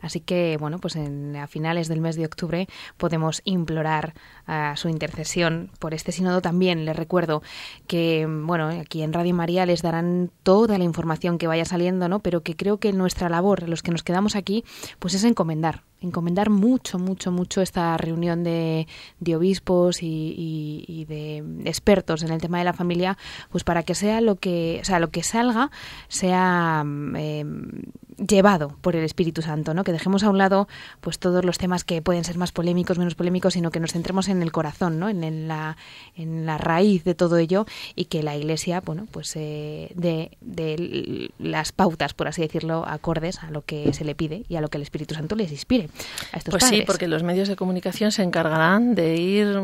Así 0.00 0.20
que, 0.20 0.56
bueno, 0.58 0.78
pues 0.78 0.94
en, 0.94 1.34
a 1.36 1.46
finales 1.48 1.88
del 1.88 2.00
mes 2.00 2.14
de 2.14 2.26
octubre 2.26 2.68
podemos 2.96 3.42
implorar 3.44 4.14
a 4.46 4.76
su 4.76 4.88
intercesión 4.88 5.70
por 5.80 5.94
este 5.94 6.12
sínodo 6.12 6.40
también. 6.42 6.84
Les 6.84 6.94
recuerdo 6.94 7.42
que, 7.88 8.26
bueno, 8.28 8.68
aquí 8.68 9.02
en 9.02 9.12
Radio 9.12 9.34
María 9.34 9.66
les 9.66 9.82
darán 9.82 10.30
toda 10.44 10.78
la 10.78 10.84
información 10.84 11.38
que 11.38 11.48
vaya 11.48 11.64
saliendo, 11.64 12.08
¿no? 12.08 12.20
Pero 12.20 12.42
que 12.42 12.54
creo 12.54 12.78
que 12.78 12.92
nuestra 12.92 13.28
labor, 13.28 13.68
los 13.68 13.82
que 13.82 13.90
nos 13.90 14.04
quedamos 14.04 14.36
aquí, 14.36 14.64
pues 15.00 15.14
es 15.14 15.24
encomendar 15.24 15.82
encomendar 16.04 16.50
mucho, 16.50 16.98
mucho, 16.98 17.32
mucho 17.32 17.62
esta 17.62 17.96
reunión 17.96 18.44
de, 18.44 18.86
de 19.20 19.36
obispos 19.36 19.98
y, 20.02 21.04
de 21.08 21.44
expertos 21.64 22.22
en 22.22 22.30
el 22.30 22.40
tema 22.40 22.58
de 22.58 22.64
la 22.64 22.72
familia, 22.72 23.18
pues 23.50 23.64
para 23.64 23.82
que 23.82 23.94
sea 23.94 24.20
lo 24.20 24.36
que, 24.36 24.78
o 24.80 24.84
sea, 24.84 24.98
lo 24.98 25.10
que 25.10 25.22
salga 25.22 25.70
sea 26.08 26.43
eh, 27.16 27.44
llevado 28.16 28.76
por 28.80 28.96
el 28.96 29.04
Espíritu 29.04 29.42
Santo, 29.42 29.74
¿no? 29.74 29.84
Que 29.84 29.92
dejemos 29.92 30.22
a 30.22 30.30
un 30.30 30.38
lado 30.38 30.68
pues 31.00 31.18
todos 31.18 31.44
los 31.44 31.58
temas 31.58 31.84
que 31.84 32.02
pueden 32.02 32.24
ser 32.24 32.38
más 32.38 32.52
polémicos, 32.52 32.98
menos 32.98 33.14
polémicos, 33.14 33.54
sino 33.54 33.70
que 33.70 33.80
nos 33.80 33.92
centremos 33.92 34.28
en 34.28 34.42
el 34.42 34.52
corazón, 34.52 34.98
¿no? 34.98 35.08
En, 35.08 35.48
la, 35.48 35.76
en 36.16 36.46
la 36.46 36.58
raíz 36.58 37.04
de 37.04 37.14
todo 37.14 37.38
ello 37.38 37.66
y 37.94 38.06
que 38.06 38.22
la 38.22 38.36
Iglesia, 38.36 38.80
bueno, 38.80 39.06
pues 39.10 39.34
eh, 39.36 39.90
de, 39.94 40.36
de 40.40 41.30
las 41.38 41.72
pautas, 41.72 42.14
por 42.14 42.28
así 42.28 42.42
decirlo, 42.42 42.84
acordes 42.86 43.42
a 43.42 43.50
lo 43.50 43.62
que 43.62 43.92
se 43.92 44.04
le 44.04 44.14
pide 44.14 44.44
y 44.48 44.56
a 44.56 44.60
lo 44.60 44.68
que 44.68 44.78
el 44.78 44.82
Espíritu 44.82 45.14
Santo 45.14 45.34
les 45.34 45.50
inspire 45.50 45.88
a 46.32 46.38
estos 46.38 46.52
Pues 46.52 46.64
sí, 46.64 46.82
porque 46.86 47.08
los 47.08 47.22
medios 47.22 47.48
de 47.48 47.56
comunicación 47.56 48.12
se 48.12 48.22
encargarán 48.22 48.94
de 48.94 49.16
ir 49.16 49.58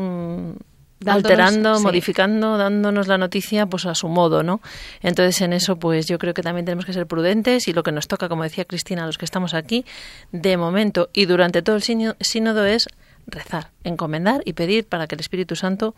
alterando, 1.05 1.79
modificando, 1.79 2.57
dándonos 2.57 3.07
la 3.07 3.17
noticia 3.17 3.65
pues 3.65 3.85
a 3.85 3.95
su 3.95 4.07
modo, 4.07 4.43
¿no? 4.43 4.61
Entonces 5.01 5.41
en 5.41 5.53
eso 5.53 5.77
pues 5.77 6.07
yo 6.07 6.17
creo 6.17 6.33
que 6.33 6.43
también 6.43 6.65
tenemos 6.65 6.85
que 6.85 6.93
ser 6.93 7.07
prudentes 7.07 7.67
y 7.67 7.73
lo 7.73 7.83
que 7.83 7.91
nos 7.91 8.07
toca, 8.07 8.29
como 8.29 8.43
decía 8.43 8.65
Cristina, 8.65 9.03
a 9.03 9.07
los 9.07 9.17
que 9.17 9.25
estamos 9.25 9.53
aquí, 9.53 9.85
de 10.31 10.57
momento 10.57 11.09
y 11.13 11.25
durante 11.25 11.61
todo 11.61 11.75
el 11.75 11.83
sínodo 11.83 12.65
es 12.65 12.87
rezar, 13.27 13.69
encomendar 13.83 14.41
y 14.45 14.53
pedir 14.53 14.85
para 14.85 15.07
que 15.07 15.15
el 15.15 15.21
Espíritu 15.21 15.55
Santo 15.55 15.95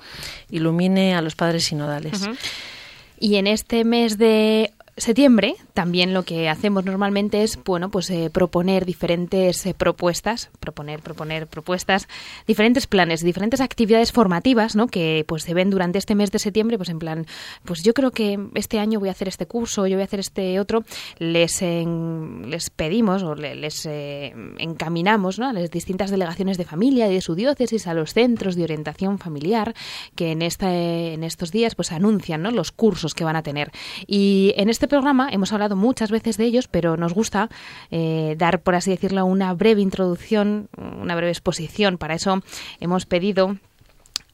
ilumine 0.49 1.15
a 1.15 1.21
los 1.21 1.35
padres 1.35 1.65
sinodales. 1.65 2.29
Y 3.19 3.35
en 3.35 3.47
este 3.47 3.85
mes 3.85 4.17
de 4.17 4.71
septiembre 4.97 5.55
también 5.73 6.13
lo 6.13 6.23
que 6.23 6.49
hacemos 6.49 6.85
normalmente 6.85 7.41
es 7.41 7.57
bueno 7.63 7.89
pues 7.89 8.09
eh, 8.11 8.29
proponer 8.31 8.85
diferentes 8.85 9.65
eh, 9.65 9.73
propuestas 9.73 10.51
proponer 10.59 11.01
proponer 11.01 11.47
propuestas 11.47 12.07
diferentes 12.45 12.85
planes 12.85 13.23
diferentes 13.23 13.59
actividades 13.59 14.11
formativas 14.11 14.75
no 14.75 14.87
que 14.87 15.25
pues 15.27 15.43
se 15.43 15.55
ven 15.55 15.71
durante 15.71 15.97
este 15.97 16.13
mes 16.13 16.31
de 16.31 16.37
septiembre 16.37 16.77
pues 16.77 16.89
en 16.89 16.99
plan 16.99 17.25
pues 17.65 17.81
yo 17.81 17.95
creo 17.95 18.11
que 18.11 18.39
este 18.53 18.77
año 18.77 18.99
voy 18.99 19.09
a 19.09 19.13
hacer 19.13 19.27
este 19.27 19.47
curso 19.47 19.87
yo 19.87 19.95
voy 19.95 20.03
a 20.03 20.05
hacer 20.05 20.19
este 20.19 20.59
otro 20.59 20.83
les 21.17 21.61
les 21.61 22.69
pedimos 22.69 23.23
o 23.23 23.33
les 23.33 23.85
eh, 23.87 24.35
encaminamos 24.59 25.39
¿no? 25.39 25.49
a 25.49 25.53
las 25.53 25.71
distintas 25.71 26.11
delegaciones 26.11 26.59
de 26.59 26.65
familia 26.65 27.09
y 27.09 27.15
de 27.15 27.21
su 27.21 27.33
diócesis 27.33 27.87
a 27.87 27.95
los 27.95 28.13
centros 28.13 28.55
de 28.55 28.63
orientación 28.63 29.17
familiar 29.17 29.73
que 30.15 30.31
en 30.31 30.43
este 30.43 31.13
en 31.13 31.23
estos 31.23 31.51
días 31.51 31.73
pues 31.73 31.91
anuncian 31.91 32.43
¿no? 32.43 32.51
los 32.51 32.71
cursos 32.71 33.15
que 33.15 33.23
van 33.23 33.35
a 33.35 33.41
tener 33.41 33.71
y 34.05 34.53
en 34.55 34.69
este 34.69 34.82
programa 34.87 35.29
hemos 35.31 35.53
hablado 35.53 35.75
muchas 35.75 36.11
veces 36.11 36.37
de 36.37 36.45
ellos, 36.45 36.67
pero 36.67 36.97
nos 36.97 37.13
gusta 37.13 37.49
eh, 37.91 38.35
dar, 38.37 38.61
por 38.61 38.75
así 38.75 38.91
decirlo, 38.91 39.25
una 39.25 39.53
breve 39.53 39.81
introducción, 39.81 40.69
una 40.77 41.15
breve 41.15 41.31
exposición. 41.31 41.97
Para 41.97 42.15
eso 42.15 42.41
hemos 42.79 43.05
pedido 43.05 43.57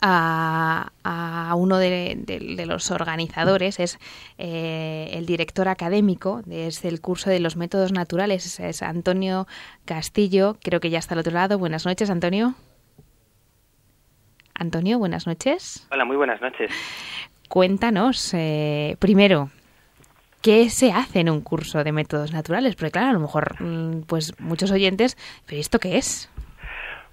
a, 0.01 1.53
uno 1.57 1.77
de, 1.77 2.63
los 2.65 2.91
organizadores, 2.91 3.79
es 3.79 3.99
eh, 4.37 5.11
el 5.13 5.25
director 5.25 5.67
académico 5.67 6.41
del 6.45 7.01
curso 7.01 7.29
de 7.29 7.39
los 7.39 7.55
métodos 7.57 7.91
naturales, 7.91 8.59
es 8.59 8.81
Antonio 8.81 9.47
Castillo, 9.85 10.57
creo 10.61 10.79
que 10.79 10.89
ya 10.89 10.99
está 10.99 11.15
al 11.15 11.19
otro 11.19 11.33
lado. 11.33 11.57
Buenas 11.57 11.85
noches, 11.85 12.09
Antonio. 12.09 12.55
Antonio, 14.53 14.99
buenas 14.99 15.25
noches. 15.25 15.87
Hola, 15.91 16.05
muy 16.05 16.17
buenas 16.17 16.41
noches. 16.41 16.71
Cuéntanos, 17.47 18.33
eh, 18.33 18.95
primero, 18.99 19.49
¿qué 20.41 20.69
se 20.69 20.91
hace 20.91 21.19
en 21.19 21.29
un 21.29 21.41
curso 21.41 21.83
de 21.83 21.91
métodos 21.91 22.31
naturales? 22.31 22.75
Porque 22.75 22.91
claro, 22.91 23.09
a 23.09 23.13
lo 23.13 23.19
mejor 23.19 23.61
mm, 23.61 24.01
pues 24.03 24.39
muchos 24.39 24.71
oyentes, 24.71 25.17
¿pero 25.45 25.59
esto 25.59 25.79
qué 25.79 25.97
es? 25.97 26.31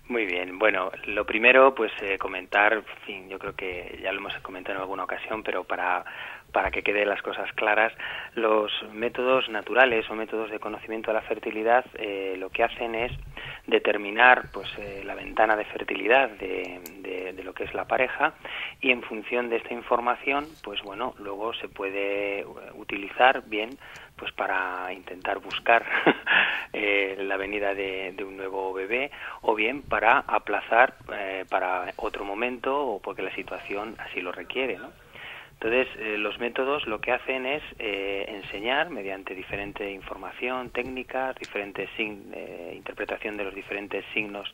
Muy 0.09 0.25
bien, 0.25 0.59
bueno, 0.59 0.93
lo 1.07 1.27
primero 1.27 1.75
pues 1.75 1.91
eh, 2.01 2.17
comentar, 2.17 2.73
en 2.73 2.85
fin, 3.05 3.29
yo 3.29 3.41
creo 3.41 3.57
que 3.57 3.99
ya 4.03 4.13
lo 4.13 4.21
hemos 4.21 4.35
comentado 4.39 4.77
en 4.77 4.83
alguna 4.83 5.03
ocasión, 5.03 5.43
pero 5.43 5.65
para 5.65 6.05
para 6.57 6.71
que 6.71 6.83
queden 6.83 7.11
las 7.11 7.21
cosas 7.21 7.53
claras, 7.53 7.93
los 8.35 8.73
métodos 8.91 9.47
naturales 9.51 10.09
o 10.09 10.15
métodos 10.15 10.51
de 10.51 10.59
conocimiento 10.59 11.11
de 11.11 11.15
la 11.19 11.21
fertilidad 11.21 11.85
eh, 11.99 12.35
lo 12.39 12.49
que 12.49 12.65
hacen 12.65 12.95
es 12.95 13.13
determinar 13.67 14.47
pues 14.55 14.67
eh, 14.79 15.03
la 15.05 15.15
ventana 15.15 15.55
de 15.55 15.67
fertilidad 15.67 16.31
de, 16.31 16.81
lo 17.45 17.53
que 17.53 17.65
es 17.65 17.75
la 17.75 17.85
pareja 17.85 18.33
y 18.81 18.91
en 18.91 19.03
función 19.03 19.51
de 19.51 19.57
esta 19.57 19.75
información 19.75 20.47
pues 20.65 20.83
bueno 20.83 21.15
luego 21.19 21.53
se 21.53 21.69
puede 21.69 22.47
utilizar 22.75 23.43
bien 23.47 23.79
pues 24.17 24.33
para 24.33 24.91
intentar 24.95 25.39
buscar 25.39 25.85
eh, 26.73 27.17
la 27.21 27.37
venida 27.37 27.75
de, 27.75 28.17
un 28.27 28.39
nuevo 28.39 28.73
bebé 28.73 29.11
o 29.43 29.55
bien 29.55 29.83
para 29.83 30.21
aplazar 30.21 30.95
para 31.51 31.93
otro 31.97 32.25
momento 32.25 32.81
o 32.81 33.03
porque 33.03 33.21
la 33.21 33.35
situación 33.35 33.95
así 33.99 34.23
lo 34.23 34.33
requiere 34.33 34.79
¿no? 34.79 35.06
Entonces, 35.61 35.89
eh, 35.99 36.19
los 36.19 36.39
métodos 36.39 36.87
lo 36.87 37.01
que 37.01 37.13
hacen 37.13 37.47
es 37.47 37.63
eh, 37.79 38.27
enseñar 38.29 38.91
mediante 38.91 39.35
diferente 39.35 39.91
información, 39.91 40.69
técnicas, 40.69 41.35
diferentes 41.37 41.89
eh, 41.99 42.75
interpretación 42.77 43.39
de 43.39 43.45
los 43.45 43.55
diferentes 43.55 44.05
signos 44.13 44.53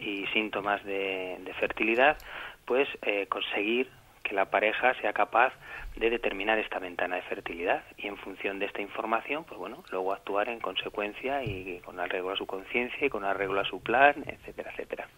y 0.00 0.26
síntomas 0.32 0.84
de, 0.84 1.38
de 1.44 1.54
fertilidad, 1.54 2.16
pues 2.64 2.88
conseguir 3.28 3.88
que 4.22 4.34
la 4.34 4.46
pareja 4.46 4.94
sea 5.00 5.12
capaz 5.12 5.52
de 5.96 6.08
determinar 6.08 6.58
esta 6.58 6.78
ventana 6.78 7.16
de 7.16 7.22
fertilidad 7.22 7.82
y 7.98 8.06
en 8.06 8.16
función 8.16 8.58
de 8.58 8.66
esta 8.66 8.80
información, 8.80 9.44
pues 9.44 9.58
bueno, 9.58 9.82
luego 9.90 10.12
actuar 10.12 10.48
en 10.48 10.60
consecuencia 10.60 11.42
y 11.44 11.80
con 11.84 11.98
arreglo 11.98 12.30
a 12.30 12.36
su 12.36 12.46
conciencia 12.46 13.06
y 13.06 13.10
con 13.10 13.24
arreglo 13.24 13.60
a 13.60 13.64
su 13.64 13.80
plan, 13.80 14.14
etcétera, 14.26 14.70
etcétera. 14.72 15.08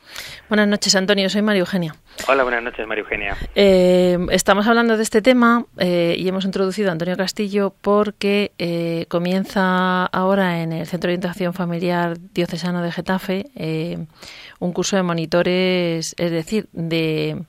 Buenas 0.48 0.66
noches, 0.66 0.94
Antonio. 0.96 1.28
Soy 1.28 1.42
María 1.42 1.60
Eugenia. 1.60 1.94
Hola, 2.26 2.42
buenas 2.42 2.62
noches, 2.62 2.86
María 2.86 3.02
Eugenia. 3.02 3.36
Eh, 3.54 4.18
estamos 4.30 4.66
hablando 4.66 4.96
de 4.96 5.02
este 5.02 5.22
tema 5.22 5.66
eh, 5.78 6.16
y 6.18 6.26
hemos 6.26 6.44
introducido 6.44 6.88
a 6.88 6.92
Antonio 6.92 7.16
Castillo 7.16 7.74
porque 7.80 8.52
eh, 8.58 9.06
comienza 9.08 10.06
ahora 10.06 10.62
en 10.62 10.72
el 10.72 10.86
Centro 10.86 11.08
de 11.08 11.14
Orientación 11.14 11.54
Familiar 11.54 12.18
Diocesano 12.18 12.82
de 12.82 12.92
Getafe 12.92 13.44
un 14.58 14.72
curso 14.72 14.96
de 14.96 15.02
monitores, 15.02 16.14
es 16.18 16.30
decir, 16.30 16.68
de 16.72 17.44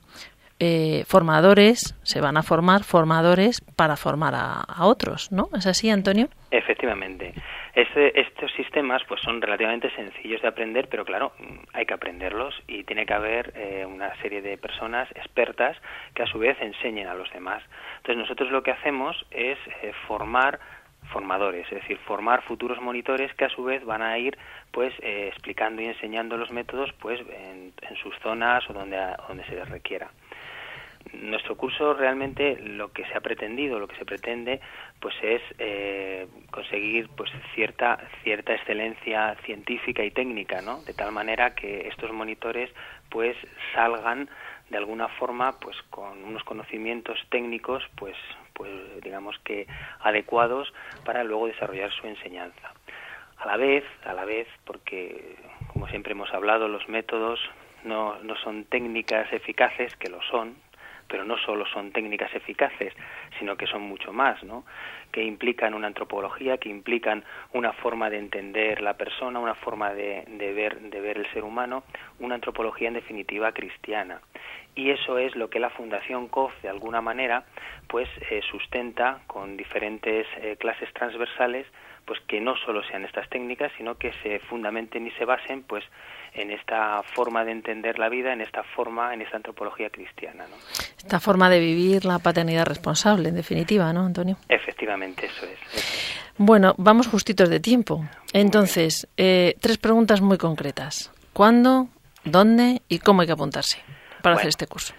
eh, 0.60 1.04
formadores, 1.06 1.98
se 2.04 2.20
van 2.20 2.36
a 2.36 2.42
formar 2.42 2.84
formadores 2.84 3.60
para 3.76 3.96
formar 3.96 4.34
a, 4.36 4.86
otros, 4.86 5.32
¿no? 5.32 5.48
¿Es 5.56 5.66
así, 5.66 5.90
Antonio? 5.90 6.28
Efectivamente. 6.50 7.34
Este, 7.74 8.20
estos 8.20 8.52
sistemas 8.52 9.02
pues 9.08 9.20
son 9.20 9.42
relativamente 9.42 9.90
sencillos 9.96 10.40
de 10.42 10.48
aprender, 10.48 10.88
pero 10.88 11.04
claro, 11.04 11.32
hay 11.72 11.86
que 11.86 11.94
aprenderlos 11.94 12.54
y 12.68 12.84
tiene 12.84 13.04
que 13.04 13.14
haber 13.14 13.52
eh, 13.56 13.84
una 13.84 14.14
serie 14.22 14.42
de 14.42 14.56
personas 14.56 15.10
expertas 15.16 15.76
que 16.14 16.22
a 16.22 16.26
su 16.26 16.38
vez 16.38 16.56
enseñen 16.60 17.08
a 17.08 17.14
los 17.14 17.32
demás. 17.32 17.62
Entonces 17.96 18.18
nosotros 18.18 18.50
lo 18.52 18.62
que 18.62 18.70
hacemos 18.70 19.26
es 19.32 19.58
eh, 19.82 19.92
formar 20.06 20.60
formadores, 21.12 21.66
es 21.72 21.82
decir, 21.82 21.98
formar 22.06 22.42
futuros 22.42 22.80
monitores 22.80 23.34
que 23.34 23.44
a 23.44 23.50
su 23.50 23.64
vez 23.64 23.84
van 23.84 24.02
a 24.02 24.16
ir 24.18 24.38
pues 24.70 24.94
explicando 25.00 25.82
y 25.82 25.86
enseñando 25.86 26.36
los 26.36 26.50
métodos 26.50 26.92
pues 27.00 27.20
en, 27.20 27.72
en 27.82 27.96
sus 28.02 28.16
zonas 28.20 28.64
o 28.70 28.72
donde, 28.72 28.96
donde 29.28 29.44
se 29.44 29.54
les 29.54 29.68
requiera 29.68 30.10
nuestro 31.22 31.56
curso 31.56 31.94
realmente 31.94 32.58
lo 32.60 32.92
que 32.92 33.04
se 33.06 33.16
ha 33.16 33.20
pretendido, 33.20 33.78
lo 33.78 33.88
que 33.88 33.96
se 33.96 34.04
pretende, 34.04 34.60
pues 35.00 35.14
es 35.22 35.42
eh, 35.58 36.26
conseguir 36.50 37.08
pues 37.16 37.30
cierta 37.54 37.98
cierta 38.22 38.54
excelencia 38.54 39.36
científica 39.44 40.04
y 40.04 40.10
técnica, 40.10 40.62
¿no? 40.62 40.82
De 40.84 40.94
tal 40.94 41.12
manera 41.12 41.54
que 41.54 41.88
estos 41.88 42.12
monitores 42.12 42.70
pues 43.10 43.36
salgan 43.74 44.28
de 44.70 44.78
alguna 44.78 45.08
forma 45.08 45.58
pues 45.60 45.76
con 45.90 46.24
unos 46.24 46.42
conocimientos 46.44 47.18
técnicos 47.30 47.82
pues 47.96 48.16
pues 48.54 48.70
digamos 49.02 49.38
que 49.44 49.66
adecuados 50.00 50.72
para 51.04 51.24
luego 51.24 51.46
desarrollar 51.46 51.92
su 51.92 52.06
enseñanza. 52.06 52.72
A 53.36 53.46
la 53.46 53.56
vez, 53.56 53.84
a 54.04 54.14
la 54.14 54.24
vez, 54.24 54.46
porque 54.64 55.36
como 55.72 55.88
siempre 55.88 56.12
hemos 56.12 56.32
hablado, 56.32 56.68
los 56.68 56.88
métodos 56.88 57.40
no, 57.84 58.18
no 58.22 58.36
son 58.36 58.64
técnicas 58.64 59.30
eficaces, 59.32 59.94
que 59.96 60.08
lo 60.08 60.22
son, 60.22 60.56
pero 61.14 61.24
no 61.24 61.38
solo 61.38 61.64
son 61.66 61.92
técnicas 61.92 62.34
eficaces, 62.34 62.92
sino 63.38 63.56
que 63.56 63.68
son 63.68 63.82
mucho 63.82 64.12
más, 64.12 64.42
¿no? 64.42 64.64
que 65.12 65.22
implican 65.22 65.72
una 65.72 65.86
antropología, 65.86 66.58
que 66.58 66.68
implican 66.68 67.22
una 67.52 67.72
forma 67.72 68.10
de 68.10 68.18
entender 68.18 68.80
la 68.80 68.94
persona, 68.94 69.38
una 69.38 69.54
forma 69.54 69.94
de, 69.94 70.24
ver, 70.26 70.80
de 70.80 71.00
ver 71.00 71.18
el 71.18 71.32
ser 71.32 71.44
humano, 71.44 71.84
una 72.18 72.34
antropología 72.34 72.88
en 72.88 72.94
definitiva 72.94 73.52
cristiana. 73.52 74.20
Y 74.74 74.90
eso 74.90 75.16
es 75.18 75.36
lo 75.36 75.50
que 75.50 75.60
la 75.60 75.70
Fundación 75.70 76.26
COF, 76.26 76.52
de 76.62 76.68
alguna 76.68 77.00
manera, 77.00 77.44
pues 77.86 78.08
eh, 78.28 78.40
sustenta 78.50 79.20
con 79.28 79.56
diferentes 79.56 80.26
eh, 80.38 80.56
clases 80.58 80.92
transversales, 80.94 81.64
pues 82.04 82.20
que 82.26 82.40
no 82.40 82.56
solo 82.56 82.82
sean 82.84 83.04
estas 83.04 83.28
técnicas, 83.28 83.72
sino 83.76 83.96
que 83.96 84.12
se 84.22 84.38
fundamenten 84.40 85.06
y 85.06 85.10
se 85.12 85.24
basen, 85.24 85.62
pues, 85.62 85.84
en 86.34 86.50
esta 86.50 87.02
forma 87.14 87.44
de 87.44 87.52
entender 87.52 87.98
la 87.98 88.08
vida, 88.08 88.32
en 88.32 88.40
esta 88.40 88.62
forma, 88.62 89.14
en 89.14 89.22
esta 89.22 89.36
antropología 89.36 89.88
cristiana. 89.90 90.46
¿no? 90.48 90.56
Esta 90.98 91.20
forma 91.20 91.48
de 91.48 91.60
vivir 91.60 92.04
la 92.04 92.18
paternidad 92.18 92.66
responsable, 92.66 93.28
en 93.28 93.36
definitiva, 93.36 93.92
¿no, 93.92 94.04
Antonio? 94.04 94.36
Efectivamente, 94.48 95.26
eso 95.26 95.46
es. 95.46 96.24
Bueno, 96.36 96.74
vamos 96.76 97.06
justitos 97.06 97.48
de 97.48 97.60
tiempo. 97.60 98.04
Entonces, 98.32 99.08
eh, 99.16 99.54
tres 99.60 99.78
preguntas 99.78 100.20
muy 100.20 100.36
concretas. 100.36 101.12
¿Cuándo, 101.32 101.88
dónde 102.24 102.82
y 102.88 102.98
cómo 102.98 103.20
hay 103.20 103.28
que 103.28 103.32
apuntarse 103.32 103.80
para 104.22 104.36
hacer 104.36 104.48
este 104.48 104.66
curso? 104.66 104.94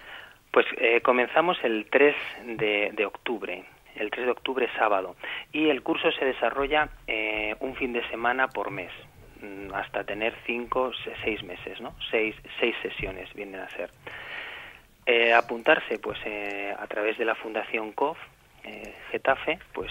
Pues 0.50 0.64
eh, 0.78 1.02
comenzamos 1.02 1.58
el 1.62 1.86
3 1.90 2.16
de, 2.56 2.90
de 2.94 3.04
octubre 3.04 3.64
el 3.96 4.10
3 4.10 4.26
de 4.26 4.32
octubre 4.32 4.68
sábado 4.78 5.16
y 5.52 5.68
el 5.68 5.82
curso 5.82 6.10
se 6.12 6.24
desarrolla 6.24 6.88
eh, 7.06 7.54
un 7.60 7.74
fin 7.76 7.92
de 7.92 8.06
semana 8.08 8.48
por 8.48 8.70
mes 8.70 8.92
Mm, 9.40 9.72
hasta 9.74 10.02
tener 10.04 10.34
cinco, 10.46 10.92
seis 11.22 11.42
meses, 11.42 11.80
¿no? 11.80 11.94
Seis, 12.10 12.34
seis 12.58 12.74
sesiones 12.80 13.32
vienen 13.34 13.60
a 13.60 13.68
ser. 13.70 13.90
Eh, 15.04 15.32
apuntarse, 15.34 15.98
pues, 15.98 16.18
eh, 16.24 16.74
a 16.76 16.86
través 16.86 17.18
de 17.18 17.24
la 17.24 17.34
Fundación 17.34 17.92
COF, 17.92 18.18
eh, 18.64 18.94
Getafe, 19.10 19.58
pues 19.72 19.90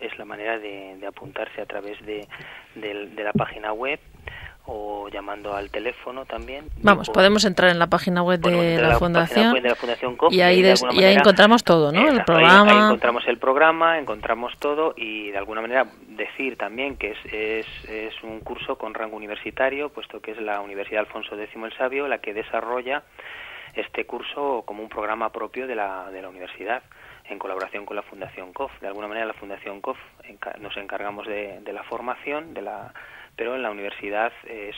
es 0.00 0.16
la 0.18 0.24
manera 0.24 0.58
de, 0.58 1.04
apuntarse 1.06 1.60
a 1.60 1.66
través 1.66 2.00
de, 2.04 2.28
de, 2.76 3.24
la 3.24 3.32
página 3.32 3.72
web 3.72 3.98
o 4.70 5.08
llamando 5.08 5.56
al 5.56 5.70
teléfono 5.70 6.26
también. 6.26 6.66
Vamos, 6.82 7.08
podemos 7.08 7.44
entrar 7.46 7.70
en 7.70 7.78
la 7.78 7.86
página 7.86 8.22
web 8.22 8.38
de, 8.38 8.76
la, 8.80 8.98
fundación, 8.98 9.56
y 10.30 10.42
ahí, 10.42 10.62
y 10.92 11.04
ahí 11.04 11.14
encontramos 11.14 11.64
todo, 11.64 11.90
¿no? 11.90 12.06
el 12.06 12.22
programa. 12.24 12.70
Ahí, 12.70 12.84
encontramos 12.84 13.26
el 13.26 13.38
programa, 13.38 13.98
encontramos 13.98 14.52
todo 14.58 14.92
y 14.94 15.30
de 15.30 15.38
alguna 15.38 15.62
manera 15.62 15.86
decir 16.08 16.58
también 16.58 16.96
que 16.96 17.12
es, 17.12 17.32
es, 17.32 17.66
es, 17.88 18.22
un 18.22 18.40
curso 18.40 18.76
con 18.76 18.92
rango 18.92 19.16
universitario, 19.16 19.88
puesto 19.88 20.20
que 20.20 20.32
es 20.32 20.40
la 20.40 20.60
Universidad 20.60 21.00
Alfonso 21.00 21.34
X 21.34 21.48
el 21.56 21.72
Sabio 21.78 22.06
la 22.06 22.18
que 22.18 22.34
desarrolla 22.34 23.02
este 23.74 24.04
curso 24.04 24.64
como 24.66 24.82
un 24.82 24.90
programa 24.90 25.30
propio 25.30 25.66
de 25.66 25.76
la, 25.76 26.10
de 26.10 26.20
la 26.20 26.28
universidad 26.28 26.82
en 27.24 27.38
colaboración 27.38 27.86
con 27.86 27.96
la 27.96 28.02
Fundación 28.02 28.52
COF. 28.52 28.70
De 28.80 28.86
alguna 28.86 29.08
manera 29.08 29.26
la 29.26 29.34
Fundación 29.34 29.80
COF 29.80 29.98
nos 30.60 30.76
encargamos 30.76 31.26
de, 31.26 31.60
de 31.60 31.72
la 31.72 31.84
formación, 31.84 32.52
de 32.52 32.62
la 32.62 32.92
pero 33.38 33.54
en 33.54 33.62
la 33.62 33.70
universidad 33.70 34.32
es, 34.48 34.74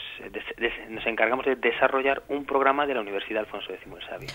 nos 0.89 1.05
encargamos 1.07 1.45
de 1.45 1.55
desarrollar 1.55 2.21
un 2.29 2.45
programa 2.45 2.85
de 2.85 2.93
la 2.93 3.01
Universidad 3.01 3.39
Alfonso 3.41 3.73
X 3.73 3.87
el 3.91 4.07
Sabio. 4.07 4.29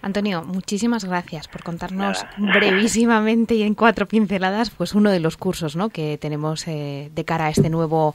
Antonio, 0.00 0.42
muchísimas 0.44 1.04
gracias 1.04 1.46
por 1.46 1.62
contarnos 1.62 2.24
brevísimamente 2.38 3.54
y 3.54 3.62
en 3.62 3.74
cuatro 3.74 4.06
pinceladas 4.06 4.70
pues 4.70 4.94
uno 4.94 5.10
de 5.10 5.20
los 5.20 5.36
cursos 5.36 5.76
¿no? 5.76 5.90
que 5.90 6.16
tenemos 6.16 6.66
eh, 6.66 7.10
de 7.14 7.24
cara 7.26 7.46
a 7.46 7.50
este 7.50 7.68
nuevo 7.68 8.14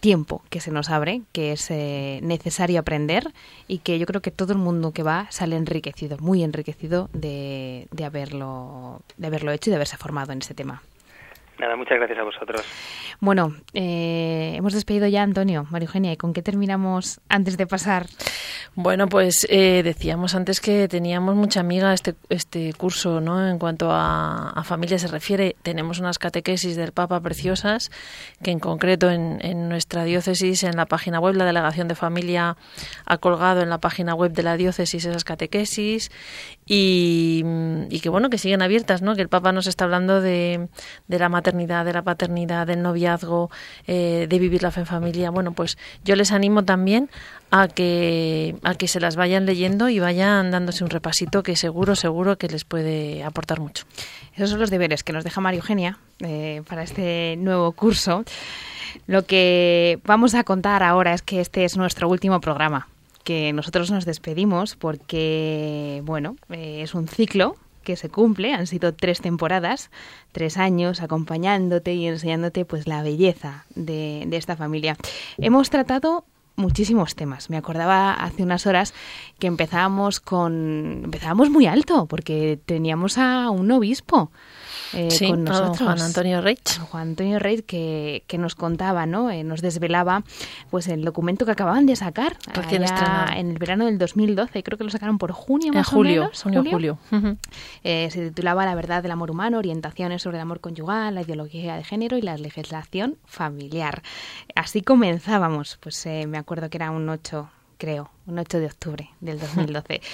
tiempo 0.00 0.42
que 0.50 0.60
se 0.60 0.70
nos 0.70 0.90
abre, 0.90 1.22
que 1.32 1.52
es 1.52 1.70
eh, 1.70 2.20
necesario 2.22 2.78
aprender 2.78 3.32
y 3.68 3.78
que 3.78 3.98
yo 3.98 4.04
creo 4.04 4.20
que 4.20 4.30
todo 4.30 4.52
el 4.52 4.58
mundo 4.58 4.92
que 4.92 5.02
va 5.02 5.26
sale 5.30 5.56
enriquecido, 5.56 6.18
muy 6.18 6.42
enriquecido 6.42 7.08
de, 7.14 7.88
de, 7.92 8.04
haberlo, 8.04 9.00
de 9.16 9.26
haberlo 9.26 9.52
hecho 9.52 9.70
y 9.70 9.72
de 9.72 9.76
haberse 9.76 9.96
formado 9.96 10.32
en 10.32 10.38
este 10.38 10.52
tema. 10.52 10.82
Muchas 11.76 11.98
gracias 11.98 12.18
a 12.18 12.24
vosotros. 12.24 12.62
Bueno, 13.20 13.54
eh, 13.72 14.54
hemos 14.56 14.72
despedido 14.72 15.06
ya 15.06 15.20
a 15.20 15.24
Antonio, 15.24 15.66
María 15.70 15.86
Eugenia, 15.86 16.12
¿y 16.12 16.16
con 16.16 16.32
qué 16.32 16.42
terminamos 16.42 17.20
antes 17.28 17.56
de 17.56 17.66
pasar? 17.66 18.06
Bueno, 18.74 19.08
pues 19.08 19.46
eh, 19.50 19.82
decíamos 19.82 20.34
antes 20.34 20.60
que 20.60 20.88
teníamos 20.88 21.34
mucha 21.34 21.60
amiga 21.60 21.92
este, 21.92 22.14
este 22.28 22.72
curso, 22.72 23.20
¿no? 23.20 23.46
En 23.48 23.58
cuanto 23.58 23.88
a, 23.90 24.62
familia 24.64 24.98
se 24.98 25.08
refiere, 25.08 25.56
tenemos 25.62 25.98
unas 25.98 26.18
catequesis 26.18 26.76
del 26.76 26.92
Papa 26.92 27.20
preciosas, 27.20 27.90
que 28.42 28.50
en 28.50 28.60
concreto 28.60 29.10
en, 29.10 29.38
en, 29.42 29.68
nuestra 29.68 30.04
diócesis, 30.04 30.62
en 30.62 30.76
la 30.76 30.86
página 30.86 31.18
web, 31.20 31.34
la 31.34 31.44
Delegación 31.44 31.88
de 31.88 31.94
Familia 31.94 32.56
ha 33.04 33.18
colgado 33.18 33.60
en 33.60 33.68
la 33.68 33.78
página 33.78 34.14
web 34.14 34.32
de 34.32 34.42
la 34.42 34.56
diócesis 34.56 35.04
esas 35.04 35.24
catequesis 35.24 36.10
y, 36.66 37.44
y 37.90 38.00
que, 38.00 38.08
bueno, 38.08 38.30
que 38.30 38.38
siguen 38.38 38.62
abiertas, 38.62 39.02
¿no? 39.02 39.14
Que 39.14 39.22
el 39.22 39.28
Papa 39.28 39.52
nos 39.52 39.66
está 39.66 39.84
hablando 39.84 40.20
de, 40.20 40.68
de 41.08 41.18
la 41.18 41.28
maternidad, 41.28 41.84
de 41.84 41.92
la 41.92 42.02
paternidad, 42.02 42.66
del 42.66 42.82
noviazgo, 42.82 43.50
eh, 43.86 44.26
de 44.28 44.38
vivir 44.38 44.62
la 44.62 44.70
fe 44.70 44.80
en 44.80 44.86
familia. 44.86 45.30
Bueno, 45.30 45.52
pues 45.52 45.76
yo 46.04 46.16
les 46.16 46.32
animo 46.32 46.64
también 46.64 47.10
a 47.52 47.68
que, 47.68 48.56
a 48.62 48.74
que 48.74 48.88
se 48.88 48.98
las 48.98 49.14
vayan 49.14 49.44
leyendo 49.44 49.90
y 49.90 50.00
vayan 50.00 50.50
dándose 50.50 50.84
un 50.84 50.90
repasito 50.90 51.42
que 51.42 51.54
seguro, 51.54 51.94
seguro 51.94 52.38
que 52.38 52.48
les 52.48 52.64
puede 52.64 53.22
aportar 53.22 53.60
mucho. 53.60 53.84
Esos 54.34 54.50
son 54.50 54.58
los 54.58 54.70
deberes 54.70 55.04
que 55.04 55.12
nos 55.12 55.22
deja 55.22 55.42
María 55.42 55.58
Eugenia 55.60 55.98
eh, 56.20 56.62
para 56.66 56.82
este 56.82 57.36
nuevo 57.38 57.70
curso. 57.72 58.24
Lo 59.06 59.26
que 59.26 60.00
vamos 60.06 60.34
a 60.34 60.44
contar 60.44 60.82
ahora 60.82 61.12
es 61.12 61.20
que 61.20 61.40
este 61.40 61.64
es 61.66 61.76
nuestro 61.76 62.08
último 62.08 62.40
programa, 62.40 62.88
que 63.22 63.52
nosotros 63.52 63.90
nos 63.90 64.06
despedimos 64.06 64.74
porque, 64.74 66.00
bueno, 66.04 66.36
eh, 66.48 66.80
es 66.82 66.94
un 66.94 67.06
ciclo 67.06 67.56
que 67.84 67.96
se 67.96 68.08
cumple, 68.08 68.54
han 68.54 68.66
sido 68.66 68.94
tres 68.94 69.20
temporadas, 69.20 69.90
tres 70.30 70.56
años 70.56 71.02
acompañándote 71.02 71.92
y 71.92 72.06
enseñándote 72.06 72.64
pues 72.64 72.86
la 72.86 73.02
belleza 73.02 73.66
de, 73.74 74.24
de 74.26 74.36
esta 74.38 74.56
familia. 74.56 74.96
Hemos 75.36 75.68
tratado 75.68 76.24
muchísimos 76.56 77.14
temas. 77.14 77.50
Me 77.50 77.56
acordaba 77.56 78.12
hace 78.12 78.42
unas 78.42 78.66
horas 78.66 78.94
que 79.38 79.46
empezábamos 79.46 80.20
con 80.20 81.02
empezábamos 81.04 81.50
muy 81.50 81.66
alto 81.66 82.06
porque 82.06 82.58
teníamos 82.64 83.18
a 83.18 83.50
un 83.50 83.70
obispo 83.70 84.30
eh, 84.92 85.08
con 85.28 85.44
nosotros. 85.44 85.78
Juan 85.78 86.00
Antonio 86.00 86.40
Reich. 86.40 86.78
Juan 86.78 87.08
Antonio 87.08 87.38
Reich 87.38 87.64
que, 87.64 88.24
que 88.26 88.38
nos 88.38 88.54
contaba, 88.54 89.06
¿no? 89.06 89.30
Eh, 89.30 89.44
nos 89.44 89.60
desvelaba 89.62 90.22
pues 90.70 90.88
el 90.88 91.04
documento 91.04 91.44
que 91.44 91.52
acababan 91.52 91.86
de 91.86 91.96
sacar 91.96 92.36
en 93.36 93.50
el 93.50 93.58
verano 93.58 93.86
del 93.86 93.98
2012. 93.98 94.62
Creo 94.62 94.78
que 94.78 94.84
lo 94.84 94.90
sacaron 94.90 95.18
por 95.18 95.32
junio 95.32 95.72
más 95.72 95.86
julio, 95.86 96.22
o 96.22 96.24
menos. 96.24 96.42
Junio, 96.42 96.64
julio. 96.70 96.98
Eh, 97.84 98.08
se 98.10 98.28
titulaba 98.28 98.64
La 98.64 98.74
verdad 98.74 99.02
del 99.02 99.12
amor 99.12 99.30
humano, 99.30 99.58
orientaciones 99.58 100.22
sobre 100.22 100.38
el 100.38 100.42
amor 100.42 100.60
conyugal, 100.60 101.14
la 101.14 101.22
ideología 101.22 101.76
de 101.76 101.84
género 101.84 102.16
y 102.16 102.22
la 102.22 102.36
legislación 102.36 103.16
familiar. 103.24 104.02
Así 104.54 104.82
comenzábamos. 104.82 105.78
Pues 105.80 106.06
me 106.26 106.38
acuerdo 106.38 106.68
que 106.70 106.78
era 106.78 106.90
un 106.90 107.08
8 107.08 107.48
creo, 107.78 108.10
un 108.26 108.38
8 108.38 108.58
de 108.58 108.66
octubre 108.66 109.10
del 109.20 109.38
2012. 109.38 110.00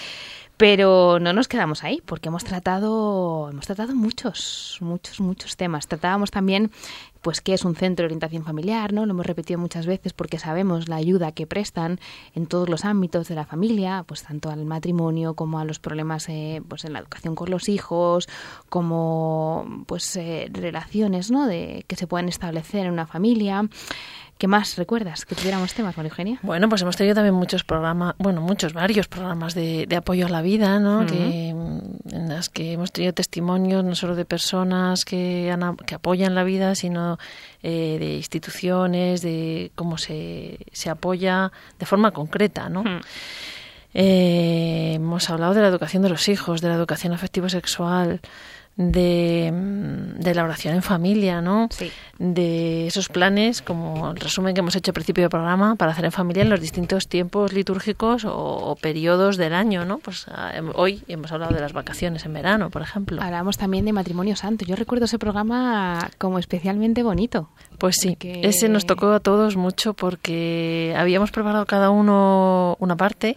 Pero 0.58 1.20
no 1.20 1.32
nos 1.32 1.46
quedamos 1.46 1.84
ahí, 1.84 2.02
porque 2.04 2.30
hemos 2.30 2.42
tratado, 2.42 3.48
hemos 3.48 3.64
tratado 3.64 3.94
muchos, 3.94 4.78
muchos, 4.80 5.20
muchos 5.20 5.56
temas. 5.56 5.86
Tratábamos 5.86 6.32
también, 6.32 6.72
pues, 7.22 7.40
qué 7.40 7.54
es 7.54 7.64
un 7.64 7.76
centro 7.76 8.02
de 8.02 8.06
orientación 8.06 8.42
familiar, 8.42 8.92
¿no? 8.92 9.06
Lo 9.06 9.12
hemos 9.12 9.24
repetido 9.24 9.60
muchas 9.60 9.86
veces 9.86 10.12
porque 10.12 10.40
sabemos 10.40 10.88
la 10.88 10.96
ayuda 10.96 11.30
que 11.30 11.46
prestan 11.46 12.00
en 12.34 12.48
todos 12.48 12.68
los 12.68 12.84
ámbitos 12.84 13.28
de 13.28 13.36
la 13.36 13.44
familia, 13.44 14.02
pues 14.04 14.24
tanto 14.24 14.50
al 14.50 14.64
matrimonio 14.64 15.34
como 15.34 15.60
a 15.60 15.64
los 15.64 15.78
problemas, 15.78 16.28
eh, 16.28 16.60
pues, 16.66 16.84
en 16.84 16.92
la 16.92 16.98
educación 16.98 17.36
con 17.36 17.50
los 17.50 17.68
hijos, 17.68 18.28
como, 18.68 19.84
pues, 19.86 20.16
eh, 20.16 20.50
relaciones, 20.52 21.30
¿no? 21.30 21.46
De 21.46 21.84
que 21.86 21.94
se 21.94 22.08
pueden 22.08 22.28
establecer 22.28 22.86
en 22.86 22.94
una 22.94 23.06
familia. 23.06 23.68
¿Qué 24.38 24.46
más 24.46 24.76
recuerdas 24.76 25.24
que 25.24 25.34
tuviéramos 25.34 25.74
temas, 25.74 25.96
María 25.96 26.10
Eugenia? 26.10 26.38
Bueno, 26.42 26.68
pues 26.68 26.82
hemos 26.82 26.96
tenido 26.96 27.16
también 27.16 27.34
muchos 27.34 27.64
programas, 27.64 28.14
bueno, 28.18 28.40
muchos, 28.40 28.72
varios 28.72 29.08
programas 29.08 29.52
de, 29.56 29.88
apoyo 29.96 30.26
a 30.26 30.28
la 30.28 30.42
vida, 30.42 30.78
¿no? 30.78 31.04
que, 31.06 31.48
en 31.48 32.28
las 32.28 32.48
que 32.48 32.74
hemos 32.74 32.92
tenido 32.92 33.12
testimonios 33.12 33.82
no 33.84 33.96
solo 33.96 34.14
de 34.14 34.24
personas 34.24 35.04
que, 35.04 35.52
que 35.86 35.94
apoyan 35.96 36.36
la 36.36 36.44
vida, 36.44 36.76
sino 36.76 37.18
eh, 37.64 37.96
de 37.98 38.14
instituciones, 38.14 39.22
de 39.22 39.72
cómo 39.74 39.98
se, 39.98 40.58
se 40.70 40.88
apoya 40.88 41.50
de 41.80 41.86
forma 41.86 42.12
concreta, 42.12 42.68
¿no? 42.68 42.84
Eh, 43.94 44.92
hemos 44.94 45.28
hablado 45.30 45.54
de 45.54 45.62
la 45.62 45.68
educación 45.68 46.04
de 46.04 46.10
los 46.10 46.28
hijos, 46.28 46.60
de 46.60 46.68
la 46.68 46.74
educación 46.74 47.12
afectivo-sexual, 47.12 48.20
de, 48.78 49.52
mm, 49.52 50.20
de, 50.20 50.34
la 50.36 50.44
oración 50.44 50.74
en 50.74 50.82
familia, 50.82 51.42
¿no? 51.42 51.68
Sí. 51.70 51.90
De 52.18 52.86
esos 52.86 53.08
planes, 53.08 53.60
como 53.60 54.12
el 54.12 54.16
resumen 54.20 54.54
que 54.54 54.60
hemos 54.60 54.76
hecho 54.76 54.92
al 54.92 54.94
principio 54.94 55.24
del 55.24 55.30
programa, 55.30 55.74
para 55.74 55.90
hacer 55.92 56.04
en 56.04 56.12
familia 56.12 56.44
en 56.44 56.48
los 56.48 56.60
distintos 56.60 57.08
tiempos 57.08 57.52
litúrgicos 57.52 58.24
o, 58.24 58.76
periodos 58.80 59.36
del 59.36 59.52
año, 59.52 59.84
¿no? 59.84 59.98
Pues 59.98 60.26
ah, 60.28 60.52
hoy 60.74 61.02
hemos 61.08 61.32
hablado 61.32 61.54
de 61.54 61.60
las 61.60 61.72
vacaciones 61.72 62.24
en 62.24 62.32
verano, 62.32 62.70
por 62.70 62.82
ejemplo. 62.82 63.20
Hablamos 63.20 63.58
también 63.58 63.84
de 63.84 63.92
matrimonio 63.92 64.36
santo. 64.36 64.64
Yo 64.64 64.76
recuerdo 64.76 65.06
ese 65.06 65.18
programa 65.18 66.08
como 66.18 66.38
especialmente 66.38 67.02
bonito. 67.02 67.50
Pues 67.78 67.96
sí, 67.96 68.16
ese 68.20 68.68
nos 68.68 68.86
tocó 68.86 69.10
a 69.10 69.20
todos 69.20 69.56
mucho 69.56 69.92
porque 69.92 70.94
habíamos 70.96 71.32
preparado 71.32 71.66
cada 71.66 71.90
uno 71.90 72.76
una 72.78 72.96
parte. 72.96 73.36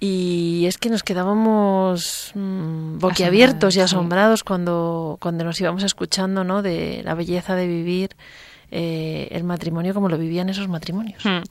Y 0.00 0.64
es 0.66 0.78
que 0.78 0.90
nos 0.90 1.02
quedábamos 1.02 2.32
mm, 2.34 2.98
boquiabiertos 2.98 3.76
y 3.76 3.80
asombrados 3.80 4.44
cuando, 4.44 5.16
cuando 5.20 5.44
nos 5.44 5.60
íbamos 5.60 5.82
escuchando 5.82 6.44
¿no? 6.44 6.62
de 6.62 7.02
la 7.04 7.14
belleza 7.14 7.56
de 7.56 7.66
vivir 7.66 8.10
eh, 8.70 9.28
el 9.32 9.44
matrimonio 9.44 9.94
como 9.94 10.08
lo 10.08 10.18
vivían 10.18 10.48
esos 10.48 10.68
matrimonios. 10.68 11.24
Hmm. 11.24 11.42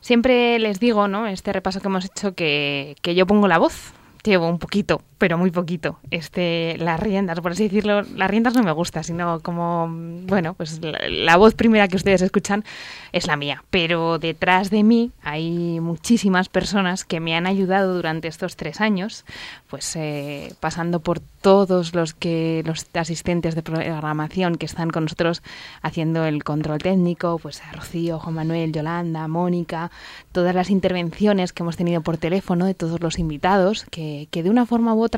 Siempre 0.00 0.58
les 0.58 0.80
digo, 0.80 1.06
¿no? 1.06 1.26
Este 1.26 1.52
repaso 1.52 1.80
que 1.80 1.88
hemos 1.88 2.04
hecho, 2.04 2.34
que, 2.34 2.96
que 3.02 3.14
yo 3.14 3.26
pongo 3.26 3.46
la 3.46 3.58
voz 3.58 3.92
llevo 4.30 4.48
un 4.48 4.58
poquito, 4.58 5.02
pero 5.22 5.38
muy 5.38 5.52
poquito, 5.52 6.00
este, 6.10 6.74
las 6.78 6.98
riendas, 6.98 7.38
por 7.38 7.52
así 7.52 7.62
decirlo. 7.62 8.02
Las 8.02 8.28
riendas 8.28 8.56
no 8.56 8.64
me 8.64 8.72
gusta, 8.72 9.04
sino 9.04 9.38
como, 9.38 9.86
bueno, 10.26 10.54
pues 10.54 10.80
la, 10.82 11.36
voz 11.36 11.54
primera 11.54 11.86
que 11.86 11.94
ustedes 11.94 12.22
escuchan 12.22 12.64
es 13.12 13.28
la 13.28 13.36
mía. 13.36 13.62
Pero 13.70 14.18
detrás 14.18 14.70
de 14.70 14.82
mí 14.82 15.12
hay 15.22 15.78
muchísimas 15.78 16.48
personas 16.48 17.04
que 17.04 17.20
me 17.20 17.36
han 17.36 17.46
ayudado 17.46 17.94
durante 17.94 18.26
estos 18.26 18.56
tres 18.56 18.80
años, 18.80 19.24
pues 19.70 19.94
eh, 19.94 20.54
pasando 20.58 20.98
por 20.98 21.20
todos 21.20 21.94
los 21.94 22.14
que 22.14 22.62
los 22.64 22.86
asistentes 22.94 23.54
de 23.54 23.62
programación 23.62 24.56
que 24.56 24.66
están 24.66 24.90
con 24.90 25.04
nosotros 25.04 25.42
haciendo 25.82 26.24
el 26.24 26.42
control 26.42 26.78
técnico, 26.78 27.38
pues 27.40 27.62
a 27.62 27.72
Rocío, 27.72 28.18
Juan 28.18 28.34
Manuel, 28.34 28.72
Yolanda, 28.72 29.28
Mónica, 29.28 29.92
todas 30.32 30.54
las 30.54 30.70
intervenciones 30.70 31.52
que 31.52 31.62
hemos 31.62 31.76
tenido 31.76 32.00
por 32.00 32.16
teléfono 32.16 32.64
de 32.64 32.74
todos 32.74 33.00
los 33.00 33.20
invitados 33.20 33.86
que, 33.90 34.28
que 34.30 34.42
de 34.42 34.50
una 34.50 34.66
forma 34.66 34.94
u 34.94 35.02
otra 35.02 35.11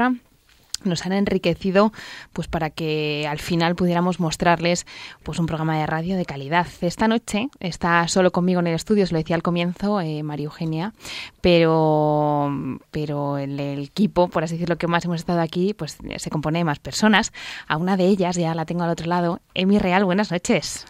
nos 0.85 1.07
han 1.07 1.13
enriquecido 1.13 1.93
pues 2.33 2.49
para 2.49 2.71
que 2.71 3.27
al 3.29 3.39
final 3.39 3.75
pudiéramos 3.75 4.21
mostrarles 4.21 4.87
pues 5.23 5.39
un 5.39 5.47
programa 5.47 5.79
de 5.79 5.87
radio 5.87 6.17
de 6.17 6.25
calidad. 6.25 6.67
Esta 6.81 7.09
noche 7.09 7.49
está 7.61 8.07
solo 8.09 8.33
conmigo 8.33 8.61
en 8.61 8.67
el 8.67 8.75
estudio, 8.75 9.07
se 9.07 9.13
lo 9.13 9.19
decía 9.19 9.37
al 9.37 9.43
comienzo, 9.43 10.01
eh, 10.01 10.23
María 10.23 10.45
Eugenia, 10.45 10.93
pero, 11.41 12.51
pero 12.91 13.39
el, 13.39 13.59
equipo, 13.61 14.29
por 14.29 14.45
así 14.45 14.55
decirlo, 14.55 14.77
que 14.77 14.87
más 14.87 15.05
hemos 15.05 15.21
estado 15.21 15.41
aquí, 15.41 15.75
pues 15.75 15.99
se 16.17 16.31
compone 16.31 16.59
de 16.59 16.65
más 16.65 16.79
personas. 16.79 17.33
A 17.67 17.77
una 17.77 17.97
de 17.97 18.05
ellas 18.05 18.37
ya 18.37 18.55
la 18.55 18.65
tengo 18.65 18.83
al 18.85 18.91
otro 18.91 19.07
lado. 19.07 19.41
Emi 19.55 19.79
Real, 19.79 20.05
buenas 20.05 20.31
noches. 20.31 20.87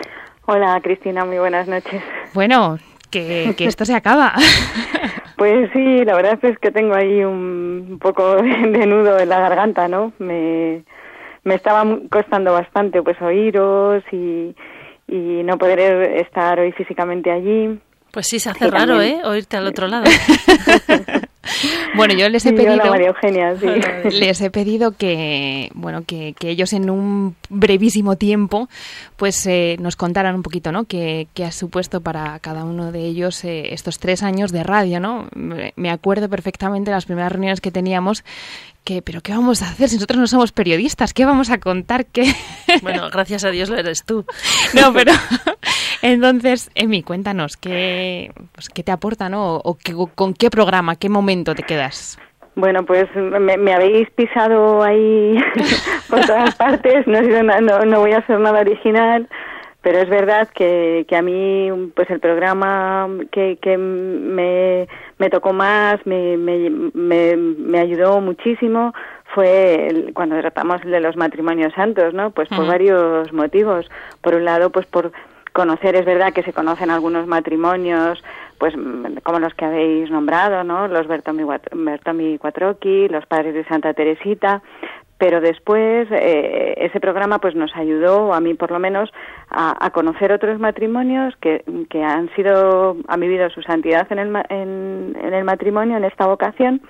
Hola 0.47 0.81
Cristina, 0.83 1.25
muy 1.25 1.39
buenas 1.39 1.69
noches. 1.69 2.03
Bueno, 2.35 2.79
que, 3.11 3.55
que 3.57 3.67
esto 3.67 3.85
se 3.85 3.95
acaba. 3.95 4.35
Pues 5.45 5.69
sí, 5.75 6.03
la 6.07 6.17
verdad 6.17 6.39
es 6.41 6.59
que 6.59 6.71
tengo 6.71 6.95
ahí 6.95 7.23
un 7.23 7.99
poco 8.01 8.37
de 8.43 8.87
nudo 8.87 9.19
en 9.19 9.29
la 9.29 9.41
garganta, 9.41 9.89
¿no? 9.89 10.15
Me, 10.19 10.83
me 11.43 11.55
estaba 11.55 11.85
costando 12.11 12.55
bastante 12.55 13.03
pues 13.03 13.21
oíros 13.21 14.03
y, 14.11 14.57
y 15.07 15.43
no 15.45 15.59
poder 15.59 15.81
estar 16.17 16.59
hoy 16.59 16.73
físicamente 16.73 17.31
allí. 17.31 17.79
Pues 18.11 18.27
sí, 18.27 18.39
se 18.39 18.49
hace 18.49 18.71
raro, 18.71 19.03
¿eh? 19.03 19.21
Oírte 19.23 19.59
al 19.59 19.67
otro 19.67 19.87
lado. 19.87 20.05
Bueno, 21.97 22.15
yo 22.15 22.29
les 22.29 22.45
he 22.47 22.51
Sí, 22.51 22.55
pedido 22.55 22.75
hola, 22.75 22.91
María 22.91 23.09
Eugenia, 23.09 23.55
sí. 23.57 23.67
les 24.11 24.41
he 24.41 24.51
pedido 24.51 24.93
que 24.93 25.71
bueno 25.75 26.03
que, 26.07 26.35
que 26.39 26.51
ellos 26.51 26.73
en 26.73 26.91
un 26.91 27.37
brevísimo 27.49 28.17
tiempo 28.17 28.69
pues 29.17 29.47
eh, 29.47 29.77
nos 29.81 29.97
contaran 29.97 30.35
un 30.35 30.43
poquito, 30.43 30.73
¿no? 30.73 30.85
Qué, 30.85 31.29
qué 31.35 31.45
ha 31.45 31.53
supuesto 31.53 32.01
para 32.01 32.39
cada 32.41 32.65
uno 32.65 32.93
de 32.93 33.01
ellos 33.01 33.45
eh, 33.45 33.73
estos 33.75 33.99
tres 33.99 34.23
años 34.23 34.53
de 34.53 34.63
radio, 34.63 35.01
¿no? 35.01 35.29
Me 35.35 35.73
me 35.77 35.91
acuerdo 35.91 36.29
perfectamente 36.29 36.91
de 36.91 36.97
las 36.97 37.07
primeras 37.07 37.33
reuniones 37.33 37.61
que 37.61 37.71
teníamos 37.71 38.25
que, 38.85 39.01
pero 39.01 39.23
¿qué 39.23 39.33
vamos 39.33 39.63
a 39.63 39.71
hacer 39.71 39.89
si 39.89 39.95
nosotros 39.97 40.19
no 40.19 40.27
somos 40.27 40.53
periodistas? 40.53 41.15
¿Qué 41.15 41.25
vamos 41.25 41.49
a 41.51 41.57
contar? 41.59 42.05
¿Qué? 42.05 42.35
Bueno, 42.83 43.09
gracias 43.11 43.43
a 43.45 43.51
Dios 43.51 43.71
lo 43.71 43.79
eres 43.79 44.05
tú. 44.05 44.27
No, 44.75 44.93
pero 44.93 45.13
entonces, 46.13 46.71
Emi, 46.75 47.03
cuéntanos, 47.03 47.57
¿qué, 47.57 48.31
pues, 48.53 48.69
¿qué 48.69 48.83
te 48.83 48.93
aporta, 48.93 49.29
no? 49.29 49.57
O, 49.57 49.77
qué- 49.83 49.95
con 50.15 50.35
qué 50.35 50.51
programa, 50.51 50.97
qué 50.97 51.09
momento 51.09 51.55
te 51.55 51.63
quedas? 51.63 52.19
Bueno, 52.57 52.85
pues 52.85 53.07
me, 53.17 53.57
me 53.57 53.73
habéis 53.75 54.09
pisado 54.11 54.83
ahí 54.83 55.37
por 56.09 56.21
todas 56.27 56.55
partes, 56.57 57.07
no, 57.07 57.21
no, 57.61 57.85
no 57.85 58.01
voy 58.01 58.13
a 58.13 58.19
hacer 58.19 58.39
nada 58.39 58.61
original, 58.61 59.29
pero 59.83 59.99
es 59.99 60.09
verdad 60.09 60.49
que, 60.55 61.05
que 61.09 61.17
a 61.17 61.23
mí 61.23 61.69
pues 61.97 62.09
el 62.11 62.21
programa 62.21 63.09
que, 63.33 63.59
que 63.61 63.77
me, 63.77 64.87
me 65.19 65.31
tocó 65.31 65.53
más, 65.53 65.99
me, 66.07 66.37
me, 66.37 66.71
me, 66.71 67.37
me 67.37 67.79
ayudó 67.81 68.21
muchísimo 68.21 68.95
fue 69.35 69.89
el- 69.89 70.13
cuando 70.15 70.39
tratamos 70.41 70.81
de 70.83 71.01
los 71.01 71.17
matrimonios 71.17 71.73
santos, 71.75 72.15
¿no? 72.15 72.31
Pues 72.31 72.49
por 72.51 72.67
varios 72.69 73.33
motivos. 73.33 73.91
Por 74.21 74.37
un 74.37 74.45
lado, 74.45 74.71
pues 74.71 74.87
por 74.87 75.11
conocer, 75.55 75.95
es 75.95 76.05
verdad 76.05 76.33
que 76.33 76.43
se 76.43 76.53
conocen 76.53 76.91
algunos 76.91 77.27
matrimonios, 77.29 78.23
pues 78.59 78.77
mm, 78.77 79.19
como 79.23 79.39
los 79.39 79.55
que 79.55 79.65
habéis 79.65 80.11
nombrado, 80.11 80.65
¿no? 80.65 80.89
Los 80.89 81.07
Bertomi, 81.07 81.45
Bertomi 81.73 82.39
los 83.09 83.27
padres 83.27 83.55
de 83.55 83.65
Santa 83.65 83.95
Teresita, 83.95 84.63
pero 85.17 85.41
después 85.41 86.09
eh, 86.11 86.75
ese 86.77 86.99
programa 86.99 87.39
pues 87.39 87.55
nos 87.55 87.75
ayudó, 87.77 88.35
a 88.35 88.41
mí 88.41 88.55
por 88.55 88.73
lo 88.73 88.81
menos, 88.81 89.11
a, 89.49 89.77
a 89.81 89.91
conocer 89.91 90.33
otros 90.33 90.59
matrimonios 90.59 91.35
que, 91.41 91.65
que 91.89 92.03
han 92.03 92.35
sido, 92.35 92.97
han 93.07 93.21
vivido 93.21 93.49
su 93.51 93.63
santidad 93.63 94.11
en 94.11 94.19
el, 94.19 94.37
en, 94.49 95.17
en 95.23 95.35
el 95.35 95.45
matrimonio, 95.45 95.97
en 95.97 96.05
esta 96.05 96.27
vocación, 96.27 96.83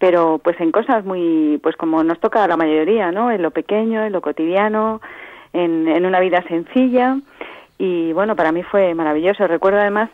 pero 0.00 0.40
pues 0.42 0.60
en 0.60 0.72
cosas 0.72 1.04
muy, 1.04 1.60
pues 1.62 1.76
como 1.76 2.02
nos 2.02 2.18
toca 2.18 2.42
a 2.42 2.48
la 2.48 2.56
mayoría, 2.56 3.12
¿no? 3.12 3.30
En 3.30 3.40
lo 3.40 3.52
pequeño, 3.52 4.04
en 4.04 4.12
lo 4.12 4.20
cotidiano, 4.20 5.00
en, 5.52 5.86
en 5.86 6.04
una 6.04 6.18
vida 6.18 6.42
sencilla 6.48 7.18
y 7.78 8.12
bueno, 8.12 8.36
para 8.36 8.52
mí 8.52 8.62
fue 8.62 8.94
maravilloso. 8.94 9.46
Recuerdo 9.46 9.80
además 9.80 10.10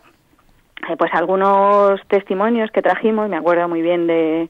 eh, 0.89 0.95
pues 0.97 1.11
algunos 1.13 1.99
testimonios 2.07 2.71
que 2.71 2.81
trajimos, 2.81 3.29
me 3.29 3.37
acuerdo 3.37 3.67
muy 3.67 3.81
bien 3.81 4.07
de, 4.07 4.49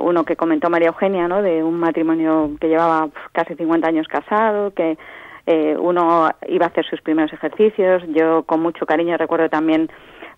uno 0.00 0.24
que 0.24 0.36
comentó 0.36 0.68
María 0.70 0.88
Eugenia, 0.88 1.28
¿no? 1.28 1.40
De 1.42 1.62
un 1.62 1.78
matrimonio 1.78 2.50
que 2.60 2.68
llevaba 2.68 3.06
pues, 3.06 3.24
casi 3.32 3.54
50 3.54 3.86
años 3.88 4.06
casado, 4.08 4.72
que 4.74 4.98
eh, 5.46 5.76
uno 5.78 6.28
iba 6.48 6.66
a 6.66 6.68
hacer 6.68 6.84
sus 6.84 7.00
primeros 7.00 7.32
ejercicios. 7.32 8.02
Yo 8.08 8.42
con 8.42 8.60
mucho 8.60 8.84
cariño 8.86 9.16
recuerdo 9.16 9.48
también 9.48 9.88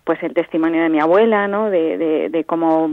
pues 0.03 0.21
el 0.23 0.33
testimonio 0.33 0.81
de 0.81 0.89
mi 0.89 0.99
abuela, 0.99 1.47
¿no? 1.47 1.69
De, 1.69 2.29
de, 2.29 2.43
cómo, 2.45 2.89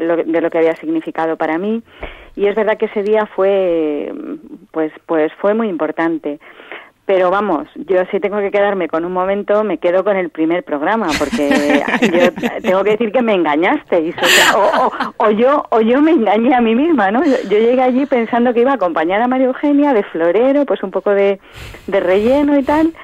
lo- 0.00 0.16
de 0.24 0.40
lo 0.40 0.50
que 0.50 0.58
había 0.58 0.74
significado 0.76 1.36
para 1.36 1.58
mí. 1.58 1.82
Y 2.34 2.46
es 2.46 2.56
verdad 2.56 2.76
que 2.76 2.86
ese 2.86 3.02
día 3.04 3.26
fue, 3.26 4.12
pues, 4.72 4.90
pues 5.06 5.32
fue 5.34 5.54
muy 5.54 5.68
importante. 5.68 6.40
Pero 7.06 7.30
vamos, 7.30 7.68
yo 7.74 7.98
si 8.10 8.18
tengo 8.18 8.38
que 8.38 8.50
quedarme 8.50 8.88
con 8.88 9.04
un 9.04 9.12
momento, 9.12 9.62
me 9.62 9.76
quedo 9.76 10.04
con 10.04 10.16
el 10.16 10.30
primer 10.30 10.64
programa, 10.64 11.08
porque 11.18 11.50
yo 12.00 12.32
tengo 12.62 12.82
que 12.82 12.92
decir 12.92 13.12
que 13.12 13.20
me 13.20 13.34
engañasteis, 13.34 14.14
o, 14.16 14.24
sea, 14.24 14.56
o, 14.58 14.86
o- 14.86 15.26
o 15.26 15.30
yo 15.30 15.64
o 15.70 15.82
yo 15.82 16.00
me 16.00 16.12
engañé 16.12 16.54
a 16.54 16.62
mí 16.62 16.74
misma, 16.74 17.10
¿no? 17.10 17.22
Yo, 17.22 17.36
yo 17.50 17.58
llegué 17.58 17.82
allí 17.82 18.06
pensando 18.06 18.54
que 18.54 18.60
iba 18.62 18.70
a 18.70 18.76
acompañar 18.76 19.20
a 19.20 19.28
María 19.28 19.48
Eugenia 19.48 19.92
de 19.92 20.02
florero, 20.04 20.64
pues 20.64 20.82
un 20.82 20.90
poco 20.90 21.10
de, 21.10 21.40
de 21.88 22.00
relleno 22.00 22.58
y 22.58 22.62
tal, 22.62 22.94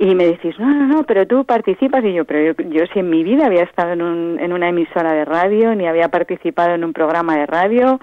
y 0.00 0.16
me 0.16 0.26
decís, 0.26 0.58
no, 0.58 0.66
no, 0.66 0.86
no, 0.88 1.02
pero 1.04 1.24
tú 1.24 1.44
participas, 1.44 2.04
y 2.04 2.12
yo, 2.12 2.24
pero 2.24 2.40
yo, 2.58 2.64
yo 2.70 2.86
si 2.92 2.98
en 2.98 3.08
mi 3.08 3.22
vida 3.22 3.46
había 3.46 3.62
estado 3.62 3.92
en, 3.92 4.02
un, 4.02 4.40
en 4.40 4.52
una 4.52 4.68
emisora 4.70 5.12
de 5.12 5.24
radio, 5.24 5.76
ni 5.76 5.86
había 5.86 6.08
participado 6.08 6.74
en 6.74 6.82
un 6.84 6.92
programa 6.92 7.36
de 7.36 7.46
radio, 7.46 8.00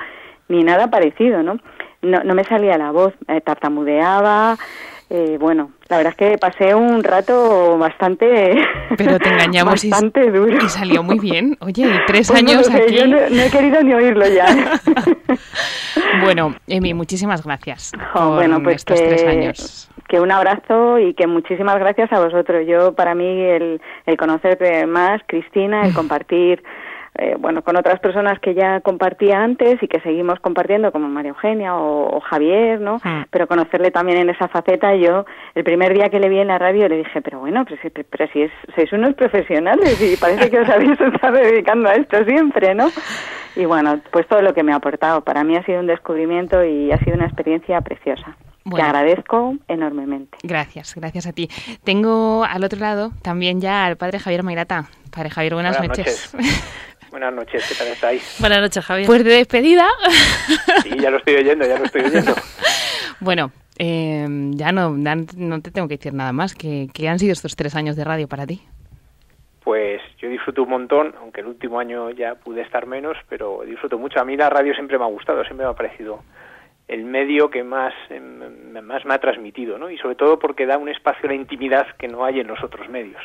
ni 0.48 0.64
nada 0.64 0.90
parecido, 0.90 1.44
¿no? 1.44 1.58
No, 2.02 2.24
no 2.24 2.34
me 2.36 2.46
salía 2.46 2.78
la 2.80 2.92
voz, 2.92 3.14
eh, 3.28 3.42
tartamudeaba, 3.42 4.56
eh, 5.14 5.38
bueno, 5.38 5.72
la 5.90 5.98
verdad 5.98 6.14
es 6.18 6.32
que 6.32 6.38
pasé 6.38 6.74
un 6.74 7.04
rato 7.04 7.78
bastante... 7.78 8.56
Pero 8.98 9.20
te 9.20 9.28
engañamos 9.30 9.84
y, 9.84 9.90
bastante 9.90 10.32
duro. 10.32 10.58
y 10.64 10.70
salió 10.70 11.04
muy 11.04 11.20
bien. 11.20 11.58
Oye, 11.60 11.86
y 11.86 12.06
tres 12.08 12.30
Pues 12.32 12.44
no 12.44 12.50
años 12.52 12.66
sé, 12.68 12.78
aquí. 12.82 12.96
Yo 12.96 13.08
no, 13.08 13.18
no 13.18 13.42
he 13.42 13.50
querido 13.50 13.84
ni 13.84 13.94
oírlo 13.94 14.26
ya. 14.28 14.46
Bueno, 16.24 16.56
Emi, 16.68 16.94
muchísimas 16.94 17.44
gracias 17.44 17.92
Oh, 18.14 18.36
bueno, 18.36 18.62
pues 18.64 18.78
estos 18.78 19.00
que, 19.00 19.08
tres 19.08 19.26
años. 19.26 19.90
que 20.08 20.20
un 20.20 20.32
abrazo 20.32 21.00
y 21.00 21.14
que 21.14 21.28
muchísimas 21.28 21.78
gracias 21.80 22.12
a 22.14 22.20
vosotros. 22.24 22.66
Yo, 22.68 22.94
para 22.94 23.16
mí, 23.16 23.26
el, 23.26 23.82
el 24.06 24.18
conocerte 24.18 24.86
más, 24.86 25.22
Cristina, 25.28 25.84
el 25.86 25.94
compartir, 25.94 26.64
eh, 27.24 27.36
bueno, 27.40 27.62
con 27.62 27.76
otras 27.78 28.00
personas 28.00 28.40
que 28.40 28.54
ya 28.56 28.82
compartía 28.82 29.44
antes 29.44 29.82
y 29.84 29.88
que 29.88 30.00
seguimos 30.02 30.40
compartiendo, 30.40 30.92
como 30.92 31.08
María 31.08 31.30
Eugenia 31.30 31.76
o, 31.76 32.18
o 32.18 32.20
Javier, 32.22 32.82
¿no? 32.82 32.96
Mm. 33.04 33.26
Pero 33.30 33.48
conocerle 33.48 33.92
también 33.92 34.18
en 34.18 34.30
esa 34.32 34.48
faceta, 34.48 34.96
yo, 34.96 35.26
el 35.54 35.64
primer 35.64 35.94
día 35.94 36.10
que 36.10 36.20
le 36.20 36.30
vi 36.30 36.40
en 36.40 36.48
la 36.48 36.58
radio, 36.58 36.88
le 36.90 36.98
dije, 36.98 37.22
pero 37.22 37.40
bueno, 37.40 37.64
pero 37.64 37.80
si, 37.82 37.90
pero 37.90 38.28
si 38.34 38.42
es- 38.42 38.52
sois 38.76 38.92
unos 38.94 39.14
profesionales 39.14 40.02
y 40.02 40.18
parece 40.18 40.50
que 40.50 40.60
os 40.60 40.70
habéis 40.76 41.00
estado 41.00 41.34
dedicando 41.38 41.90
a 41.90 41.94
esto 41.94 42.24
siempre, 42.26 42.74
¿no? 42.74 42.88
Y 43.56 43.66
bueno, 43.66 44.00
pues 44.12 44.28
todo 44.28 44.42
lo 44.42 44.54
que 44.54 44.64
me 44.64 44.72
ha 44.74 44.78
aportado. 44.78 45.22
Para 45.24 45.44
mí 45.44 45.56
ha 45.58 45.64
sido 45.66 45.80
un 45.82 45.88
descubrimiento 45.88 46.64
y 46.64 46.92
ha 46.92 46.98
sido 47.00 47.16
una 47.16 47.26
experiencia 47.26 47.82
preciosa. 47.82 48.36
Que 48.64 48.70
Bueno. 48.70 48.86
agradezco 48.86 49.56
enormemente. 49.68 50.38
Gracias, 50.44 50.94
gracias 50.96 51.26
a 51.28 51.34
ti. 51.34 51.50
Tengo 51.84 52.44
al 52.46 52.64
otro 52.64 52.80
lado 52.80 53.12
también 53.24 53.60
ya 53.60 53.86
al 53.86 53.98
padre 53.98 54.20
Javier 54.20 54.44
Mairata. 54.44 54.86
Padre 55.14 55.30
Javier, 55.32 55.54
buenas, 55.56 55.78
Buenas 55.78 55.98
noches. 55.98 56.36
Buenas 57.12 57.34
noches, 57.34 57.68
¿qué 57.68 57.76
tal 57.76 57.88
estáis? 57.88 58.38
Buenas 58.40 58.62
noches, 58.62 58.86
Javier. 58.86 59.06
Pues 59.06 59.24
de 59.26 59.32
despedida. 59.32 59.86
Sí, 60.82 60.98
ya 60.98 61.12
lo 61.12 61.18
estoy 61.18 61.36
oyendo, 61.36 61.68
ya 61.68 61.78
lo 61.78 61.86
estoy 61.86 62.04
oyendo. 62.04 62.34
Bueno, 63.20 63.52
eh, 63.78 64.26
ya 64.56 64.72
no, 64.72 64.98
no 64.98 65.62
te 65.62 65.70
tengo 65.70 65.88
que 65.88 65.98
decir 65.98 66.12
nada 66.12 66.34
más. 66.34 66.56
que 66.56 66.88
que 66.92 67.08
han 67.08 67.20
sido 67.20 67.34
estos 67.34 67.56
tres 67.56 67.76
años 67.76 67.96
de 67.96 68.04
radio 68.04 68.28
para 68.28 68.48
ti? 68.48 68.64
Pues 69.64 70.02
yo 70.18 70.28
disfruto 70.28 70.64
un 70.64 70.70
montón, 70.70 71.14
aunque 71.20 71.42
el 71.42 71.48
último 71.48 71.80
año 71.80 72.10
ya 72.10 72.34
pude 72.34 72.62
estar 72.62 72.88
menos, 72.88 73.16
pero 73.30 73.62
disfruto 73.64 74.00
mucho. 74.00 74.20
A 74.20 74.26
mí 74.26 74.36
la 74.36 74.50
radio 74.50 74.74
siempre 74.74 74.98
me 74.98 75.04
ha 75.04 75.08
gustado, 75.08 75.44
siempre 75.44 75.68
me 75.68 75.72
ha 75.72 75.76
parecido 75.76 76.24
el 76.88 77.06
medio 77.06 77.52
que 77.52 77.64
más, 77.64 77.94
em, 78.10 78.72
más 78.82 79.06
me 79.06 79.14
ha 79.14 79.20
transmitido, 79.20 79.78
¿no? 79.78 79.92
Y 79.92 79.98
sobre 80.00 80.16
todo 80.16 80.40
porque 80.40 80.66
da 80.66 80.80
un 80.80 80.90
espacio 80.90 81.26
a 81.26 81.28
la 81.28 81.36
intimidad 81.36 81.88
que 81.98 82.08
no 82.08 82.26
hay 82.26 82.40
en 82.40 82.48
los 82.48 82.64
otros 82.64 82.90
medios. 82.90 83.22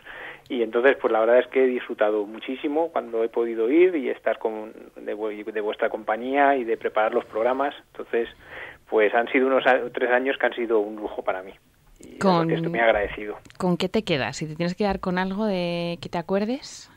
Y 0.49 0.63
entonces, 0.63 0.97
pues 1.01 1.13
la 1.13 1.21
verdad 1.21 1.41
es 1.41 1.47
que 1.49 1.65
he 1.65 1.67
disfrutado 1.67 2.25
muchísimo 2.25 2.91
cuando 2.93 3.25
he 3.25 3.29
podido 3.29 3.69
ir 3.69 3.97
y 3.97 4.11
estar 4.11 4.39
con, 4.39 4.73
de, 4.95 5.15
de 5.53 5.61
vuestra 5.61 5.89
compañía 5.91 6.55
y 6.57 6.63
de 6.65 6.77
preparar 6.77 7.13
los 7.15 7.25
programas. 7.25 7.75
Entonces, 7.93 8.29
pues 8.89 9.13
han 9.15 9.27
sido 9.29 9.49
unos 9.49 9.67
a- 9.67 9.91
tres 9.93 10.11
años 10.11 10.37
que 10.39 10.47
han 10.47 10.55
sido 10.55 10.79
un 10.79 10.97
lujo 10.97 11.23
para 11.23 11.43
mí. 11.43 11.53
Y 11.99 12.19
Con- 12.19 12.45
con... 12.45 12.51
estoy 12.53 12.71
muy 12.71 12.81
agradecido. 12.81 13.39
¿Con 13.59 13.77
qué 13.77 13.89
te 13.89 14.05
quedas? 14.05 14.37
Si 14.37 14.47
te 14.47 14.55
tienes 14.55 14.75
que 14.75 14.85
quedar 14.85 15.01
con 15.01 15.19
algo 15.19 15.47
de 15.47 15.99
que 16.01 16.09
te 16.09 16.19
acuerdes. 16.19 16.91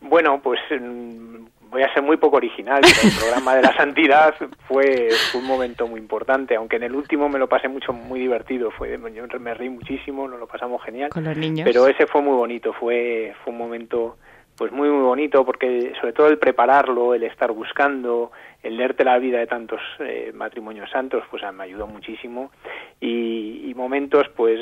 Bueno, 0.00 0.40
pues 0.42 0.58
mm, 0.70 1.46
voy 1.70 1.82
a 1.82 1.92
ser 1.92 2.02
muy 2.02 2.16
poco 2.16 2.36
original, 2.36 2.80
pero 2.82 3.08
el 3.08 3.18
programa 3.18 3.54
de 3.56 3.62
la 3.62 3.72
santidad 3.76 4.34
fue, 4.68 5.08
fue 5.32 5.40
un 5.40 5.46
momento 5.46 5.86
muy 5.86 6.00
importante, 6.00 6.56
aunque 6.56 6.76
en 6.76 6.84
el 6.84 6.94
último 6.94 7.28
me 7.28 7.38
lo 7.38 7.48
pasé 7.48 7.68
mucho, 7.68 7.92
muy 7.92 8.20
divertido, 8.20 8.70
fue, 8.70 8.98
yo 9.12 9.40
me 9.40 9.54
reí 9.54 9.68
muchísimo, 9.70 10.28
nos 10.28 10.38
lo 10.38 10.46
pasamos 10.46 10.82
genial. 10.84 11.10
Con 11.10 11.24
los 11.24 11.36
niños. 11.36 11.64
Pero 11.64 11.86
ese 11.88 12.06
fue 12.06 12.22
muy 12.22 12.36
bonito, 12.36 12.72
fue, 12.72 13.34
fue 13.42 13.52
un 13.52 13.58
momento 13.58 14.16
pues 14.56 14.70
muy 14.70 14.88
muy 14.88 15.02
bonito 15.02 15.44
porque 15.44 15.92
sobre 16.00 16.12
todo 16.12 16.28
el 16.28 16.38
prepararlo, 16.38 17.12
el 17.12 17.24
estar 17.24 17.50
buscando, 17.50 18.30
el 18.62 18.76
leerte 18.76 19.02
la 19.02 19.18
vida 19.18 19.40
de 19.40 19.48
tantos 19.48 19.80
eh, 19.98 20.30
matrimonios 20.32 20.88
santos, 20.90 21.24
pues 21.28 21.42
ah, 21.42 21.50
me 21.50 21.64
ayudó 21.64 21.88
muchísimo 21.88 22.52
y, 23.00 23.68
y 23.68 23.74
momentos 23.74 24.28
pues 24.36 24.60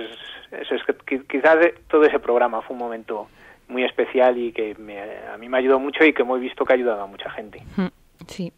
eso 0.50 0.74
es 0.76 0.82
que 0.84 0.96
qui- 0.96 1.26
quizás 1.28 1.58
todo 1.88 2.04
ese 2.04 2.18
programa 2.20 2.62
fue 2.62 2.72
un 2.72 2.80
momento 2.80 3.28
muy 3.72 3.84
especial 3.84 4.38
y 4.38 4.52
que 4.52 4.74
me- 4.78 5.00
a 5.00 5.36
mí 5.38 5.48
me 5.48 5.58
ayudó 5.58 5.80
mucho 5.80 6.04
y 6.04 6.12
que 6.12 6.22
hemos 6.22 6.40
visto 6.40 6.64
que 6.64 6.72
ha 6.72 6.76
ayudado 6.76 7.02
a 7.02 7.06
mucha 7.06 7.30
gente. 7.30 7.62
Mm, 7.76 7.86
Sí. 8.28 8.52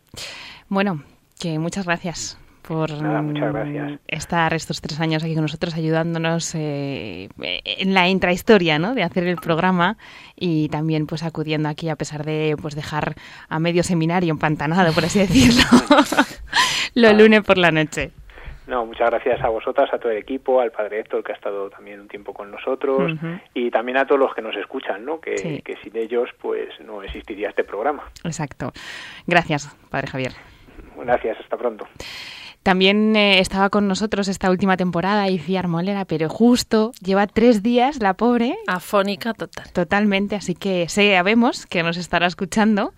Bueno, 0.69 1.03
que 1.41 1.59
muchas 1.59 1.87
gracias 1.87 2.39
por 2.67 2.91
Nada, 3.03 3.21
muchas 3.23 3.51
mm, 3.51 3.53
gracias. 3.55 4.01
estar 4.09 4.55
estos 4.55 4.81
tres 4.81 4.99
años 5.01 5.23
aquí 5.23 5.35
con 5.35 5.43
nosotros 5.43 5.75
ayudándonos 5.75 6.55
eh, 6.55 7.29
en 7.39 7.93
la 7.95 8.09
intrahistoria 8.09 8.79
¿no? 8.79 8.95
de 8.95 9.03
hacer 9.03 9.27
el 9.27 9.37
programa 9.37 9.97
y 10.35 10.69
también 10.71 11.07
pues 11.07 11.23
acudiendo 11.25 11.69
aquí 11.69 11.89
a 11.91 11.97
pesar 11.97 12.25
de 12.25 12.57
pues 12.61 12.75
dejar 12.75 13.15
a 13.51 13.59
medio 13.59 13.83
seminario 13.83 14.31
empantanado 14.33 14.93
por 14.95 15.05
así 15.05 15.19
decirlo 15.19 15.62
los 16.95 17.12
lunes 17.15 17.43
por 17.43 17.59
la 17.59 17.71
noche 17.71 18.12
No, 18.67 18.87
muchas 18.87 19.11
gracias 19.11 19.43
a 19.43 19.49
vosotras, 19.49 19.93
a 19.93 19.99
todo 19.99 20.11
el 20.12 20.19
equipo, 20.19 20.61
al 20.61 20.71
padre 20.71 21.01
Héctor 21.01 21.23
que 21.23 21.33
ha 21.33 21.35
estado 21.35 21.69
también 21.69 22.01
un 22.01 22.09
tiempo 22.09 22.33
con 22.33 22.51
nosotros 22.51 23.12
y 23.53 23.71
también 23.71 23.99
a 23.99 24.07
todos 24.07 24.21
los 24.21 24.35
que 24.35 24.41
nos 24.41 24.57
escuchan, 24.57 25.05
¿no? 25.05 25.21
Que, 25.21 25.62
que 25.62 25.77
sin 25.83 25.97
ellos 25.97 26.31
pues 26.41 26.69
no 26.81 27.03
existiría 27.03 27.51
este 27.51 27.65
programa. 27.65 28.05
Exacto. 28.25 28.73
Gracias, 29.27 29.77
padre 29.91 30.07
Javier. 30.07 30.33
Gracias, 30.97 31.39
hasta 31.41 31.57
pronto. 31.57 31.87
También 32.65 33.15
eh, 33.15 33.41
estaba 33.41 33.69
con 33.69 33.89
nosotros 33.89 34.27
esta 34.27 34.49
última 34.49 34.79
temporada 34.79 35.29
Icía 35.29 35.59
Armolera, 35.59 36.07
pero 36.07 36.31
justo 36.31 36.93
lleva 37.03 37.27
tres 37.27 37.62
días 37.62 38.01
la 38.01 38.15
pobre. 38.15 38.57
Afónica 38.67 39.35
total. 39.35 39.71
Totalmente, 39.71 40.35
así 40.35 40.55
que 40.55 40.89
sabemos 40.89 41.67
que 41.67 41.83
nos 41.83 41.99
estará 41.99 42.27
escuchando, 42.27 42.95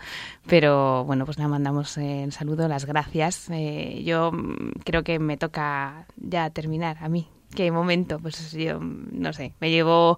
pero 0.46 1.04
bueno, 1.04 1.24
pues 1.24 1.36
le 1.38 1.48
mandamos 1.48 1.98
en 1.98 2.30
saludo 2.30 2.68
las 2.68 2.84
gracias. 2.84 3.50
Eh, 3.50 4.04
yo 4.04 4.30
mm, 4.30 4.82
creo 4.84 5.02
que 5.02 5.18
me 5.18 5.36
toca 5.36 6.06
ya 6.16 6.48
terminar 6.50 6.98
a 7.00 7.08
mí. 7.08 7.26
¿Qué 7.52 7.72
momento? 7.72 8.20
Pues 8.20 8.52
yo 8.52 8.78
no 8.80 9.32
sé, 9.32 9.52
me 9.58 9.70
llevo 9.70 10.16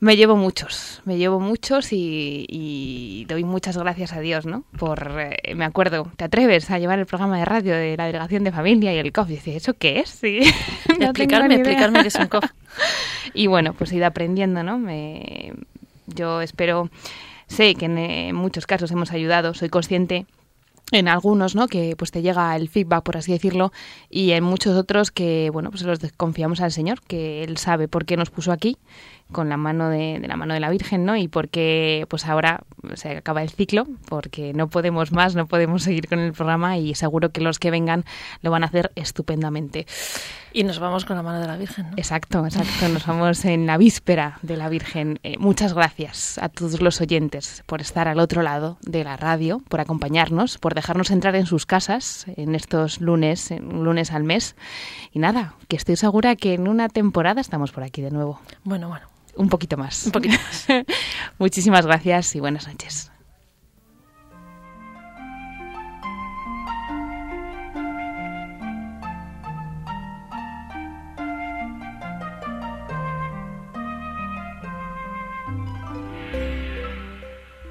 me 0.00 0.16
llevo 0.16 0.36
muchos, 0.36 1.02
me 1.04 1.16
llevo 1.16 1.40
muchos 1.40 1.88
y, 1.90 3.24
doy 3.28 3.44
muchas 3.44 3.76
gracias 3.76 4.12
a 4.12 4.20
Dios, 4.20 4.46
¿no? 4.46 4.64
Por, 4.78 5.10
eh, 5.18 5.54
me 5.56 5.64
acuerdo, 5.64 6.10
¿te 6.16 6.24
atreves 6.24 6.70
a 6.70 6.78
llevar 6.78 7.00
el 7.00 7.06
programa 7.06 7.38
de 7.38 7.44
radio 7.44 7.74
de 7.74 7.96
la 7.96 8.06
delegación 8.06 8.44
de 8.44 8.52
familia 8.52 8.94
y 8.94 8.98
el 8.98 9.12
COF? 9.12 9.30
Y 9.30 9.34
decía, 9.34 9.56
¿eso 9.56 9.74
qué 9.74 10.00
es? 10.00 10.10
Sí. 10.10 10.40
explicarme, 11.00 11.54
explicarme 11.56 12.02
qué 12.02 12.08
es 12.08 12.14
un 12.14 12.28
COF. 12.28 12.44
y 13.34 13.48
bueno, 13.48 13.74
pues 13.74 13.90
he 13.90 13.96
ido 13.96 14.06
aprendiendo, 14.06 14.62
¿no? 14.62 14.78
Me, 14.78 15.52
yo 16.06 16.42
espero, 16.42 16.90
sé 17.48 17.74
que 17.74 17.86
en 17.86 18.34
muchos 18.36 18.66
casos 18.66 18.92
hemos 18.92 19.10
ayudado, 19.10 19.52
soy 19.52 19.68
consciente 19.68 20.26
en 20.92 21.08
algunos, 21.08 21.54
¿no? 21.54 21.66
Que 21.66 21.96
pues 21.96 22.10
te 22.10 22.22
llega 22.22 22.54
el 22.56 22.68
feedback, 22.68 23.02
por 23.02 23.16
así 23.16 23.32
decirlo, 23.32 23.72
y 24.08 24.30
en 24.30 24.44
muchos 24.44 24.76
otros 24.76 25.10
que, 25.10 25.50
bueno, 25.52 25.70
pues 25.70 25.82
los 25.82 25.98
confiamos 26.16 26.60
al 26.60 26.72
Señor, 26.72 27.00
que 27.02 27.42
Él 27.42 27.58
sabe 27.58 27.88
por 27.88 28.06
qué 28.06 28.16
nos 28.16 28.30
puso 28.30 28.52
aquí 28.52 28.78
con 29.32 29.48
la 29.48 29.56
mano 29.56 29.88
de, 29.90 30.20
la 30.26 30.36
mano 30.36 30.54
de 30.54 30.60
la 30.60 30.70
Virgen, 30.70 31.04
¿no? 31.04 31.16
Y 31.16 31.28
porque 31.28 32.06
pues 32.08 32.26
ahora 32.26 32.62
se 32.94 33.18
acaba 33.18 33.42
el 33.42 33.50
ciclo, 33.50 33.86
porque 34.08 34.52
no 34.54 34.68
podemos 34.68 35.12
más, 35.12 35.34
no 35.34 35.46
podemos 35.46 35.82
seguir 35.82 36.08
con 36.08 36.18
el 36.18 36.32
programa 36.32 36.78
y 36.78 36.94
seguro 36.94 37.30
que 37.30 37.40
los 37.40 37.58
que 37.58 37.70
vengan 37.70 38.04
lo 38.42 38.50
van 38.50 38.62
a 38.62 38.66
hacer 38.66 38.92
estupendamente. 38.94 39.86
Y 40.52 40.64
nos 40.64 40.78
vamos 40.78 41.04
con 41.04 41.16
la 41.16 41.22
mano 41.22 41.40
de 41.40 41.46
la 41.46 41.56
Virgen, 41.56 41.90
¿no? 41.90 41.96
Exacto, 41.96 42.44
exacto. 42.44 42.88
Nos 42.88 43.06
vamos 43.06 43.44
en 43.44 43.66
la 43.66 43.76
víspera 43.76 44.38
de 44.42 44.56
la 44.56 44.68
Virgen. 44.68 45.20
Eh, 45.22 45.36
muchas 45.38 45.74
gracias 45.74 46.38
a 46.38 46.48
todos 46.48 46.80
los 46.80 47.00
oyentes 47.00 47.62
por 47.66 47.80
estar 47.80 48.08
al 48.08 48.18
otro 48.18 48.42
lado 48.42 48.78
de 48.82 49.04
la 49.04 49.16
radio, 49.16 49.62
por 49.68 49.80
acompañarnos, 49.80 50.56
por 50.56 50.74
dejarnos 50.74 51.10
entrar 51.10 51.36
en 51.36 51.46
sus 51.46 51.66
casas 51.66 52.24
en 52.36 52.54
estos 52.54 53.00
lunes, 53.00 53.50
en 53.50 53.84
lunes 53.84 54.10
al 54.12 54.24
mes. 54.24 54.56
Y 55.12 55.18
nada, 55.18 55.54
que 55.68 55.76
estoy 55.76 55.96
segura 55.96 56.34
que 56.34 56.54
en 56.54 56.66
una 56.66 56.88
temporada 56.88 57.40
estamos 57.40 57.72
por 57.72 57.82
aquí 57.82 58.00
de 58.00 58.10
nuevo. 58.10 58.40
Bueno, 58.64 58.88
bueno. 58.88 59.17
Un 59.38 59.48
poquito 59.48 59.76
más. 59.76 60.06
Un 60.06 60.12
poquito 60.12 60.34
más. 60.34 60.66
Muchísimas 61.38 61.86
gracias 61.86 62.34
y 62.34 62.40
buenas 62.40 62.66
noches. 62.66 63.12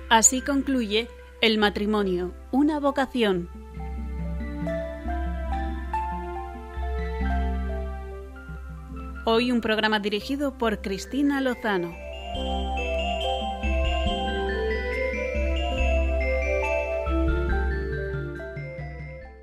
Así 0.10 0.42
concluye 0.42 1.10
El 1.42 1.58
matrimonio, 1.58 2.34
una 2.52 2.80
vocación 2.80 3.50
Hoy 9.30 9.52
un 9.52 9.60
programa 9.60 10.00
dirigido 10.00 10.58
por 10.58 10.82
Cristina 10.82 11.42
Lozano. 11.42 11.94